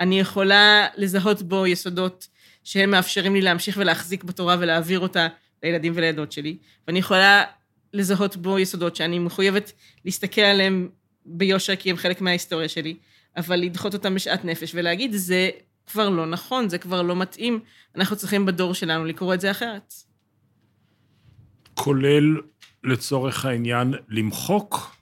אני 0.00 0.20
יכולה 0.20 0.86
לזהות 0.96 1.42
בו 1.42 1.66
יסודות 1.66 2.28
שהם 2.64 2.90
מאפשרים 2.90 3.34
לי 3.34 3.40
להמשיך 3.40 3.76
ולהחזיק 3.80 4.24
בתורה 4.24 4.56
ולהעביר 4.58 5.00
אותה 5.00 5.28
לילדים 5.62 5.92
ולילדות 5.96 6.32
שלי, 6.32 6.56
ואני 6.86 6.98
יכולה 6.98 7.44
לזהות 7.92 8.36
בו 8.36 8.58
יסודות 8.58 8.96
שאני 8.96 9.18
מחויבת 9.18 9.72
להסתכל 10.04 10.40
עליהם 10.40 10.88
ביושר 11.26 11.76
כי 11.76 11.90
הם 11.90 11.96
חלק 11.96 12.20
מההיסטוריה 12.20 12.68
שלי, 12.68 12.96
אבל 13.36 13.56
לדחות 13.56 13.94
אותם 13.94 14.14
בשאט 14.14 14.44
נפש 14.44 14.72
ולהגיד, 14.74 15.12
זה 15.12 15.50
כבר 15.86 16.08
לא 16.08 16.26
נכון, 16.26 16.68
זה 16.68 16.78
כבר 16.78 17.02
לא 17.02 17.16
מתאים, 17.16 17.60
אנחנו 17.96 18.16
צריכים 18.16 18.46
בדור 18.46 18.74
שלנו 18.74 19.04
לקרוא 19.04 19.34
את 19.34 19.40
זה 19.40 19.50
אחרת. 19.50 20.07
כולל, 21.78 22.40
לצורך 22.84 23.44
העניין, 23.44 23.94
למחוק 24.08 24.96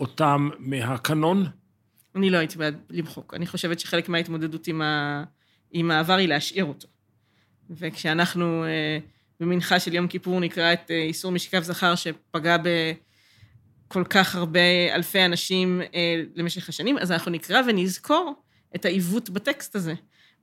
אותם 0.00 0.48
מהקנון? 0.58 1.46
אני 2.14 2.30
לא 2.30 2.38
הייתי 2.38 2.58
בעד 2.58 2.78
למחוק. 2.90 3.34
אני 3.34 3.46
חושבת 3.46 3.80
שחלק 3.80 4.08
מההתמודדות 4.08 4.66
עם, 4.66 4.82
ה... 4.82 5.24
עם 5.70 5.90
העבר 5.90 6.12
היא 6.12 6.28
להשאיר 6.28 6.64
אותו. 6.64 6.88
וכשאנחנו 7.70 8.64
אה, 8.64 8.98
במנחה 9.40 9.80
של 9.80 9.94
יום 9.94 10.08
כיפור 10.08 10.40
נקרא 10.40 10.72
את 10.72 10.90
אה, 10.90 11.02
איסור 11.02 11.32
משכב 11.32 11.62
זכר 11.62 11.94
שפגע 11.94 12.56
בכל 12.56 14.04
כך 14.04 14.34
הרבה 14.34 14.94
אלפי 14.94 15.24
אנשים 15.24 15.82
אה, 15.94 16.22
למשך 16.34 16.68
השנים, 16.68 16.98
אז 16.98 17.12
אנחנו 17.12 17.30
נקרא 17.30 17.60
ונזכור 17.68 18.34
את 18.74 18.84
העיוות 18.84 19.30
בטקסט 19.30 19.76
הזה. 19.76 19.94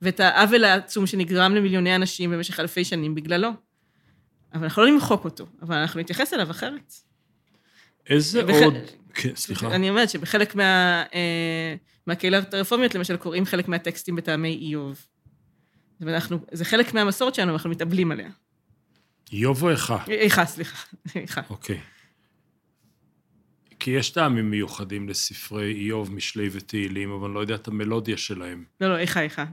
ואת 0.01 0.19
העוול 0.19 0.63
העצום 0.63 1.07
שנגרם 1.07 1.55
למיליוני 1.55 1.95
אנשים 1.95 2.31
במשך 2.31 2.59
אלפי 2.59 2.85
שנים 2.85 3.15
בגללו. 3.15 3.49
אבל 4.53 4.63
אנחנו 4.63 4.83
לא 4.83 4.91
נמחוק 4.91 5.25
אותו, 5.25 5.45
אבל 5.61 5.75
אנחנו 5.75 5.99
נתייחס 5.99 6.33
אליו 6.33 6.51
אחרת. 6.51 6.93
איזה 8.09 8.43
בח- 8.43 8.53
עוד... 8.63 8.73
כן, 9.13 9.35
סליחה. 9.35 9.75
אני 9.75 9.89
אומרת 9.89 10.09
שבחלק 10.09 10.55
מה, 10.55 10.63
אה, 11.13 11.75
מהקהילות 12.07 12.53
הרפורמיות, 12.53 12.95
למשל, 12.95 13.17
קוראים 13.17 13.45
חלק 13.45 13.67
מהטקסטים 13.67 14.15
בטעמי 14.15 14.57
איוב. 14.61 15.05
ואנחנו, 16.01 16.39
זה 16.51 16.65
חלק 16.65 16.93
מהמסורת 16.93 17.35
שלנו, 17.35 17.53
אנחנו 17.53 17.69
מתאבלים 17.69 18.11
עליה. 18.11 18.29
איוב 19.33 19.63
או 19.63 19.69
איכה? 19.69 20.03
איכה, 20.07 20.45
סליחה, 20.45 20.87
איכה. 21.15 21.41
אוקיי. 21.49 21.79
כי 23.79 23.91
יש 23.91 24.09
טעמים 24.09 24.51
מיוחדים 24.51 25.09
לספרי 25.09 25.71
איוב, 25.73 26.13
משלי 26.13 26.49
ותהילים, 26.51 27.11
אבל 27.11 27.25
אני 27.25 27.35
לא 27.35 27.39
יודע 27.39 27.55
את 27.55 27.67
המלודיה 27.67 28.17
שלהם. 28.17 28.63
לא, 28.81 28.87
לא, 28.89 28.97
איכה, 28.97 29.21
איכה. 29.21 29.45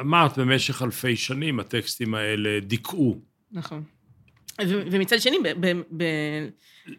אמרת, 0.00 0.38
במשך 0.38 0.82
אלפי 0.82 1.16
שנים 1.16 1.60
הטקסטים 1.60 2.14
האלה 2.14 2.60
דיכאו 2.60 3.18
נכון. 3.52 3.82
ו- 4.60 4.82
ומצד 4.90 5.20
שני, 5.20 5.36
ב- 5.44 5.66
ב- 5.66 5.82
ב- 5.96 6.48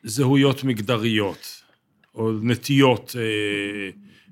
זהויות 0.04 0.64
מגדריות, 0.64 1.64
או 2.16 2.32
נטיות 2.42 3.16
אה, 3.20 3.90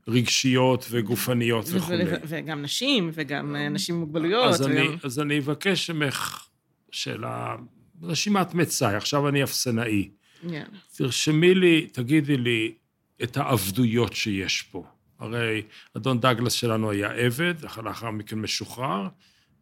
רגשיות 0.08 0.86
וגופניות 0.90 1.66
ו- 1.70 1.78
וכולי. 1.78 2.04
ו- 2.04 2.16
וגם 2.24 2.62
נשים, 2.62 3.10
וגם 3.14 3.56
אה, 3.56 3.68
אנשים 3.68 3.96
עם 3.96 4.02
מוגבלויות. 4.02 4.54
אז 4.54 4.68
אני, 4.68 4.82
וגם... 4.82 4.98
אז 5.04 5.20
אני 5.20 5.40
אבקש 5.40 5.90
ממך 5.90 6.48
שאלה, 6.92 7.56
רשימת 8.04 8.54
מצאי, 8.54 8.96
עכשיו 8.96 9.30
אני 9.30 9.44
אפסנאי. 9.44 10.10
Yeah. 10.44 10.48
תרשמי 10.98 11.56
לי, 11.56 11.88
תגידי 11.88 12.38
לי 12.38 12.74
את 13.24 13.38
העבדויות 13.38 14.14
שיש 14.14 14.62
פה. 14.62 14.84
הרי 15.22 15.62
אדון 15.98 16.20
דגלס 16.20 16.54
שלנו 16.54 16.92
היה 16.92 17.12
עבד, 17.12 17.54
לאחר 17.84 18.12
מכן 18.12 18.40
משוחרר. 18.40 19.08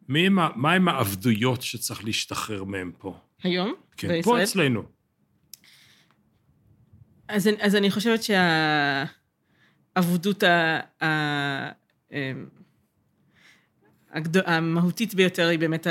מי 0.08 0.26
הם 0.26 0.38
ה- 0.38 0.48
מה 0.56 0.72
הם 0.72 0.88
העבדויות 0.88 1.62
שצריך 1.62 2.04
להשתחרר 2.04 2.64
מהם 2.64 2.92
פה? 2.98 3.18
היום, 3.42 3.74
כן, 3.96 4.08
בישראל. 4.08 4.22
פה 4.36 4.42
אצלנו. 4.42 4.82
אז, 7.28 7.48
אז 7.60 7.76
אני 7.76 7.90
חושבת 7.90 8.20
שהעבדות 9.96 10.42
ה- 10.42 10.80
ה- 11.04 11.70
אמ, 12.12 12.48
הגדו- 14.12 14.46
המהותית 14.46 15.14
ביותר 15.14 15.48
היא 15.48 15.58
באמת 15.58 15.86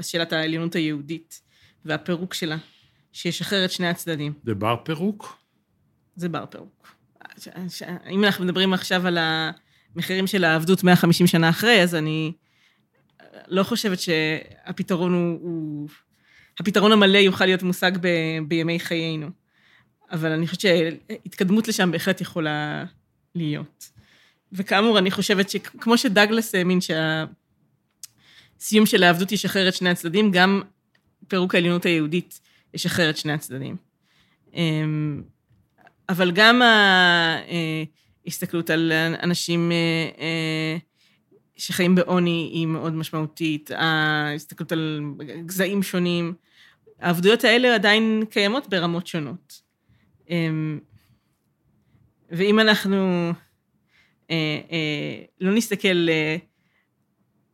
שאלת 0.00 0.32
העליונות 0.32 0.74
היהודית 0.74 1.42
והפירוק 1.84 2.34
שלה, 2.34 2.56
שישחרר 3.12 3.64
את 3.64 3.70
שני 3.70 3.88
הצדדים. 3.88 4.32
זה 4.44 4.54
בר 4.54 4.76
פירוק? 4.84 5.38
זה 6.16 6.28
בר 6.28 6.46
פירוק. 6.46 6.88
ש- 7.40 7.78
ש- 7.78 7.82
אם 8.10 8.24
אנחנו 8.24 8.44
מדברים 8.44 8.72
עכשיו 8.72 9.06
על 9.06 9.18
המחירים 9.94 10.26
של 10.26 10.44
העבדות 10.44 10.84
150 10.84 11.26
שנה 11.26 11.48
אחרי, 11.48 11.82
אז 11.82 11.94
אני 11.94 12.32
לא 13.46 13.62
חושבת 13.62 14.00
שהפתרון 14.00 15.12
הוא... 15.12 15.38
הוא... 15.42 15.88
הפתרון 16.60 16.92
המלא 16.92 17.18
יוכל 17.18 17.44
להיות 17.44 17.62
מושג 17.62 17.92
ב, 18.00 18.08
בימי 18.48 18.80
חיינו. 18.80 19.30
אבל 20.10 20.32
אני 20.32 20.46
חושבת 20.46 20.60
שהתקדמות 20.60 21.68
לשם 21.68 21.90
בהחלט 21.90 22.20
יכולה 22.20 22.84
להיות. 23.34 23.90
וכאמור, 24.52 24.98
אני 24.98 25.10
חושבת 25.10 25.50
שכמו 25.50 25.98
שדגלס 25.98 26.54
האמין 26.54 26.78
שהסיום 26.80 28.86
של 28.86 29.02
העבדות 29.02 29.32
ישחרר 29.32 29.68
את 29.68 29.74
שני 29.74 29.90
הצדדים, 29.90 30.30
גם 30.30 30.62
פירוק 31.28 31.54
העליונות 31.54 31.86
היהודית 31.86 32.40
ישחרר 32.74 33.10
את 33.10 33.16
שני 33.16 33.32
הצדדים. 33.32 33.76
אבל 36.08 36.30
גם 36.30 36.62
ההסתכלות 38.24 38.70
על 38.70 38.92
אנשים 39.22 39.72
אה, 39.72 39.76
אה, 40.20 40.76
שחיים 41.56 41.94
בעוני 41.94 42.50
היא 42.52 42.66
מאוד 42.66 42.94
משמעותית, 42.94 43.70
ההסתכלות 43.74 44.72
על 44.72 45.00
גזעים 45.46 45.82
שונים, 45.82 46.34
העבדויות 47.00 47.44
האלה 47.44 47.74
עדיין 47.74 48.24
קיימות 48.30 48.68
ברמות 48.68 49.06
שונות. 49.06 49.60
אמ, 50.30 50.78
ואם 52.30 52.60
אנחנו 52.60 53.32
אה, 54.30 54.60
אה, 54.72 55.24
לא 55.40 55.54
נסתכל 55.54 56.08
אה, 56.08 56.36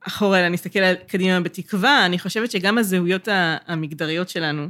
אחורה, 0.00 0.40
אלא 0.40 0.48
נסתכל 0.48 0.94
קדימה 0.94 1.40
בתקווה, 1.40 2.06
אני 2.06 2.18
חושבת 2.18 2.50
שגם 2.50 2.78
הזהויות 2.78 3.28
המגדריות 3.66 4.28
שלנו, 4.28 4.68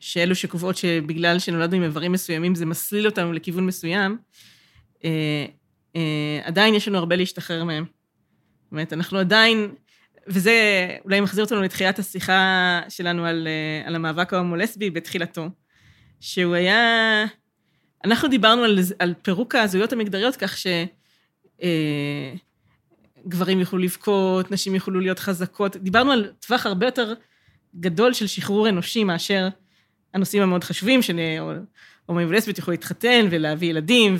שאלו 0.00 0.34
שקובעות 0.34 0.76
שבגלל 0.76 1.38
שנולדנו 1.38 1.76
עם 1.76 1.82
איברים 1.82 2.12
מסוימים, 2.12 2.54
זה 2.54 2.66
מסליל 2.66 3.06
אותנו 3.06 3.32
לכיוון 3.32 3.66
מסוים, 3.66 4.18
אה, 5.04 5.46
אה, 5.96 6.40
עדיין 6.44 6.74
יש 6.74 6.88
לנו 6.88 6.98
הרבה 6.98 7.16
להשתחרר 7.16 7.64
מהם. 7.64 7.84
זאת 7.84 8.72
אומרת, 8.72 8.92
אנחנו 8.92 9.18
עדיין, 9.18 9.74
וזה 10.26 10.52
אולי 11.04 11.20
מחזיר 11.20 11.44
אותנו 11.44 11.62
לתחילת 11.62 11.98
השיחה 11.98 12.80
שלנו 12.88 13.24
על, 13.24 13.48
אה, 13.48 13.88
על 13.88 13.94
המאבק 13.94 14.32
ההומו-לסבי 14.32 14.90
בתחילתו, 14.90 15.48
שהוא 16.20 16.54
היה... 16.54 17.24
אנחנו 18.04 18.28
דיברנו 18.28 18.64
על, 18.64 18.78
על 18.98 19.14
פירוק 19.22 19.54
הזהויות 19.54 19.92
המגדריות 19.92 20.36
כך 20.36 20.56
שגברים 23.24 23.60
יוכלו 23.60 23.78
לבכות, 23.78 24.50
נשים 24.50 24.74
יוכלו 24.74 25.00
להיות 25.00 25.18
חזקות. 25.18 25.76
דיברנו 25.76 26.12
על 26.12 26.32
טווח 26.46 26.66
הרבה 26.66 26.86
יותר 26.86 27.14
גדול 27.80 28.12
של 28.12 28.26
שחרור 28.26 28.68
אנושי 28.68 29.04
מאשר 29.04 29.48
הנושאים 30.18 30.42
המאוד 30.42 30.64
חשובים, 30.64 31.00
שהומואים 31.02 32.28
ולסביות 32.28 32.58
יוכלו 32.58 32.70
להתחתן 32.72 33.26
ולהביא 33.30 33.68
ילדים 33.68 34.16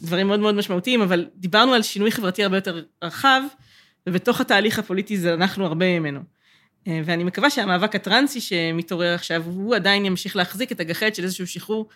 ודברים 0.00 0.26
מאוד 0.26 0.40
מאוד 0.40 0.54
משמעותיים, 0.54 1.02
אבל 1.02 1.26
דיברנו 1.36 1.74
על 1.74 1.82
שינוי 1.82 2.10
חברתי 2.10 2.44
הרבה 2.44 2.56
יותר 2.56 2.82
רחב, 3.04 3.42
ובתוך 4.06 4.40
התהליך 4.40 4.78
הפוליטי 4.78 5.16
זה 5.16 5.34
אנחנו 5.34 5.66
הרבה 5.66 6.00
ממנו. 6.00 6.20
אה, 6.88 7.00
ואני 7.04 7.24
מקווה 7.24 7.50
שהמאבק 7.50 7.94
הטרנסי 7.94 8.40
שמתעורר 8.40 9.14
עכשיו, 9.14 9.42
הוא 9.46 9.74
עדיין 9.74 10.06
ימשיך 10.06 10.36
להחזיק 10.36 10.72
את 10.72 10.80
הגחלת 10.80 11.14
של 11.14 11.24
איזשהו 11.24 11.46
שחרור 11.46 11.88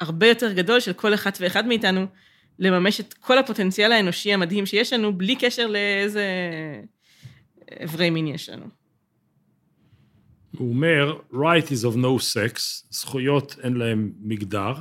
הרבה 0.00 0.26
יותר 0.26 0.52
גדול 0.52 0.80
של 0.80 0.92
כל 0.92 1.14
אחת 1.14 1.38
ואחד 1.40 1.66
מאיתנו, 1.66 2.06
לממש 2.58 3.00
את 3.00 3.14
כל 3.14 3.38
הפוטנציאל 3.38 3.92
האנושי 3.92 4.32
המדהים 4.32 4.66
שיש 4.66 4.92
לנו, 4.92 5.18
בלי 5.18 5.36
קשר 5.36 5.66
לאיזה 5.66 6.24
אברי 7.84 8.10
מין 8.10 8.26
יש 8.26 8.48
לנו. 8.48 8.85
הוא 10.58 10.68
אומר, 10.68 11.18
right 11.32 11.66
is 11.66 11.84
of 11.92 11.96
no 11.96 12.20
sex, 12.34 12.58
זכויות 12.90 13.56
אין 13.62 13.76
להם 13.76 14.12
מגדר, 14.20 14.72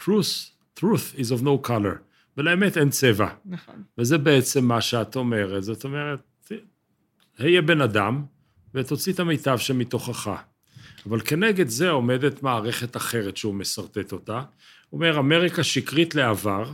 truth, 0.00 0.50
truth 0.78 1.16
is 1.16 1.38
of 1.38 1.42
no 1.42 1.68
color, 1.68 1.98
ולאמת 2.36 2.76
אין 2.76 2.90
צבע. 2.90 3.28
נכון. 3.46 3.82
וזה 3.98 4.18
בעצם 4.18 4.64
מה 4.64 4.80
שאת 4.80 5.16
אומרת. 5.16 5.62
זאת 5.62 5.84
אומרת, 5.84 6.20
היה 7.38 7.62
בן 7.62 7.80
אדם 7.80 8.24
ותוציא 8.74 9.12
את 9.12 9.20
המיטב 9.20 9.58
שמתוכך. 9.58 10.30
אבל 11.06 11.20
כנגד 11.20 11.68
זה 11.68 11.90
עומדת 11.90 12.42
מערכת 12.42 12.96
אחרת 12.96 13.36
שהוא 13.36 13.54
משרטט 13.54 14.12
אותה. 14.12 14.42
הוא 14.90 14.98
אומר, 14.98 15.18
אמריקה 15.18 15.62
שקרית 15.62 16.14
לעבר, 16.14 16.72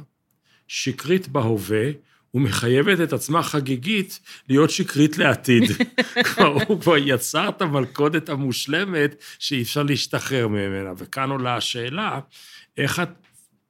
שקרית 0.69 1.29
בהווה, 1.29 1.91
ומחייבת 2.37 3.01
את 3.01 3.13
עצמה 3.13 3.43
חגיגית 3.43 4.21
להיות 4.49 4.71
שקרית 4.71 5.19
לעתיד. 5.19 5.63
כבר, 6.25 6.59
הוא 6.69 6.81
כבר 6.81 6.97
יצר 6.97 7.49
את 7.49 7.63
המלכודת 7.63 8.29
המושלמת 8.29 9.25
שאי 9.39 9.63
אפשר 9.63 9.83
להשתחרר 9.83 10.49
ממנה. 10.49 10.93
וכאן 10.97 11.31
עולה 11.31 11.57
השאלה, 11.57 12.21
איך 12.77 13.01
את, 13.01 13.09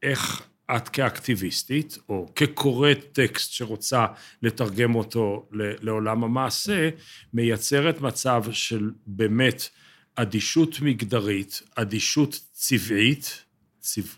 איך 0.03 0.43
את 0.77 0.89
כאקטיביסטית, 0.89 1.99
או 2.09 2.33
כקוראת 2.35 3.07
טקסט 3.13 3.53
שרוצה 3.53 4.07
לתרגם 4.43 4.95
אותו 4.95 5.49
לעולם 5.53 6.25
המעשה, 6.25 6.91
מייצרת 7.35 8.01
מצב 8.01 8.45
של 8.53 8.91
באמת 9.07 9.69
אדישות 10.17 10.81
מגדרית, 10.81 11.63
אדישות 11.75 12.41
צבעית, 12.53 13.45
צבע, 13.81 14.09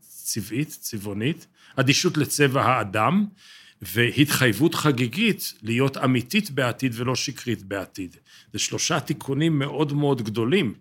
צבעית, 0.00 0.68
צבעונית, 0.68 1.46
אדישות 1.76 2.16
לצבע 2.16 2.62
האדם, 2.62 3.26
והתחייבות 3.82 4.74
חגיגית 4.74 5.54
להיות 5.62 5.96
אמיתית 5.96 6.50
בעתיד 6.50 6.92
ולא 6.94 7.14
שקרית 7.14 7.62
בעתיד. 7.62 8.16
זה 8.52 8.58
שלושה 8.58 9.00
תיקונים 9.00 9.58
מאוד 9.58 9.92
מאוד 9.92 10.22
גדולים. 10.22 10.74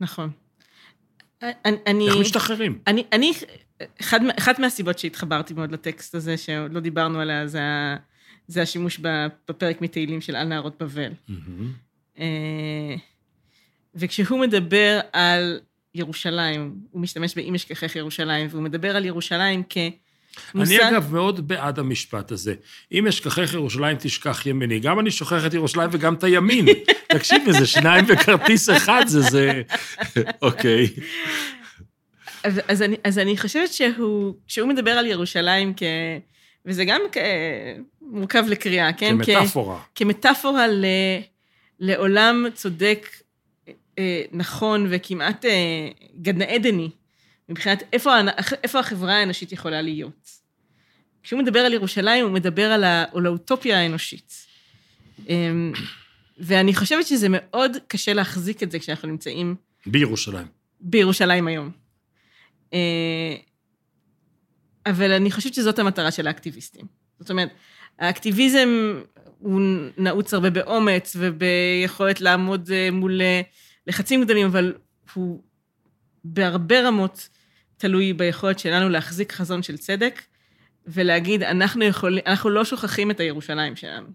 נכון. 0.00 0.30
אני... 1.86 2.08
איך 2.08 2.16
משתחררים? 2.16 2.78
אני, 2.86 3.04
אני 3.12 3.32
אחד, 4.00 4.20
אחת 4.38 4.58
מהסיבות 4.58 4.98
שהתחברתי 4.98 5.54
מאוד 5.54 5.72
לטקסט 5.72 6.14
הזה, 6.14 6.36
שעוד 6.36 6.72
לא 6.72 6.80
דיברנו 6.80 7.20
עליה, 7.20 7.46
זה, 7.46 7.60
זה 8.46 8.62
השימוש 8.62 9.00
בפרק 9.48 9.80
מתהילים 9.80 10.20
של 10.20 10.36
על 10.36 10.46
נערות 10.48 10.82
בבל. 10.82 11.12
Mm-hmm. 11.30 12.22
וכשהוא 13.94 14.40
מדבר 14.40 15.00
על 15.12 15.60
ירושלים, 15.94 16.74
הוא 16.90 17.00
משתמש 17.00 17.34
ב"אם 17.34 17.54
אשכחך 17.54 17.96
ירושלים", 17.96 18.46
והוא 18.50 18.62
מדבר 18.62 18.96
על 18.96 19.04
ירושלים 19.04 19.62
כמושג... 20.52 20.74
אני 20.74 20.88
אגב 20.88 21.12
מאוד 21.12 21.48
בעד 21.48 21.78
המשפט 21.78 22.32
הזה. 22.32 22.54
אם 22.92 23.06
אשכחך 23.06 23.54
ירושלים, 23.54 23.96
תשכח 24.00 24.46
ימיני. 24.46 24.80
גם 24.80 25.00
אני 25.00 25.10
שוכח 25.10 25.46
את 25.46 25.54
ירושלים 25.54 25.88
וגם 25.92 26.14
את 26.14 26.24
הימין. 26.24 26.66
תקשיבי, 27.14 27.52
זה 27.52 27.66
שניים 27.66 28.06
בכרטיס 28.06 28.70
אחד, 28.70 29.04
זה 29.06 29.20
זה... 29.20 29.62
אוקיי. 30.42 30.86
אז, 32.44 32.60
אז, 32.68 32.82
אני, 32.82 32.96
אז 33.04 33.18
אני 33.18 33.36
חושבת 33.36 33.72
שהוא, 33.72 34.34
כשהוא 34.46 34.68
מדבר 34.68 34.90
על 34.90 35.06
ירושלים 35.06 35.72
כ, 35.76 35.82
וזה 36.66 36.84
גם 36.84 37.00
כ... 37.12 37.16
מורכב 38.02 38.44
לקריאה, 38.48 38.92
כן? 38.92 39.16
כמטאפורה. 39.24 39.78
כ... 39.78 39.88
כמטאפורה 39.94 40.68
ל... 40.68 40.84
לעולם 41.80 42.46
צודק, 42.54 43.08
אה, 43.98 44.22
נכון 44.32 44.86
וכמעט 44.90 45.44
אה, 45.44 45.88
גן 46.22 46.42
עדני, 46.42 46.90
מבחינת 47.48 47.82
איפה, 47.92 48.10
איפה 48.62 48.78
החברה 48.78 49.16
האנושית 49.16 49.52
יכולה 49.52 49.82
להיות. 49.82 50.30
כשהוא 51.22 51.40
מדבר 51.40 51.60
על 51.60 51.72
ירושלים, 51.72 52.24
הוא 52.24 52.32
מדבר 52.32 52.72
על, 52.72 52.84
ה... 52.84 53.04
על 53.14 53.26
האוטופיה 53.26 53.80
האנושית. 53.80 54.46
אמ, 55.28 55.72
ואני 56.38 56.74
חושבת 56.74 57.06
שזה 57.06 57.26
מאוד 57.30 57.76
קשה 57.88 58.12
להחזיק 58.12 58.62
את 58.62 58.70
זה 58.70 58.78
כשאנחנו 58.78 59.08
נמצאים... 59.08 59.54
בירושלים. 59.86 60.46
בירושלים 60.80 61.46
היום. 61.46 61.70
אה, 62.72 63.36
אבל 64.86 65.12
אני 65.12 65.30
חושבת 65.30 65.54
שזאת 65.54 65.78
המטרה 65.78 66.10
של 66.10 66.26
האקטיביסטים. 66.26 66.86
זאת 67.20 67.30
אומרת, 67.30 67.48
האקטיביזם 67.98 68.68
הוא 69.38 69.60
נעוץ 69.98 70.34
הרבה 70.34 70.50
באומץ 70.50 71.16
וביכולת 71.18 72.20
לעמוד 72.20 72.70
אה, 72.72 72.90
מול 72.90 73.22
אה, 73.22 73.40
לחצים 73.86 74.24
גדולים, 74.24 74.46
אבל 74.46 74.74
הוא 75.14 75.42
בהרבה 76.24 76.88
רמות 76.88 77.28
תלוי 77.76 78.12
ביכולת 78.12 78.58
שלנו 78.58 78.88
להחזיק 78.88 79.32
חזון 79.32 79.62
של 79.62 79.76
צדק 79.76 80.22
ולהגיד, 80.86 81.42
אנחנו, 81.42 81.84
יכול, 81.84 82.18
אנחנו 82.26 82.50
לא 82.50 82.64
שוכחים 82.64 83.10
את 83.10 83.20
הירושלים 83.20 83.76
שלנו. 83.76 84.06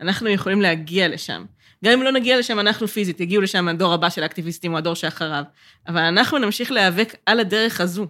אנחנו 0.00 0.28
יכולים 0.28 0.62
להגיע 0.62 1.08
לשם. 1.08 1.44
גם 1.84 1.92
אם 1.92 2.02
לא 2.02 2.12
נגיע 2.12 2.38
לשם 2.38 2.60
אנחנו 2.60 2.88
פיזית, 2.88 3.20
יגיעו 3.20 3.42
לשם 3.42 3.68
הדור 3.68 3.92
הבא 3.92 4.10
של 4.10 4.22
האקטיביסטים 4.22 4.72
או 4.72 4.78
הדור 4.78 4.94
שאחריו, 4.94 5.44
אבל 5.88 6.00
אנחנו 6.00 6.38
נמשיך 6.38 6.72
להיאבק 6.72 7.14
על 7.26 7.40
הדרך 7.40 7.80
הזו, 7.80 8.06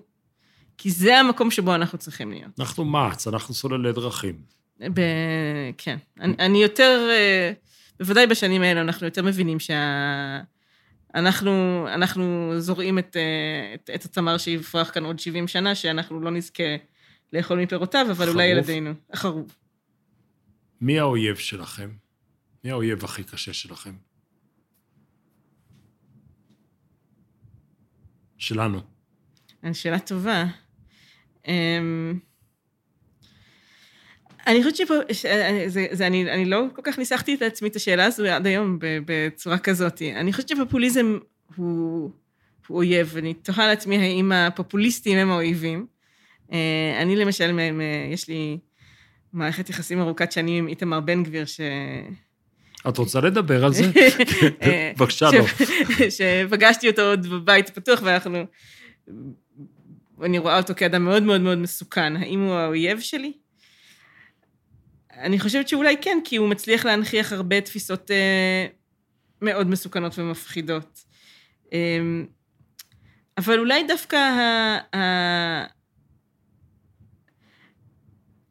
כי 0.79 0.91
זה 0.91 1.19
המקום 1.19 1.51
שבו 1.51 1.75
אנחנו 1.75 1.99
צריכים 1.99 2.31
להיות. 2.31 2.61
אנחנו 2.61 2.85
מע"צ, 2.85 3.29
אנחנו 3.29 3.55
סוללי 3.55 3.93
דרכים. 3.93 4.35
ב... 4.81 5.01
כן. 5.79 5.97
אני, 6.21 6.35
אני 6.39 6.63
יותר, 6.63 7.09
אה, 7.11 7.53
בוודאי 8.01 8.27
בשנים 8.27 8.63
האלה 8.63 8.81
אנחנו 8.81 9.07
יותר 9.07 9.23
מבינים 9.23 9.61
שה... 9.61 10.41
אנחנו, 11.15 11.87
אנחנו 11.95 12.53
זורעים 12.59 12.99
את, 12.99 13.17
אה, 13.17 13.75
את, 13.75 13.91
את 13.95 14.05
התמר 14.05 14.39
שיפרח 14.39 14.91
כאן 14.91 15.05
עוד 15.05 15.19
70 15.19 15.49
שנה, 15.49 15.75
שאנחנו 15.75 16.21
לא 16.21 16.31
נזכה 16.31 16.77
לאכול 17.33 17.63
מפירותיו, 17.63 18.07
אבל 18.11 18.15
חרוב. 18.15 18.29
אולי 18.29 18.47
ילדינו. 18.47 18.91
החרוב. 19.11 19.57
מי 20.81 20.99
האויב 20.99 21.37
שלכם? 21.37 21.91
מי 22.65 22.71
האויב 22.71 23.05
הכי 23.05 23.25
קשה 23.25 23.53
שלכם? 23.53 23.95
שלנו. 28.39 28.81
שאלה 29.73 29.99
טובה. 29.99 30.45
אמ, 31.49 32.19
אני 34.47 34.63
חושבת 34.63 34.77
שפה, 34.77 34.95
זה, 35.67 35.87
זה, 35.93 36.07
אני, 36.07 36.31
אני 36.31 36.45
לא 36.45 36.63
כל 36.73 36.83
כך 36.85 36.99
ניסחתי 36.99 37.35
את 37.35 37.43
עצמי 37.43 37.69
את 37.69 37.77
השאלה 37.77 38.05
הזו 38.05 38.27
עד 38.27 38.47
היום 38.47 38.79
בצורה 38.81 39.59
כזאת. 39.59 40.03
אני 40.03 40.33
חושבת 40.33 40.49
שפופוליזם 40.49 41.19
הוא, 41.57 42.11
הוא 42.67 42.77
אויב, 42.77 43.11
ואני 43.13 43.35
תוהה 43.35 43.67
לעצמי 43.67 43.97
האם 43.99 44.33
הפופוליסטים 44.33 45.19
הם 45.19 45.31
האויבים. 45.31 45.87
אה, 46.53 46.99
אני 47.03 47.17
למשל, 47.17 47.59
יש 48.13 48.29
לי 48.29 48.59
מערכת 49.33 49.71
יחסים 49.71 50.01
ארוכת 50.01 50.33
שנים 50.33 50.65
עם 50.65 50.69
איתמר 50.69 51.01
בן 51.01 51.23
גביר, 51.23 51.45
ש... 51.45 51.61
את 52.89 52.99
רוצה 52.99 53.21
לדבר 53.21 53.65
על 53.65 53.73
זה? 53.73 53.91
בבקשה, 54.99 55.29
לא. 55.31 55.47
שפגשתי 56.17 56.89
אותו 56.89 57.03
עוד 57.03 57.27
בבית 57.27 57.71
פתוח, 57.71 58.01
ואנחנו... 58.03 58.45
אני 60.23 60.39
רואה 60.39 60.57
אותו 60.57 60.75
כאדם 60.77 61.05
מאוד 61.05 61.23
מאוד 61.23 61.41
מאוד 61.41 61.59
מסוכן. 61.59 62.17
האם 62.17 62.41
הוא 62.41 62.55
האויב 62.55 63.01
שלי? 63.01 63.33
אני 65.19 65.41
חושבת 65.41 65.69
שאולי 65.69 65.97
כן, 66.01 66.19
כי 66.25 66.37
הוא 66.37 66.49
מצליח 66.49 66.85
להנכיח 66.85 67.33
הרבה 67.33 67.61
תפיסות 67.61 68.11
אה, 68.11 68.67
מאוד 69.43 69.67
מסוכנות 69.67 70.19
ומפחידות. 70.19 71.05
אה, 71.73 71.99
אבל 73.39 73.59
אולי 73.59 73.85
דווקא 73.89 74.17
ה... 74.17 74.79
ה... 74.97 75.67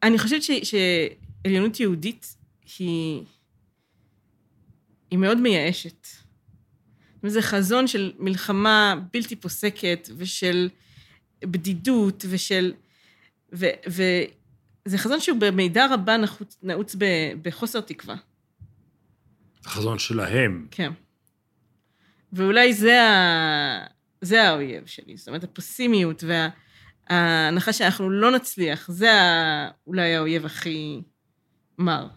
אני 0.02 0.18
חושבת 0.18 0.42
ש... 0.42 0.50
שעליונות 0.50 1.80
יהודית 1.80 2.36
היא... 2.78 3.22
היא 5.10 5.18
מאוד 5.18 5.38
מייאשת. 5.38 6.06
זה 7.22 7.42
חזון 7.42 7.86
של 7.86 8.12
מלחמה 8.18 8.94
בלתי 9.12 9.36
פוסקת 9.36 10.10
ושל 10.16 10.68
בדידות 11.40 12.24
ושל... 12.28 12.72
ו... 13.52 13.66
ו... 13.88 14.02
זה 14.84 14.98
חזון 14.98 15.20
שהוא 15.20 15.38
במידה 15.40 15.86
רבה 15.94 16.16
נחוץ, 16.16 16.58
נעוץ 16.62 16.94
ב, 16.98 17.04
בחוסר 17.42 17.80
תקווה. 17.80 18.16
זה 19.62 19.70
חזון 19.70 19.98
שלהם. 19.98 20.66
כן. 20.70 20.92
ואולי 22.32 22.74
זה, 22.74 23.02
ה... 23.02 23.86
זה 24.20 24.42
האויב 24.42 24.86
שלי, 24.86 25.16
זאת 25.16 25.28
אומרת, 25.28 25.44
הפסימיות 25.44 26.24
וההנחה 27.10 27.72
שאנחנו 27.72 28.10
לא 28.10 28.30
נצליח, 28.30 28.90
זה 28.90 29.12
ה... 29.12 29.70
אולי 29.86 30.14
האויב 30.14 30.46
הכי 30.46 31.00
מר. 31.78 32.08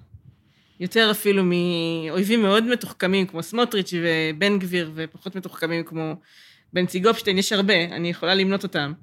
יותר 0.80 1.12
אפילו 1.12 1.44
מאויבים 1.44 2.42
מאוד 2.42 2.64
מתוחכמים 2.64 3.28
כמו 3.28 3.44
סמוטריץ' 3.44 3.94
ובן 3.94 4.60
גביר, 4.60 4.92
ופחות 4.96 5.36
מתוחכמים 5.36 5.84
כמו 5.84 6.16
בנצי 6.74 7.00
גופשטיין, 7.00 7.38
יש 7.38 7.52
הרבה, 7.54 7.84
אני 7.84 8.10
יכולה 8.10 8.36
למנות 8.36 8.64
אותם. 8.64 8.94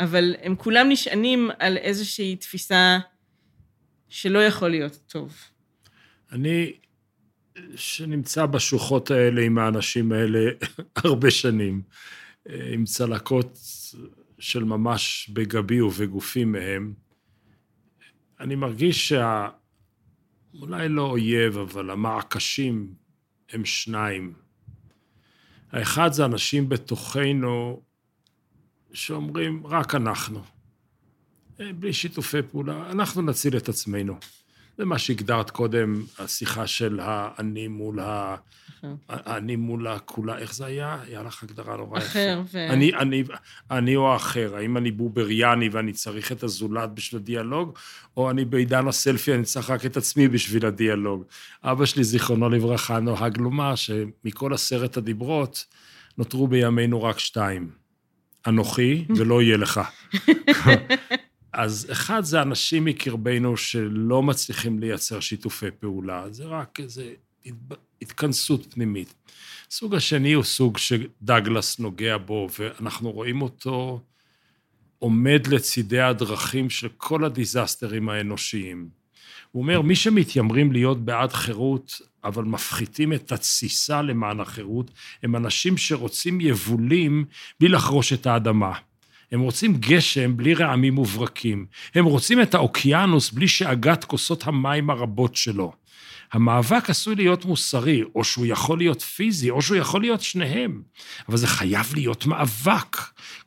אבל 0.00 0.34
הם 0.42 0.56
כולם 0.56 0.86
נשענים 0.88 1.50
על 1.58 1.76
איזושהי 1.76 2.36
תפיסה 2.36 2.98
שלא 4.08 4.38
יכול 4.38 4.68
להיות 4.68 4.98
טוב. 5.06 5.36
אני, 6.32 6.72
שנמצא 7.74 8.46
בשוחות 8.46 9.10
האלה 9.10 9.42
עם 9.42 9.58
האנשים 9.58 10.12
האלה 10.12 10.50
הרבה 11.04 11.30
שנים, 11.30 11.82
עם 12.72 12.84
צלקות 12.84 13.58
של 14.38 14.64
ממש 14.64 15.30
בגבי 15.32 15.80
ובגופי 15.80 16.44
מהם, 16.44 16.94
אני 18.40 18.54
מרגיש 18.54 19.08
שה... 19.08 19.48
אולי 20.60 20.88
לא 20.88 21.02
אויב, 21.02 21.58
אבל 21.58 21.90
המעקשים 21.90 22.94
הם 23.50 23.64
שניים. 23.64 24.32
האחד 25.72 26.12
זה 26.12 26.24
אנשים 26.24 26.68
בתוכנו 26.68 27.82
שאומרים, 28.92 29.66
רק 29.66 29.94
אנחנו. 29.94 30.42
אה, 31.60 31.72
בלי 31.72 31.92
שיתופי 31.92 32.42
פעולה, 32.42 32.90
אנחנו 32.90 33.22
נציל 33.22 33.56
את 33.56 33.68
עצמנו. 33.68 34.16
זה 34.78 34.84
מה 34.84 34.98
שהגדרת 34.98 35.50
קודם, 35.50 36.02
השיחה 36.18 36.66
של 36.66 37.00
האני 37.02 37.68
מול 37.68 38.00
ה... 38.00 38.36
נכון. 38.82 38.96
אני 39.08 39.56
מול 39.56 39.86
הכולה, 39.86 40.38
איך 40.38 40.54
זה 40.54 40.66
היה? 40.66 40.98
היה 41.06 41.22
לך 41.22 41.42
הגדרה 41.42 41.76
נורא 41.76 41.98
יפה. 41.98 42.06
אחר 42.06 42.42
ו... 42.52 42.66
אני, 42.70 42.94
אני, 42.94 43.24
אני 43.70 43.96
או 43.96 44.12
האחר, 44.12 44.56
האם 44.56 44.76
אני 44.76 44.90
בובריאני 44.90 45.68
ואני 45.68 45.92
צריך 45.92 46.32
את 46.32 46.42
הזולת 46.42 46.90
בשביל 46.94 47.20
הדיאלוג, 47.20 47.78
או 48.16 48.30
אני 48.30 48.44
בעידן 48.44 48.88
הסלפי, 48.88 49.34
אני 49.34 49.44
צריך 49.44 49.70
רק 49.70 49.86
את 49.86 49.96
עצמי 49.96 50.28
בשביל 50.28 50.66
הדיאלוג. 50.66 51.24
אבא 51.64 51.84
שלי, 51.84 52.04
זיכרונו 52.04 52.48
לברכה, 52.48 53.00
נוהג 53.00 53.38
לומר 53.38 53.74
שמכל 53.74 54.54
עשרת 54.54 54.96
הדיברות, 54.96 55.66
נותרו 56.18 56.48
בימינו 56.48 57.02
רק 57.02 57.18
שתיים. 57.18 57.79
אנוכי, 58.46 59.04
ולא 59.16 59.42
יהיה 59.42 59.56
לך. 59.56 59.80
אז 61.52 61.86
אחד 61.92 62.24
זה 62.24 62.42
אנשים 62.42 62.84
מקרבנו 62.84 63.56
שלא 63.56 64.22
מצליחים 64.22 64.78
לייצר 64.78 65.20
שיתופי 65.20 65.70
פעולה, 65.80 66.24
זה 66.30 66.44
רק 66.44 66.80
איזו 66.80 67.02
התכנסות 68.02 68.66
פנימית. 68.74 69.14
הסוג 69.70 69.94
השני 69.94 70.32
הוא 70.32 70.44
סוג 70.44 70.78
שדגלס 70.78 71.78
נוגע 71.78 72.16
בו, 72.16 72.48
ואנחנו 72.58 73.10
רואים 73.10 73.42
אותו 73.42 74.00
עומד 74.98 75.46
לצידי 75.46 76.00
הדרכים 76.00 76.70
של 76.70 76.88
כל 76.96 77.24
הדיזסטרים 77.24 78.08
האנושיים. 78.08 78.88
הוא 79.52 79.62
אומר, 79.62 79.80
מי 79.80 79.96
שמתיימרים 79.96 80.72
להיות 80.72 81.04
בעד 81.04 81.32
חירות, 81.32 82.00
אבל 82.24 82.44
מפחיתים 82.44 83.12
את 83.12 83.32
התסיסה 83.32 84.02
למען 84.02 84.40
החירות, 84.40 84.90
הם 85.22 85.36
אנשים 85.36 85.78
שרוצים 85.78 86.40
יבולים 86.40 87.24
בלי 87.60 87.68
לחרוש 87.68 88.12
את 88.12 88.26
האדמה. 88.26 88.72
הם 89.32 89.40
רוצים 89.40 89.76
גשם 89.76 90.36
בלי 90.36 90.54
רעמים 90.54 90.98
וברקים. 90.98 91.66
הם 91.94 92.04
רוצים 92.04 92.42
את 92.42 92.54
האוקיינוס 92.54 93.30
בלי 93.30 93.48
שאגת 93.48 94.04
כוסות 94.04 94.46
המים 94.46 94.90
הרבות 94.90 95.36
שלו. 95.36 95.72
המאבק 96.32 96.90
עשוי 96.90 97.14
להיות 97.14 97.44
מוסרי, 97.44 98.02
או 98.14 98.24
שהוא 98.24 98.46
יכול 98.46 98.78
להיות 98.78 99.02
פיזי, 99.02 99.50
או 99.50 99.62
שהוא 99.62 99.76
יכול 99.76 100.00
להיות 100.00 100.20
שניהם, 100.20 100.82
אבל 101.28 101.36
זה 101.36 101.46
חייב 101.46 101.86
להיות 101.94 102.26
מאבק. 102.26 102.96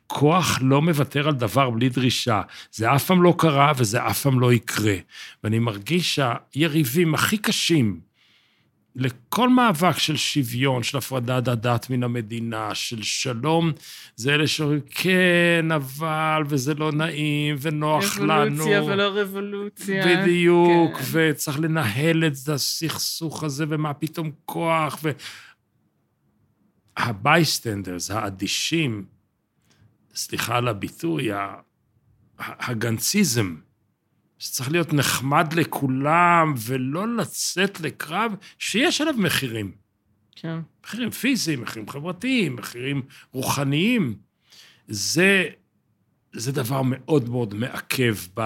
כוח 0.06 0.58
לא 0.62 0.82
מוותר 0.82 1.28
על 1.28 1.34
דבר 1.34 1.70
בלי 1.70 1.88
דרישה. 1.88 2.42
זה 2.72 2.94
אף 2.94 3.04
פעם 3.04 3.22
לא 3.22 3.34
קרה 3.38 3.72
וזה 3.76 4.06
אף 4.06 4.22
פעם 4.22 4.40
לא 4.40 4.52
יקרה. 4.52 4.96
ואני 5.44 5.58
מרגיש 5.58 6.14
שהיריבים 6.14 7.14
הכי 7.14 7.38
קשים 7.38 8.00
לכל 8.96 9.48
מאבק 9.48 9.98
של 9.98 10.16
שוויון, 10.16 10.82
של 10.82 10.98
הפרדת 10.98 11.48
הדת 11.48 11.90
מן 11.90 12.02
המדינה, 12.02 12.74
של 12.74 13.02
שלום, 13.02 13.72
זה 14.16 14.34
אלה 14.34 14.46
שאומרים, 14.46 14.80
כן, 14.90 15.68
אבל, 15.74 16.42
וזה 16.46 16.74
לא 16.74 16.92
נעים, 16.92 17.56
ונוח 17.60 18.18
לנו. 18.18 18.32
אבולוציה 18.34 18.82
ולא 18.82 19.20
רבולוציה. 19.20 20.22
בדיוק, 20.22 20.96
כן. 20.96 21.04
וצריך 21.12 21.60
לנהל 21.60 22.24
את 22.26 22.48
הסכסוך 22.48 23.44
הזה, 23.44 23.64
ומה 23.68 23.94
פתאום 23.94 24.30
כוח, 24.44 24.98
ו... 25.02 25.10
ה 26.96 27.06
bystanders, 27.06 28.10
האדישים, 28.10 29.04
סליחה 30.14 30.56
על 30.56 30.68
הביטוי, 30.68 31.28
הגנציזם, 32.38 33.56
שצריך 34.38 34.70
להיות 34.70 34.92
נחמד 34.92 35.52
לכולם 35.52 36.54
ולא 36.58 37.16
לצאת 37.16 37.80
לקרב 37.80 38.34
שיש 38.58 39.00
עליו 39.00 39.14
מחירים. 39.18 39.72
כן. 40.36 40.58
מחירים 40.84 41.10
פיזיים, 41.10 41.62
מחירים 41.62 41.88
חברתיים, 41.88 42.56
מחירים 42.56 43.02
רוחניים. 43.32 44.14
זה, 44.88 45.44
זה 46.32 46.52
דבר 46.52 46.82
מאוד 46.84 47.28
מאוד 47.28 47.54
מעכב 47.54 48.16
ב, 48.36 48.42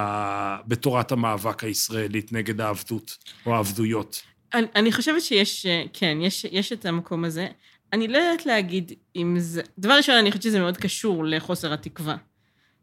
בתורת 0.66 1.12
המאבק 1.12 1.64
הישראלית 1.64 2.32
נגד 2.32 2.60
העבדות 2.60 3.18
או 3.46 3.54
העבדויות. 3.54 4.22
אני, 4.54 4.66
אני 4.76 4.92
חושבת 4.92 5.22
שיש, 5.22 5.66
כן, 5.92 6.18
יש, 6.20 6.46
יש 6.50 6.72
את 6.72 6.86
המקום 6.86 7.24
הזה. 7.24 7.48
אני 7.92 8.08
לא 8.08 8.18
יודעת 8.18 8.46
להגיד 8.46 8.92
אם 9.16 9.36
זה... 9.38 9.62
דבר 9.78 9.96
ראשון, 9.96 10.14
אני 10.14 10.30
חושבת 10.30 10.42
שזה 10.42 10.60
מאוד 10.60 10.76
קשור 10.76 11.24
לחוסר 11.24 11.72
התקווה. 11.72 12.16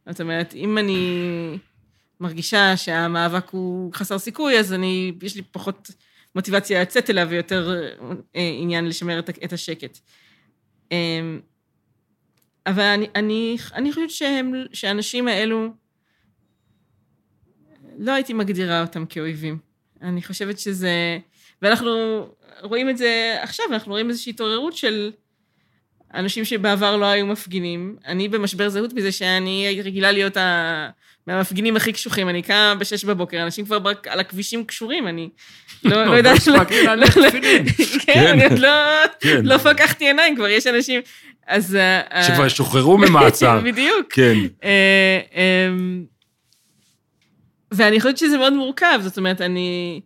זאת 0.09 0.21
אומרת, 0.21 0.53
אם 0.53 0.77
אני 0.77 1.57
מרגישה 2.19 2.77
שהמאבק 2.77 3.49
הוא 3.49 3.93
חסר 3.93 4.19
סיכוי, 4.19 4.59
אז 4.59 4.73
אני, 4.73 5.13
יש 5.21 5.35
לי 5.35 5.41
פחות 5.51 5.91
מוטיבציה 6.35 6.81
לצאת 6.81 7.09
אליו 7.09 7.27
ויותר 7.29 7.91
אה, 8.35 8.51
עניין 8.59 8.85
לשמר 8.87 9.19
את, 9.19 9.29
את 9.43 9.53
השקט. 9.53 9.99
אה, 10.91 10.97
אבל 12.65 12.83
אני, 12.83 13.07
אני, 13.15 13.57
אני 13.73 13.91
חושבת 13.91 14.09
שהם, 14.09 14.53
שהאנשים 14.73 15.27
האלו, 15.27 15.73
לא 17.97 18.11
הייתי 18.11 18.33
מגדירה 18.33 18.81
אותם 18.81 19.05
כאויבים. 19.05 19.57
אני 20.01 20.23
חושבת 20.23 20.59
שזה... 20.59 21.19
ואנחנו 21.61 21.89
רואים 22.61 22.89
את 22.89 22.97
זה 22.97 23.37
עכשיו, 23.41 23.65
אנחנו 23.69 23.91
רואים 23.91 24.09
איזושהי 24.09 24.29
התעוררות 24.29 24.77
של 24.77 25.11
אנשים 26.13 26.45
שבעבר 26.45 26.97
לא 26.97 27.05
היו 27.05 27.25
מפגינים. 27.25 27.97
אני 28.05 28.27
במשבר 28.27 28.69
זהות 28.69 28.93
בזה 28.93 29.11
שאני 29.11 29.81
רגילה 29.83 30.11
להיות 30.11 30.37
ה... 30.37 30.89
מהמפגינים 31.27 31.75
הכי 31.75 31.93
קשוחים. 31.93 32.29
אני 32.29 32.41
קמה 32.41 32.75
בשש 32.79 33.05
בבוקר, 33.05 33.43
אנשים 33.43 33.65
כבר 33.65 33.79
על 34.09 34.19
הכבישים 34.19 34.65
קשורים, 34.65 35.07
אני 35.07 35.29
לא, 35.83 36.05
לא 36.05 36.11
יודעת... 36.11 36.47
לא 36.47 36.55
הספקתי 36.55 36.83
להניח 36.83 37.17
תפילין. 37.27 37.65
כן, 38.05 38.27
אני 38.27 38.43
עוד 38.43 38.59
לא, 38.59 38.69
כן. 39.19 39.41
לא 39.43 39.57
פקחתי 39.57 40.05
עיניים, 40.05 40.35
כבר 40.35 40.47
יש 40.47 40.67
אנשים... 40.67 41.01
אז... 41.47 41.75
אה, 41.75 42.23
שכבר 42.23 42.47
שוחררו 42.47 42.97
ממעצר. 42.97 43.59
בדיוק. 43.65 44.13
כן. 44.13 44.37
אה, 44.63 45.19
אמ, 45.33 46.05
ואני 47.71 47.99
חושבת 47.99 48.17
שזה 48.17 48.37
מאוד 48.37 48.53
מורכב, 48.53 48.99
זאת 49.01 49.17
אומרת, 49.17 49.41
אני, 49.41 50.01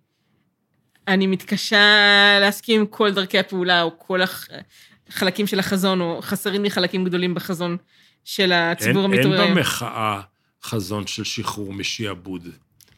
אני 1.07 1.27
מתקשה 1.27 1.77
להסכים 2.41 2.79
עם 2.79 2.85
כל 2.85 3.11
דרכי 3.11 3.39
הפעולה, 3.39 3.81
או 3.81 3.91
כל 3.97 4.19
החלקים 5.09 5.47
של 5.47 5.59
החזון, 5.59 6.01
או 6.01 6.19
חסרים 6.21 6.63
לי 6.63 6.69
חלקים 6.69 7.05
גדולים 7.05 7.33
בחזון 7.33 7.77
של 8.25 8.51
הציבור 8.51 9.03
אין, 9.03 9.13
אין 9.13 9.23
המתעורר. 9.23 9.47
במחאה 9.47 10.21
חזון 10.63 11.07
של 11.07 11.23
שחרור 11.23 11.73
משעבוד. 11.73 12.47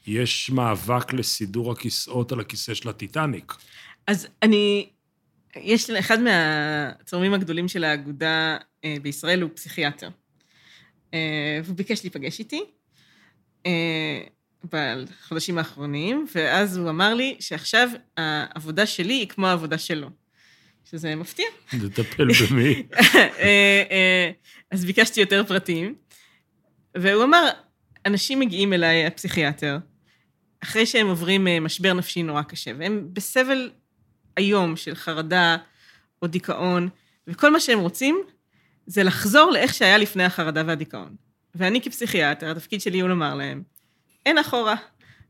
יש 0.07 0.49
מאבק 0.49 1.13
לסידור 1.13 1.71
הכיסאות 1.71 2.31
על 2.31 2.39
הכיסא 2.39 2.73
של 2.73 2.89
הטיטניק. 2.89 3.53
אז 4.07 4.27
אני, 4.43 4.89
יש, 5.55 5.89
אחד 5.89 6.19
מהצורמים 6.21 7.33
הגדולים 7.33 7.67
של 7.67 7.83
האגודה 7.83 8.57
אה, 8.85 8.95
בישראל 9.01 9.41
הוא 9.41 9.49
פסיכיאטר. 9.55 10.09
אה, 11.13 11.59
והוא 11.63 11.75
ביקש 11.75 12.03
להיפגש 12.03 12.39
איתי 12.39 12.61
אה, 13.65 14.21
בחודשים 14.71 15.57
האחרונים, 15.57 16.25
ואז 16.35 16.77
הוא 16.77 16.89
אמר 16.89 17.13
לי 17.13 17.35
שעכשיו 17.39 17.89
העבודה 18.17 18.85
שלי 18.85 19.13
היא 19.13 19.27
כמו 19.27 19.47
העבודה 19.47 19.77
שלו. 19.77 20.09
שזה 20.91 21.15
מפתיע. 21.15 21.45
לטפל 21.73 22.27
במי? 22.33 22.83
אז 24.71 24.85
ביקשתי 24.85 25.19
יותר 25.19 25.43
פרטים, 25.47 25.95
והוא 26.95 27.23
אמר, 27.23 27.49
אנשים 28.05 28.39
מגיעים 28.39 28.73
אליי, 28.73 29.05
הפסיכיאטר, 29.05 29.77
אחרי 30.63 30.85
שהם 30.85 31.07
עוברים 31.07 31.47
אה, 31.47 31.59
משבר 31.59 31.93
נפשי 31.93 32.23
נורא 32.23 32.41
קשה, 32.41 32.71
והם 32.77 33.07
בסבל 33.13 33.69
איום 34.37 34.75
של 34.75 34.95
חרדה 34.95 35.57
או 36.21 36.27
דיכאון, 36.27 36.89
וכל 37.27 37.51
מה 37.51 37.59
שהם 37.59 37.79
רוצים 37.79 38.19
זה 38.85 39.03
לחזור 39.03 39.51
לאיך 39.51 39.73
שהיה 39.73 39.97
לפני 39.97 40.23
החרדה 40.23 40.63
והדיכאון. 40.65 41.15
ואני 41.55 41.81
כפסיכיאטר, 41.81 42.51
התפקיד 42.51 42.81
שלי 42.81 42.99
הוא 42.99 43.09
לומר 43.09 43.35
להם, 43.35 43.63
אין 44.25 44.37
אחורה. 44.37 44.75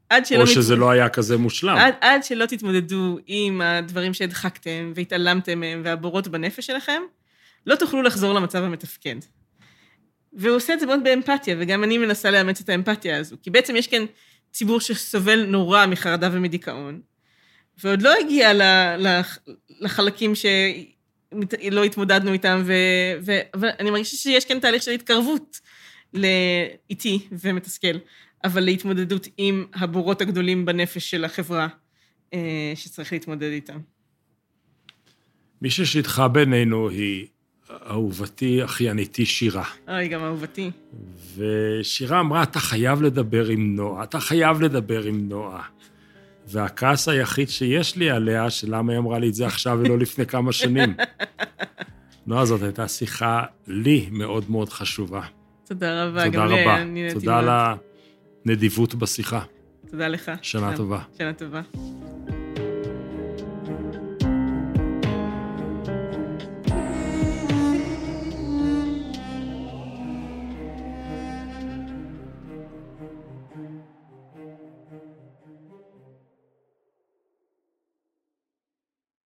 עד 0.09 0.25
שלא... 0.25 0.37
או 0.37 0.43
מת- 0.43 0.49
שזה 0.49 0.75
לא 0.75 0.91
היה 0.91 1.09
כזה 1.09 1.37
מושלם. 1.37 1.77
עד, 1.77 1.93
עד 2.01 2.23
שלא 2.23 2.45
תתמודדו 2.45 3.17
עם 3.27 3.61
הדברים 3.61 4.13
שהדחקתם 4.13 4.91
והתעלמתם 4.95 5.59
מהם 5.59 5.81
והבורות 5.85 6.27
בנפש 6.27 6.65
שלכם, 6.65 7.01
לא 7.65 7.75
תוכלו 7.75 8.01
לחזור 8.01 8.33
למצב 8.33 8.63
המתפקד. 8.63 9.15
והוא 10.33 10.55
עושה 10.55 10.73
את 10.73 10.79
זה 10.79 10.85
מאוד 10.85 10.99
באמפתיה, 11.03 11.55
וגם 11.59 11.83
אני 11.83 11.97
מנסה 11.97 12.31
לאמץ 12.31 12.61
את 12.61 12.69
האמפתיה 12.69 13.17
הזו. 13.17 13.35
כי 13.43 13.49
בעצם 13.49 13.75
יש 13.75 13.87
כאן 13.87 14.05
ציבור 14.51 14.79
שסובל 14.79 15.45
נורא 15.45 15.85
מחרדה 15.85 16.29
ומדיכאון, 16.31 17.01
ועוד 17.83 18.01
לא 18.01 18.13
הגיע 18.19 18.53
ל, 18.53 18.61
ל, 19.07 19.21
לחלקים 19.79 20.33
שלא 20.35 21.83
התמודדנו 21.83 22.33
איתם, 22.33 22.61
ו, 22.65 22.73
ו, 23.21 23.31
ואני 23.59 23.91
מרגישה 23.91 24.17
שיש 24.17 24.45
כאן 24.45 24.59
תהליך 24.59 24.83
של 24.83 24.91
התקרבות 24.91 25.59
לאיטי 26.13 27.27
ומתסכל, 27.31 27.97
אבל 28.43 28.61
להתמודדות 28.63 29.27
עם 29.37 29.65
הבורות 29.73 30.21
הגדולים 30.21 30.65
בנפש 30.65 31.11
של 31.11 31.25
החברה 31.25 31.67
אה, 32.33 32.73
שצריך 32.75 33.13
להתמודד 33.13 33.51
איתם. 33.51 33.79
מי 35.61 35.69
ששידכה 35.69 36.27
בינינו 36.27 36.89
היא 36.89 37.27
אהובתי, 37.89 38.63
אחייניתי 38.63 39.25
שירה. 39.25 39.63
אוי, 39.87 40.07
גם 40.07 40.23
אהובתי. 40.23 40.71
ושירה 41.37 42.19
אמרה, 42.19 42.43
אתה 42.43 42.59
חייב 42.59 43.01
לדבר 43.01 43.47
עם 43.47 43.75
נועה, 43.75 44.03
אתה 44.03 44.19
חייב 44.19 44.61
לדבר 44.61 45.03
עם 45.03 45.29
נועה. 45.29 45.63
והכעס 46.47 47.07
היחיד 47.07 47.49
שיש 47.49 47.95
לי 47.95 48.09
עליה, 48.09 48.49
שלמה 48.49 48.91
היא 48.91 48.99
אמרה 48.99 49.19
לי 49.19 49.29
את 49.29 49.33
זה 49.33 49.47
עכשיו 49.47 49.79
ולא 49.81 49.97
לפני 49.97 50.25
כמה 50.25 50.51
שנים. 50.51 50.93
נועה, 52.27 52.45
זאת 52.45 52.63
הייתה 52.63 52.87
שיחה 52.87 53.43
לי 53.67 54.07
מאוד 54.11 54.45
מאוד 54.49 54.69
חשובה. 54.69 55.21
תודה 55.67 56.05
רבה. 56.05 56.25
תודה 56.25 56.37
גם 56.37 56.47
לי 56.47 56.61
רבה. 56.61 56.75
היה 56.75 56.83
נהניתי 56.83 57.13
תודה 57.13 57.41
מאוד. 57.41 57.49
על 57.49 57.75
הנדיבות 58.45 58.95
בשיחה. 58.95 59.41
תודה 59.89 60.07
לך. 60.07 60.31
שנה 60.41 60.77
טובה. 60.77 60.99
שנה 61.17 61.33
טובה. 61.33 61.61